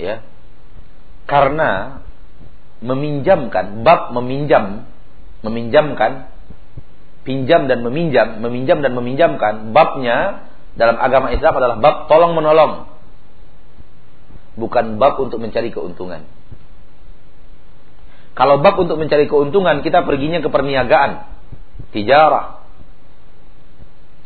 Ya. 0.00 0.16
Karena 1.28 2.02
meminjamkan 2.80 3.84
bab 3.84 4.16
meminjam 4.16 4.88
meminjamkan 5.44 6.32
pinjam 7.28 7.68
dan 7.68 7.84
meminjam 7.84 8.40
meminjam 8.40 8.80
dan 8.80 8.96
meminjamkan 8.96 9.76
babnya 9.76 10.48
dalam 10.74 10.96
agama 10.96 11.30
Islam 11.36 11.54
adalah 11.60 11.76
bab 11.78 11.96
tolong 12.08 12.32
menolong. 12.32 12.88
Bukan 14.56 14.96
bab 14.96 15.20
untuk 15.20 15.38
mencari 15.38 15.70
keuntungan. 15.70 16.24
Kalau 18.34 18.64
bab 18.64 18.80
untuk 18.80 18.96
mencari 18.96 19.28
keuntungan 19.28 19.84
kita 19.84 20.02
perginya 20.08 20.40
ke 20.40 20.48
perniagaan. 20.48 21.28
Tijarah. 21.92 22.64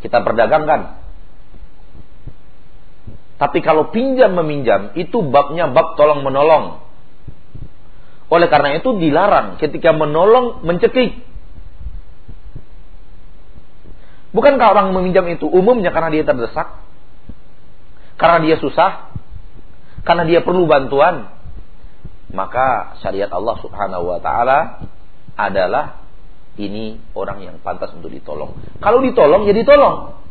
Kita 0.05 0.21
perdagangkan 0.21 1.04
tapi 3.35 3.59
kalau 3.67 3.91
pinjam 3.91 4.31
meminjam 4.39 4.95
itu 4.95 5.19
babnya 5.27 5.67
bab 5.71 5.99
tolong 5.99 6.23
menolong. 6.23 6.87
Oleh 8.31 8.47
karena 8.47 8.79
itu 8.79 8.95
dilarang 8.95 9.59
ketika 9.59 9.91
menolong 9.91 10.63
mencekik. 10.63 11.19
Bukankah 14.35 14.67
orang 14.75 14.91
meminjam 14.91 15.27
itu 15.31 15.47
umumnya 15.47 15.95
karena 15.95 16.11
dia 16.11 16.27
terdesak? 16.27 16.83
Karena 18.19 18.39
dia 18.43 18.57
susah? 18.59 19.15
Karena 20.03 20.27
dia 20.27 20.43
perlu 20.43 20.67
bantuan? 20.67 21.31
Maka 22.35 22.99
syariat 22.99 23.31
Allah 23.31 23.57
Subhanahu 23.63 24.11
wa 24.11 24.19
taala 24.19 24.83
adalah 25.39 26.03
ini 26.59 26.99
orang 27.15 27.43
yang 27.43 27.57
pantas 27.63 27.95
untuk 27.95 28.11
ditolong. 28.11 28.59
Kalau 28.79 29.03
ditolong 29.03 29.47
ya 29.47 29.55
ditolong. 29.55 30.24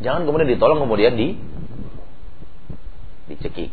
Jangan 0.00 0.28
kemudian 0.28 0.48
ditolong 0.52 0.80
kemudian 0.84 1.16
di 1.16 1.36
dicekik. 3.32 3.72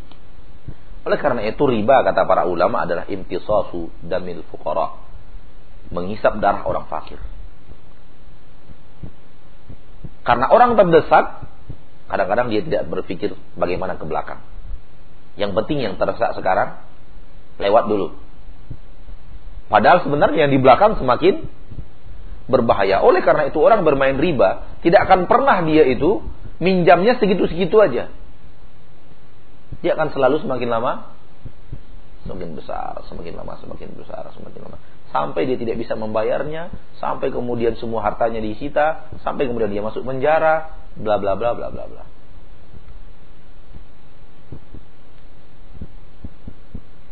Oleh 1.03 1.19
karena 1.19 1.43
itu 1.43 1.63
riba 1.67 1.99
kata 2.07 2.23
para 2.23 2.47
ulama 2.47 2.87
adalah 2.87 3.03
imtisasu 3.11 3.91
damil 3.99 4.43
fuqara. 4.47 5.03
menghisap 5.93 6.41
darah 6.41 6.65
orang 6.65 6.89
fakir. 6.89 7.21
Karena 10.23 10.47
orang 10.49 10.79
terdesak, 10.79 11.45
kadang-kadang 12.07 12.47
dia 12.49 12.63
tidak 12.63 12.87
berpikir 12.87 13.35
bagaimana 13.59 13.99
ke 13.99 14.07
belakang. 14.07 14.41
Yang 15.35 15.51
penting 15.59 15.83
yang 15.83 15.93
terdesak 15.99 16.33
sekarang, 16.39 16.81
lewat 17.59 17.91
dulu. 17.91 18.15
Padahal 19.67 20.01
sebenarnya 20.01 20.47
yang 20.47 20.53
di 20.55 20.59
belakang 20.63 20.97
semakin 20.97 21.45
berbahaya. 22.47 23.01
Oleh 23.03 23.23
karena 23.23 23.47
itu 23.47 23.59
orang 23.59 23.83
bermain 23.87 24.15
riba, 24.15 24.79
tidak 24.83 25.07
akan 25.07 25.25
pernah 25.31 25.63
dia 25.63 25.87
itu 25.87 26.23
minjamnya 26.59 27.17
segitu-segitu 27.19 27.75
aja. 27.79 28.11
Dia 29.83 29.91
akan 29.99 30.15
selalu 30.15 30.43
semakin 30.43 30.69
lama 30.71 30.93
semakin 32.23 32.55
besar, 32.55 33.03
semakin 33.11 33.35
lama 33.35 33.59
semakin 33.59 33.99
besar, 33.99 34.23
semakin 34.31 34.63
lama 34.63 34.79
sampai 35.13 35.45
dia 35.45 35.61
tidak 35.61 35.77
bisa 35.77 35.93
membayarnya, 35.93 36.73
sampai 36.97 37.29
kemudian 37.29 37.77
semua 37.77 38.01
hartanya 38.01 38.41
disita, 38.41 39.13
sampai 39.21 39.45
kemudian 39.45 39.69
dia 39.69 39.85
masuk 39.85 40.01
penjara, 40.01 40.73
bla 40.97 41.21
bla 41.21 41.37
bla 41.37 41.53
bla 41.53 41.69
bla 41.69 41.85
bla. 41.85 42.03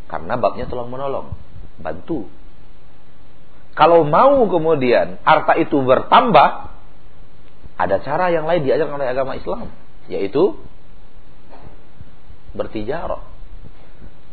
Karena 0.10 0.34
babnya 0.36 0.66
tolong 0.66 0.90
menolong, 0.90 1.38
bantu. 1.78 2.26
Kalau 3.72 4.04
mau 4.04 4.44
kemudian 4.52 5.22
harta 5.24 5.56
itu 5.56 5.80
bertambah, 5.80 6.50
ada 7.80 7.96
cara 8.04 8.30
yang 8.30 8.46
lain 8.46 8.68
diajarkan 8.68 9.00
oleh 9.00 9.10
agama 9.10 9.40
Islam, 9.40 9.72
yaitu 10.12 10.60
bertijarah. 12.52 13.24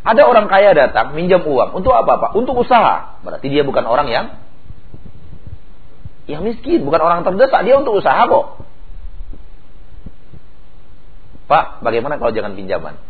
Ada 0.03 0.25
orang 0.25 0.47
kaya 0.51 0.75
datang 0.75 1.15
minjam 1.15 1.43
uang 1.45 1.75
untuk 1.79 1.93
apa 1.95 2.19
Pak? 2.19 2.31
Untuk 2.35 2.55
usaha. 2.59 3.21
Berarti 3.23 3.47
dia 3.51 3.63
bukan 3.67 3.85
orang 3.87 4.09
yang 4.11 4.27
yang 6.29 6.45
miskin, 6.45 6.85
bukan 6.85 7.01
orang 7.01 7.25
terdesak, 7.25 7.65
dia 7.65 7.81
untuk 7.81 7.97
usaha 7.97 8.21
kok. 8.29 8.61
Pak, 11.49 11.81
bagaimana 11.81 12.21
kalau 12.21 12.37
jangan 12.37 12.53
pinjaman? 12.53 13.01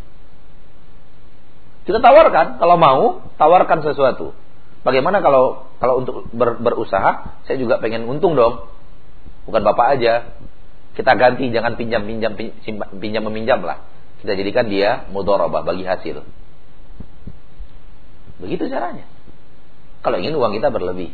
Kita 1.83 1.99
tawarkan, 1.99 2.63
kalau 2.63 2.75
mau, 2.79 3.03
tawarkan 3.35 3.83
sesuatu. 3.83 4.31
Bagaimana 4.79 5.19
kalau 5.19 5.67
kalau 5.83 6.03
untuk 6.03 6.31
ber, 6.31 6.55
berusaha, 6.59 7.41
saya 7.43 7.57
juga 7.59 7.83
pengen 7.83 8.07
untung 8.07 8.39
dong. 8.39 8.71
Bukan 9.43 9.61
Bapak 9.63 9.99
aja. 9.99 10.35
Kita 10.95 11.15
ganti 11.15 11.51
jangan 11.51 11.75
pinjam 11.79 12.03
pinjam 12.07 12.35
pinjam 12.99 13.23
meminjam 13.27 13.59
lah. 13.63 13.83
Kita 14.23 14.35
jadikan 14.35 14.67
dia 14.67 15.07
mudharabah 15.11 15.63
bagi 15.63 15.83
hasil. 15.87 16.23
Begitu 18.39 18.71
caranya. 18.71 19.07
Kalau 19.99 20.15
ingin 20.19 20.35
uang 20.35 20.55
kita 20.55 20.71
berlebih. 20.71 21.11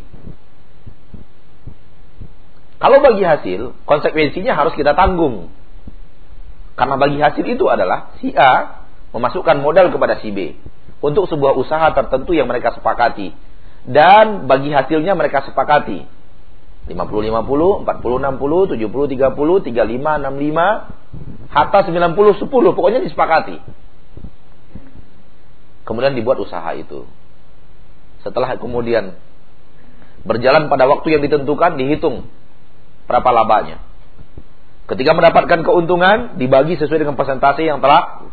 Kalau 2.76 3.02
bagi 3.02 3.24
hasil, 3.26 3.74
konsekuensinya 3.90 4.54
harus 4.54 4.78
kita 4.78 4.94
tanggung. 4.94 5.50
Karena 6.76 7.00
bagi 7.00 7.18
hasil 7.18 7.46
itu 7.46 7.66
adalah 7.66 8.14
si 8.22 8.30
A 8.36 8.84
memasukkan 9.16 9.64
modal 9.64 9.90
kepada 9.90 10.20
si 10.20 10.30
B 10.30 10.60
untuk 11.00 11.26
sebuah 11.32 11.56
usaha 11.56 11.88
tertentu 11.96 12.36
yang 12.36 12.52
mereka 12.52 12.76
sepakati 12.76 13.32
dan 13.86 14.50
bagi 14.50 14.74
hasilnya 14.74 15.14
mereka 15.14 15.46
sepakati 15.46 16.10
50 16.86 16.94
50, 16.94 17.86
40 17.86 17.86
60, 17.86 18.78
70 18.78 18.78
30, 18.78 19.74
35 19.74 20.22
65, 20.22 21.50
hatta 21.50 21.80
90 21.82 22.46
10, 22.46 22.78
pokoknya 22.78 23.02
disepakati. 23.02 23.58
Kemudian 25.86 26.14
dibuat 26.18 26.38
usaha 26.42 26.66
itu. 26.78 27.06
Setelah 28.26 28.58
kemudian 28.58 29.18
berjalan 30.26 30.70
pada 30.70 30.90
waktu 30.90 31.18
yang 31.18 31.22
ditentukan, 31.26 31.78
dihitung 31.78 32.26
berapa 33.06 33.30
labanya. 33.30 33.82
Ketika 34.86 35.18
mendapatkan 35.18 35.66
keuntungan, 35.66 36.38
dibagi 36.38 36.78
sesuai 36.78 37.02
dengan 37.02 37.18
persentase 37.18 37.66
yang 37.66 37.82
telah 37.82 38.30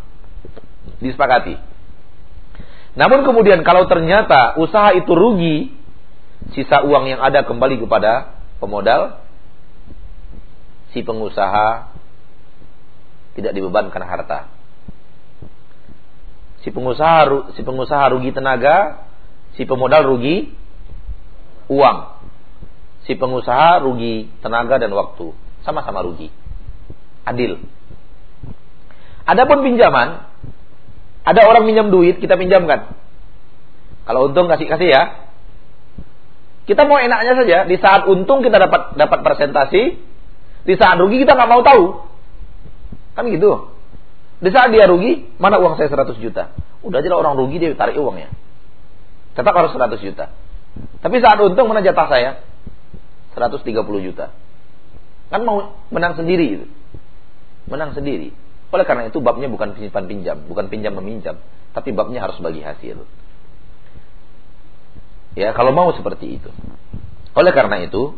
disepakati. 1.00 1.56
Namun 2.92 3.24
kemudian 3.24 3.64
kalau 3.64 3.88
ternyata 3.88 4.60
usaha 4.60 4.92
itu 4.92 5.12
rugi, 5.12 5.72
sisa 6.52 6.84
uang 6.84 7.08
yang 7.08 7.20
ada 7.24 7.44
kembali 7.46 7.80
kepada 7.80 8.36
pemodal, 8.60 9.24
si 10.92 11.00
pengusaha 11.00 11.88
tidak 13.32 13.52
dibebankan 13.56 14.04
harta 14.04 14.52
si 16.62 16.70
pengusaha 16.70 17.52
si 17.58 17.60
pengusaha 17.62 18.14
rugi 18.14 18.30
tenaga, 18.30 19.06
si 19.58 19.66
pemodal 19.66 20.06
rugi 20.14 20.54
uang. 21.66 21.98
Si 23.02 23.18
pengusaha 23.18 23.82
rugi 23.82 24.30
tenaga 24.40 24.78
dan 24.78 24.94
waktu, 24.94 25.34
sama-sama 25.66 26.06
rugi. 26.06 26.30
Adil. 27.26 27.58
Adapun 29.26 29.66
pinjaman, 29.66 30.30
ada 31.22 31.40
orang 31.46 31.64
minjam 31.66 31.88
duit, 31.90 32.18
kita 32.18 32.34
pinjamkan. 32.34 32.98
Kalau 34.02 34.30
untung 34.30 34.50
kasih 34.50 34.66
kasih 34.66 34.88
ya. 34.90 35.02
Kita 36.66 36.86
mau 36.86 36.98
enaknya 36.98 37.38
saja. 37.38 37.58
Di 37.66 37.78
saat 37.78 38.06
untung 38.10 38.42
kita 38.42 38.58
dapat 38.58 38.98
dapat 38.98 39.18
presentasi, 39.22 39.82
di 40.66 40.74
saat 40.74 40.98
rugi 40.98 41.22
kita 41.22 41.38
nggak 41.38 41.50
mau 41.50 41.62
tahu. 41.62 41.84
Kan 43.14 43.30
gitu. 43.30 43.70
Di 44.42 44.50
saat 44.50 44.74
dia 44.74 44.90
rugi, 44.90 45.30
mana 45.38 45.62
uang 45.62 45.78
saya 45.78 45.86
100 45.86 46.18
juta? 46.18 46.50
Udah 46.82 46.98
aja 46.98 47.14
orang 47.14 47.38
rugi 47.38 47.62
dia 47.62 47.70
tarik 47.78 47.94
uangnya. 47.94 48.34
Tetap 49.38 49.54
harus 49.54 49.70
100 49.70 50.02
juta. 50.02 50.34
Tapi 50.98 51.16
saat 51.22 51.38
untung 51.38 51.70
mana 51.70 51.86
jatah 51.86 52.10
saya? 52.10 52.30
130 53.38 53.62
juta. 54.02 54.34
Kan 55.30 55.46
mau 55.46 55.78
menang 55.94 56.18
sendiri 56.18 56.46
itu. 56.58 56.66
Menang 57.70 57.94
sendiri. 57.94 58.34
Oleh 58.72 58.88
karena 58.88 59.12
itu 59.12 59.20
babnya 59.20 59.52
bukan 59.52 59.76
pinjam 59.76 60.04
pinjam, 60.08 60.36
bukan 60.48 60.66
pinjam 60.72 60.96
meminjam, 60.96 61.36
tapi 61.76 61.92
babnya 61.92 62.24
harus 62.24 62.40
bagi 62.40 62.64
hasil. 62.64 63.04
Ya, 65.36 65.52
kalau 65.52 65.76
mau 65.76 65.92
seperti 65.92 66.40
itu. 66.40 66.48
Oleh 67.36 67.52
karena 67.52 67.84
itu, 67.84 68.16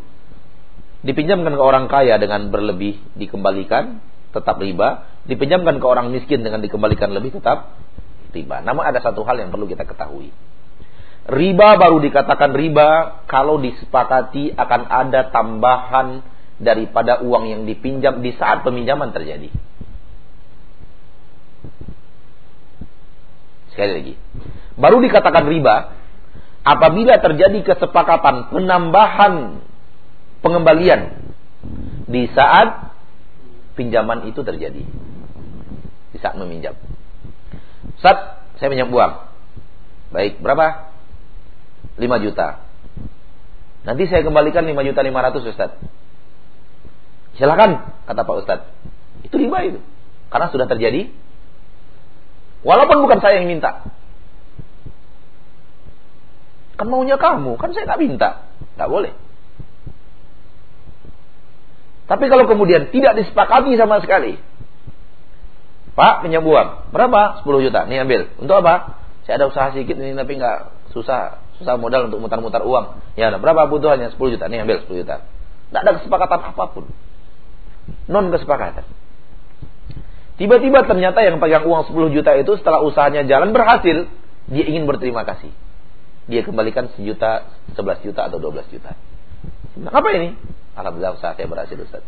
dipinjamkan 1.03 1.55
ke 1.55 1.63
orang 1.63 1.91
kaya 1.91 2.19
dengan 2.23 2.55
berlebih 2.55 2.99
dikembalikan 3.19 3.99
tetap 4.35 4.59
riba, 4.59 5.07
dipinjamkan 5.31 5.79
ke 5.79 5.87
orang 5.87 6.11
miskin 6.11 6.43
dengan 6.43 6.59
dikembalikan 6.59 7.11
lebih 7.15 7.39
tetap 7.39 7.79
riba. 8.35 8.63
Namun 8.63 8.83
ada 8.83 8.99
satu 8.99 9.23
hal 9.23 9.39
yang 9.39 9.55
perlu 9.55 9.71
kita 9.71 9.87
ketahui. 9.87 10.35
Riba 11.25 11.69
baru 11.81 12.03
dikatakan 12.03 12.53
riba 12.53 13.23
kalau 13.31 13.57
disepakati 13.63 14.53
akan 14.59 14.83
ada 14.91 15.31
tambahan 15.31 16.21
daripada 16.61 17.23
uang 17.23 17.45
yang 17.49 17.63
dipinjam 17.65 18.21
di 18.21 18.35
saat 18.37 18.67
peminjaman 18.67 19.15
terjadi. 19.15 19.49
Sekali 23.75 23.91
lagi. 23.91 24.15
Baru 24.79 25.03
dikatakan 25.03 25.51
riba 25.51 25.99
apabila 26.63 27.19
terjadi 27.19 27.75
kesepakatan 27.75 28.55
penambahan 28.55 29.61
pengembalian 30.41 31.21
di 32.07 32.31
saat 32.31 32.95
pinjaman 33.75 34.31
itu 34.31 34.41
terjadi 34.47 34.83
di 36.15 36.19
saat 36.23 36.39
meminjam. 36.39 36.79
Saat 37.99 38.47
saya 38.63 38.71
pinjam 38.71 38.95
uang. 38.95 39.13
Baik, 40.15 40.39
berapa? 40.39 40.95
5 41.99 42.25
juta. 42.25 42.63
Nanti 43.83 44.07
saya 44.07 44.23
kembalikan 44.23 44.63
5 44.63 44.87
juta 44.87 45.03
500 45.03 45.51
Ustaz. 45.51 45.71
Silakan, 47.35 47.91
kata 48.07 48.23
Pak 48.23 48.37
Ustaz. 48.47 48.61
Itu 49.27 49.35
riba 49.37 49.67
itu. 49.67 49.83
Karena 50.31 50.47
sudah 50.55 50.71
terjadi. 50.71 51.11
Walaupun 52.65 53.05
bukan 53.05 53.21
saya 53.21 53.45
yang 53.45 53.49
minta. 53.53 53.85
Kan 56.75 56.91
maunya 56.91 57.21
kamu, 57.21 57.55
kan 57.61 57.71
saya 57.71 57.87
nggak 57.87 58.01
minta. 58.03 58.49
Nggak 58.75 58.91
boleh. 58.91 59.13
Tapi 62.05 62.25
kalau 62.29 62.45
kemudian 62.45 62.93
tidak 62.93 63.17
disepakati 63.21 63.77
sama 63.81 64.01
sekali. 64.05 64.37
Pak 65.95 66.27
pinjam 66.27 66.43
uang. 66.45 66.91
Berapa? 66.91 67.47
10 67.47 67.65
juta. 67.65 67.87
Nih 67.87 68.03
ambil. 68.03 68.29
Untuk 68.43 68.59
apa? 68.61 68.99
Saya 69.25 69.41
ada 69.41 69.47
usaha 69.49 69.73
sedikit 69.73 69.97
ini 69.97 70.13
tapi 70.13 70.37
nggak 70.37 70.91
susah 70.93 71.41
susah 71.57 71.79
modal 71.79 72.11
untuk 72.11 72.19
mutar-mutar 72.19 72.67
uang. 72.67 72.99
Ya, 73.15 73.31
berapa 73.31 73.71
butuhannya? 73.71 74.13
10 74.13 74.35
juta. 74.37 74.45
Nih 74.51 74.67
ambil 74.67 74.83
10 74.85 75.01
juta. 75.07 75.23
Tidak 75.71 75.81
ada 75.81 75.93
kesepakatan 75.97 76.41
apa 76.51 76.65
pun. 76.75 76.85
Non 78.11 78.29
kesepakatan. 78.35 78.85
Tiba-tiba 80.35 80.83
ternyata 80.83 81.23
yang 81.23 81.39
pegang 81.39 81.63
uang 81.63 81.87
10 81.87 82.11
juta 82.11 82.35
itu 82.35 82.59
setelah 82.59 82.83
usahanya 82.83 83.23
jalan 83.23 83.55
berhasil, 83.55 84.11
dia 84.51 84.65
ingin 84.67 84.91
berterima 84.91 85.23
kasih. 85.23 85.55
Dia 86.27 86.43
kembalikan 86.43 86.91
sejuta, 86.99 87.47
11 87.79 88.03
juta 88.03 88.27
atau 88.27 88.43
12 88.43 88.67
juta. 88.75 88.99
Nah, 89.79 89.95
apa 89.95 90.09
ini? 90.11 90.35
Alhamdulillah 90.75 91.15
usaha 91.15 91.39
saya 91.39 91.47
berhasil 91.47 91.79
Ustaz. 91.79 92.03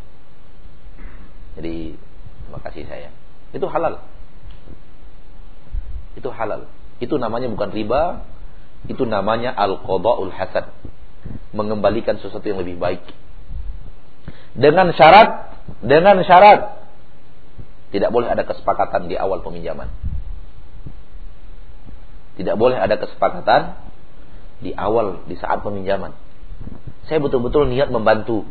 Jadi 1.54 1.94
terima 2.46 2.60
kasih 2.66 2.82
saya. 2.90 3.14
Itu 3.54 3.70
halal. 3.70 4.02
Itu 6.18 6.28
halal. 6.34 6.66
Itu 6.98 7.14
namanya 7.22 7.46
bukan 7.46 7.70
riba, 7.70 8.26
itu 8.90 9.06
namanya 9.06 9.54
al-qada'ul 9.54 10.34
hasan. 10.34 10.66
mengembalikan 11.50 12.22
sesuatu 12.22 12.46
yang 12.46 12.62
lebih 12.62 12.78
baik. 12.78 13.02
Dengan 14.54 14.94
syarat, 14.94 15.58
dengan 15.82 16.22
syarat 16.22 16.75
tidak 17.94 18.10
boleh 18.10 18.26
ada 18.26 18.42
kesepakatan 18.42 19.06
di 19.06 19.14
awal 19.14 19.42
peminjaman. 19.46 19.90
Tidak 22.36 22.56
boleh 22.58 22.76
ada 22.76 22.98
kesepakatan 23.00 23.78
di 24.60 24.74
awal 24.74 25.24
di 25.24 25.38
saat 25.38 25.62
peminjaman. 25.62 26.12
Saya 27.06 27.22
betul-betul 27.22 27.70
niat 27.70 27.88
membantu. 27.88 28.44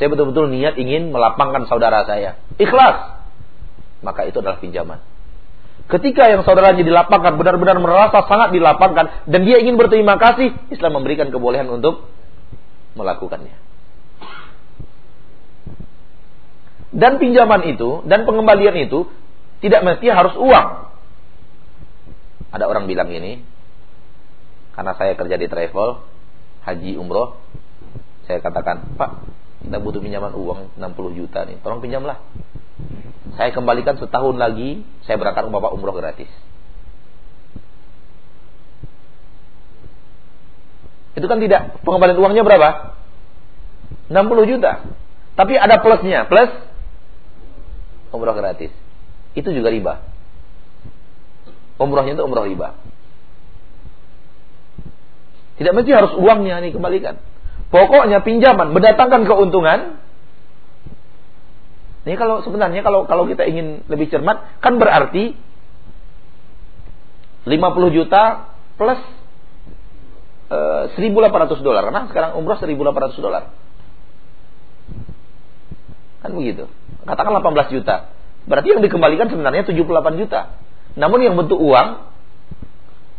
Saya 0.00 0.08
betul-betul 0.12 0.50
niat 0.52 0.80
ingin 0.80 1.12
melapangkan 1.12 1.68
saudara 1.68 2.04
saya. 2.08 2.40
Ikhlas. 2.56 3.20
Maka 4.00 4.28
itu 4.28 4.40
adalah 4.40 4.60
pinjaman. 4.60 5.00
Ketika 5.86 6.26
yang 6.26 6.42
saudaranya 6.42 6.82
dilapangkan 6.82 7.38
benar-benar 7.38 7.78
merasa 7.78 8.26
sangat 8.26 8.50
dilapangkan 8.50 9.28
dan 9.30 9.40
dia 9.46 9.62
ingin 9.62 9.78
berterima 9.78 10.18
kasih, 10.18 10.50
Islam 10.74 10.98
memberikan 10.98 11.30
kebolehan 11.30 11.70
untuk 11.70 12.10
melakukannya. 12.98 13.65
Dan 16.96 17.20
pinjaman 17.20 17.68
itu 17.68 18.00
dan 18.08 18.24
pengembalian 18.24 18.72
itu 18.88 19.04
tidak 19.60 19.84
mesti 19.84 20.08
harus 20.08 20.32
uang. 20.40 20.66
Ada 22.56 22.64
orang 22.64 22.88
bilang 22.88 23.12
ini, 23.12 23.44
karena 24.72 24.96
saya 24.96 25.12
kerja 25.12 25.36
di 25.36 25.44
travel, 25.44 26.00
haji 26.64 26.96
umroh, 26.96 27.36
saya 28.24 28.40
katakan, 28.40 28.96
Pak, 28.96 29.10
kita 29.60 29.76
butuh 29.76 30.00
pinjaman 30.00 30.32
uang 30.32 30.72
60 30.80 31.18
juta 31.20 31.44
nih, 31.44 31.60
tolong 31.60 31.84
pinjamlah. 31.84 32.16
Saya 33.36 33.52
kembalikan 33.52 34.00
setahun 34.00 34.40
lagi, 34.40 34.80
saya 35.04 35.20
berangkat 35.20 35.52
Bapak 35.52 35.76
umroh 35.76 35.92
gratis. 35.92 36.32
Itu 41.12 41.28
kan 41.28 41.44
tidak 41.44 41.80
pengembalian 41.84 42.20
uangnya 42.20 42.40
berapa? 42.40 42.96
60 44.08 44.52
juta. 44.52 44.80
Tapi 45.36 45.60
ada 45.60 45.76
plusnya, 45.84 46.24
plus 46.24 46.65
umroh 48.16 48.34
gratis. 48.34 48.72
Itu 49.36 49.52
juga 49.52 49.68
riba. 49.68 49.94
Umrohnya 51.76 52.16
itu 52.16 52.24
umroh 52.24 52.48
riba. 52.48 52.72
Tidak 55.56 55.72
mesti 55.72 55.90
harus 55.92 56.12
uangnya 56.16 56.60
nih 56.64 56.72
kembalikan. 56.72 57.20
Pokoknya 57.72 58.20
pinjaman 58.24 58.72
mendatangkan 58.72 59.24
keuntungan, 59.24 60.00
ini 62.06 62.14
kalau 62.14 62.44
sebenarnya 62.46 62.86
kalau 62.86 63.08
kalau 63.10 63.26
kita 63.26 63.42
ingin 63.48 63.82
lebih 63.90 64.06
cermat 64.06 64.62
kan 64.62 64.78
berarti 64.78 65.34
50 67.46 67.96
juta 67.96 68.54
plus 68.78 69.00
uh, 70.50 70.86
eh, 70.86 71.02
1.800 71.02 71.66
dolar 71.66 71.82
karena 71.90 72.06
sekarang 72.10 72.30
umroh 72.38 72.58
1.800 72.58 73.18
dolar. 73.18 73.50
Kan 76.22 76.30
begitu. 76.34 76.70
Katakan 77.06 77.32
18 77.38 77.74
juta. 77.78 78.10
Berarti 78.46 78.74
yang 78.74 78.82
dikembalikan 78.82 79.30
sebenarnya 79.30 79.62
78 79.66 80.20
juta. 80.20 80.58
Namun 80.98 81.18
yang 81.22 81.34
bentuk 81.38 81.58
uang 81.58 81.88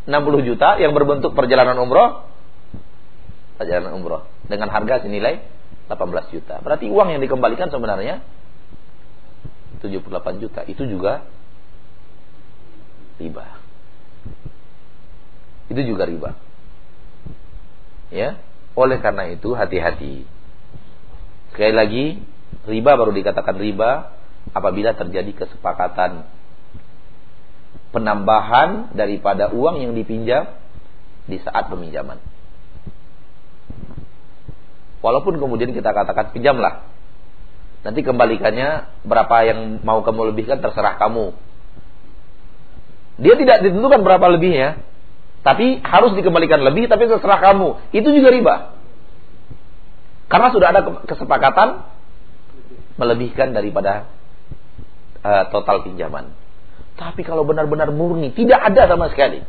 60 0.08 0.48
juta 0.48 0.80
yang 0.80 0.96
berbentuk 0.96 1.36
perjalanan 1.36 1.76
umroh 1.84 2.24
perjalanan 3.60 3.98
umroh 3.98 4.24
dengan 4.48 4.72
harga 4.72 5.04
senilai 5.04 5.44
18 5.92 6.34
juta. 6.36 6.64
Berarti 6.64 6.88
uang 6.88 7.12
yang 7.12 7.22
dikembalikan 7.24 7.68
sebenarnya 7.68 8.24
78 9.84 10.42
juta 10.44 10.62
itu 10.64 10.84
juga 10.88 11.28
riba. 13.20 13.46
Itu 15.68 15.82
juga 15.84 16.08
riba. 16.08 16.32
Ya, 18.08 18.40
oleh 18.80 19.04
karena 19.04 19.28
itu 19.36 19.52
hati-hati. 19.52 20.24
Sekali 21.52 21.74
lagi, 21.76 22.06
riba 22.68 22.92
baru 23.00 23.16
dikatakan 23.16 23.56
riba 23.56 24.12
apabila 24.52 24.94
terjadi 24.94 25.32
kesepakatan 25.34 26.28
penambahan 27.96 28.92
daripada 28.94 29.50
uang 29.56 29.82
yang 29.82 29.92
dipinjam 29.96 30.52
di 31.28 31.40
saat 31.40 31.72
peminjaman. 31.72 32.20
Walaupun 35.00 35.40
kemudian 35.40 35.72
kita 35.72 35.96
katakan 35.96 36.36
pinjamlah 36.36 36.84
Nanti 37.88 38.04
kembalikannya 38.04 39.00
berapa 39.08 39.36
yang 39.48 39.80
mau 39.86 40.04
kamu 40.04 40.36
lebihkan 40.36 40.60
terserah 40.60 41.00
kamu. 41.00 41.32
Dia 43.24 43.40
tidak 43.40 43.64
ditentukan 43.64 44.04
berapa 44.04 44.28
lebihnya, 44.28 44.84
tapi 45.42 45.80
harus 45.82 46.12
dikembalikan 46.20 46.68
lebih 46.68 46.92
tapi 46.92 47.08
terserah 47.08 47.40
kamu. 47.40 47.80
Itu 47.96 48.12
juga 48.12 48.30
riba. 48.34 48.56
Karena 50.28 50.52
sudah 50.52 50.68
ada 50.76 50.82
kesepakatan 51.08 51.88
melebihkan 52.98 53.54
daripada 53.54 54.10
uh, 55.22 55.48
total 55.54 55.86
pinjaman. 55.86 56.34
Tapi 56.98 57.22
kalau 57.22 57.46
benar-benar 57.46 57.94
murni, 57.94 58.34
tidak 58.34 58.58
ada 58.74 58.90
sama 58.90 59.14
sekali. 59.14 59.46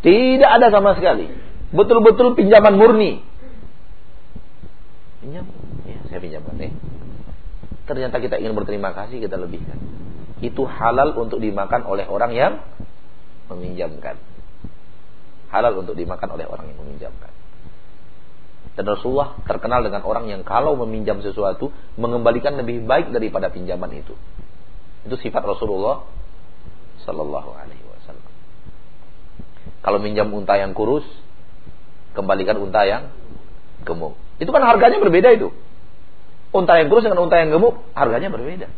Tidak 0.00 0.48
ada 0.48 0.72
sama 0.72 0.96
sekali. 0.96 1.28
Betul-betul 1.70 2.34
pinjaman 2.34 2.74
murni. 2.80 3.20
Pinjam? 5.20 5.44
Ya, 5.84 6.00
saya 6.08 6.18
pinjamkan 6.24 6.56
nih 6.56 6.72
ternyata 7.90 8.22
kita 8.22 8.38
ingin 8.38 8.54
berterima 8.54 8.94
kasih 8.94 9.18
kita 9.18 9.34
lebihkan. 9.34 9.74
Itu 10.38 10.62
halal 10.62 11.18
untuk 11.18 11.42
dimakan 11.42 11.82
oleh 11.90 12.06
orang 12.06 12.30
yang 12.30 12.52
meminjamkan. 13.50 14.14
Halal 15.50 15.82
untuk 15.82 15.98
dimakan 15.98 16.38
oleh 16.38 16.46
orang 16.46 16.70
yang 16.70 16.78
meminjamkan. 16.86 17.34
Dan 18.78 18.86
Rasulullah 18.86 19.36
terkenal 19.44 19.82
dengan 19.82 20.06
orang 20.06 20.30
yang 20.30 20.46
kalau 20.46 20.78
meminjam 20.78 21.18
sesuatu 21.20 21.74
mengembalikan 21.98 22.54
lebih 22.54 22.86
baik 22.86 23.10
daripada 23.10 23.50
pinjaman 23.50 23.90
itu. 23.92 24.14
Itu 25.04 25.16
sifat 25.18 25.42
Rasulullah 25.42 26.06
Sallallahu 27.02 27.50
Alaihi 27.56 27.82
Wasallam. 27.82 28.30
Kalau 29.80 29.98
minjam 29.98 30.30
unta 30.30 30.54
yang 30.54 30.76
kurus, 30.76 31.04
kembalikan 32.14 32.60
unta 32.60 32.84
yang 32.86 33.10
gemuk. 33.82 34.14
Itu 34.38 34.52
kan 34.52 34.62
harganya 34.64 35.00
berbeda 35.00 35.28
itu. 35.34 35.50
Unta 36.50 36.78
yang 36.78 36.88
kurus 36.90 37.06
dengan 37.06 37.22
unta 37.26 37.36
yang 37.38 37.50
gemuk 37.50 37.80
harganya 37.96 38.28
berbeda. 38.30 38.68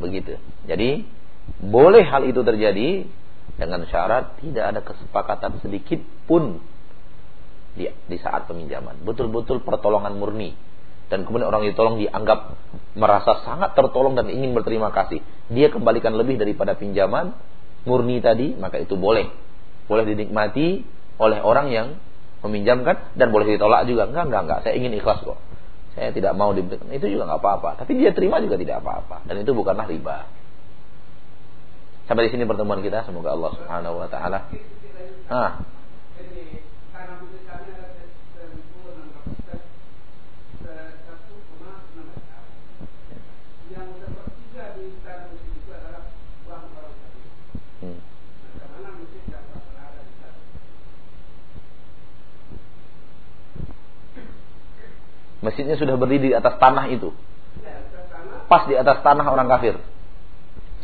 Begitu. 0.00 0.40
Jadi 0.64 1.04
boleh 1.60 2.04
hal 2.06 2.24
itu 2.24 2.40
terjadi 2.40 3.04
dengan 3.58 3.84
syarat 3.84 4.40
tidak 4.40 4.64
ada 4.64 4.80
kesepakatan 4.80 5.60
sedikit 5.60 6.00
pun 6.24 6.62
di, 7.74 7.86
di 7.86 8.16
saat 8.18 8.46
peminjaman. 8.50 9.02
Betul-betul 9.04 9.62
pertolongan 9.62 10.16
murni. 10.16 10.54
Dan 11.10 11.26
kemudian 11.26 11.50
orang 11.50 11.66
ditolong 11.66 11.98
dianggap 11.98 12.54
merasa 12.94 13.42
sangat 13.42 13.74
tertolong 13.74 14.14
dan 14.14 14.30
ingin 14.30 14.54
berterima 14.54 14.94
kasih. 14.94 15.18
Dia 15.50 15.70
kembalikan 15.74 16.14
lebih 16.14 16.38
daripada 16.38 16.78
pinjaman 16.78 17.34
murni 17.82 18.22
tadi, 18.22 18.54
maka 18.54 18.78
itu 18.78 18.94
boleh. 18.94 19.26
Boleh 19.90 20.06
dinikmati 20.06 20.86
oleh 21.18 21.38
orang 21.42 21.66
yang 21.74 21.98
meminjamkan 22.46 23.18
dan 23.18 23.34
boleh 23.34 23.58
ditolak 23.58 23.90
juga. 23.90 24.06
Enggak, 24.06 24.30
enggak, 24.30 24.42
enggak. 24.46 24.58
Saya 24.62 24.74
ingin 24.78 24.94
ikhlas 24.94 25.18
kok 25.26 25.38
saya 25.94 26.14
tidak 26.14 26.32
mau 26.38 26.54
diberikan 26.54 26.86
itu 26.94 27.10
juga 27.10 27.26
nggak 27.26 27.40
apa-apa 27.42 27.70
tapi 27.82 27.98
dia 27.98 28.14
terima 28.14 28.38
juga 28.38 28.54
tidak 28.54 28.78
apa-apa 28.82 29.26
dan 29.26 29.42
itu 29.42 29.50
bukanlah 29.50 29.90
riba 29.90 30.30
sampai 32.06 32.26
di 32.26 32.30
sini 32.30 32.46
pertemuan 32.46 32.78
kita 32.82 33.02
semoga 33.06 33.34
Allah 33.34 33.50
Subhanahu 33.58 33.94
wa 33.98 34.08
taala 34.08 34.38
ah 35.30 35.52
Masjidnya 55.40 55.76
sudah 55.80 55.96
berdiri 55.96 56.32
di 56.32 56.36
atas 56.36 56.60
tanah 56.60 56.88
itu. 56.92 57.12
Pas 58.48 58.68
di 58.68 58.76
atas 58.76 59.00
tanah 59.00 59.24
orang 59.24 59.48
kafir. 59.48 59.80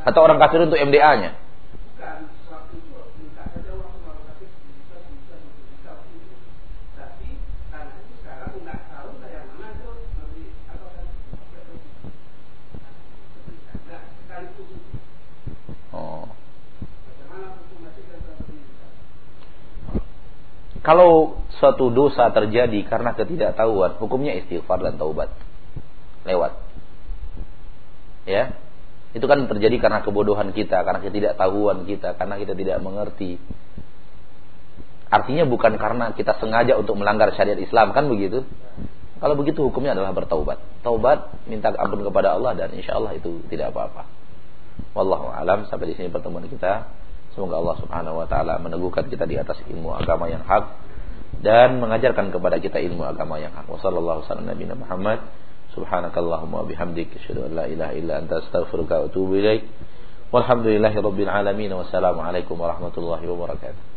Atau 0.06 0.20
orang 0.24 0.40
kafir 0.40 0.64
untuk 0.64 0.80
MDA-nya. 0.80 1.45
Kalau 20.86 21.42
suatu 21.58 21.90
dosa 21.90 22.30
terjadi 22.30 22.86
karena 22.86 23.10
ketidaktahuan, 23.18 23.98
hukumnya 23.98 24.38
istighfar 24.38 24.86
dan 24.86 24.94
taubat. 24.94 25.34
Lewat. 26.22 26.54
Ya. 28.22 28.54
Itu 29.10 29.26
kan 29.26 29.50
terjadi 29.50 29.82
karena 29.82 30.06
kebodohan 30.06 30.54
kita, 30.54 30.86
karena 30.86 31.02
ketidaktahuan 31.02 31.90
kita, 31.90 32.14
karena 32.14 32.38
kita 32.38 32.54
tidak 32.54 32.78
mengerti. 32.86 33.34
Artinya 35.10 35.42
bukan 35.42 35.74
karena 35.74 36.14
kita 36.14 36.38
sengaja 36.38 36.78
untuk 36.78 36.94
melanggar 36.94 37.34
syariat 37.34 37.58
Islam 37.58 37.90
kan 37.90 38.06
begitu? 38.06 38.46
Kalau 39.18 39.34
begitu 39.34 39.66
hukumnya 39.66 39.98
adalah 39.98 40.14
bertaubat. 40.14 40.86
Taubat, 40.86 41.34
minta 41.50 41.74
ampun 41.74 42.06
kepada 42.06 42.38
Allah 42.38 42.54
dan 42.54 42.70
insya 42.78 42.94
Allah 42.94 43.18
itu 43.18 43.42
tidak 43.50 43.74
apa-apa. 43.74 44.06
Wallahu 44.94 45.34
alam 45.34 45.66
sampai 45.66 45.90
di 45.90 45.94
sini 45.98 46.14
pertemuan 46.14 46.46
kita. 46.46 46.86
Semoga 47.36 47.60
Allah 47.60 47.76
Subhanahu 47.84 48.16
wa 48.16 48.26
taala 48.26 48.56
meneguhkan 48.56 49.12
kita 49.12 49.28
di 49.28 49.36
atas 49.36 49.60
ilmu 49.68 49.92
agama 49.92 50.24
yang 50.32 50.40
hak 50.40 50.64
dan 51.44 51.76
mengajarkan 51.84 52.32
kepada 52.32 52.56
kita 52.56 52.80
ilmu 52.80 53.04
agama 53.04 53.36
yang 53.36 53.52
hak. 53.52 53.68
Wassallallahu 53.68 54.24
wasallam 54.24 54.56
Muhammad. 54.80 55.20
Subhanakallahumma 55.76 56.64
bihamdik 56.64 57.12
asyhadu 57.20 57.52
an 57.52 57.60
la 57.60 57.64
ilaha 57.68 57.92
illa 57.92 58.24
anta 58.24 58.40
astaghfiruka 58.40 59.04
wa 59.04 59.04
atubu 59.12 59.36
ilaik. 59.36 59.68
Walhamdulillahirabbil 60.32 61.28
alamin. 61.28 61.76
Wassalamualaikum 61.76 62.56
warahmatullahi 62.56 63.28
wabarakatuh. 63.28 63.95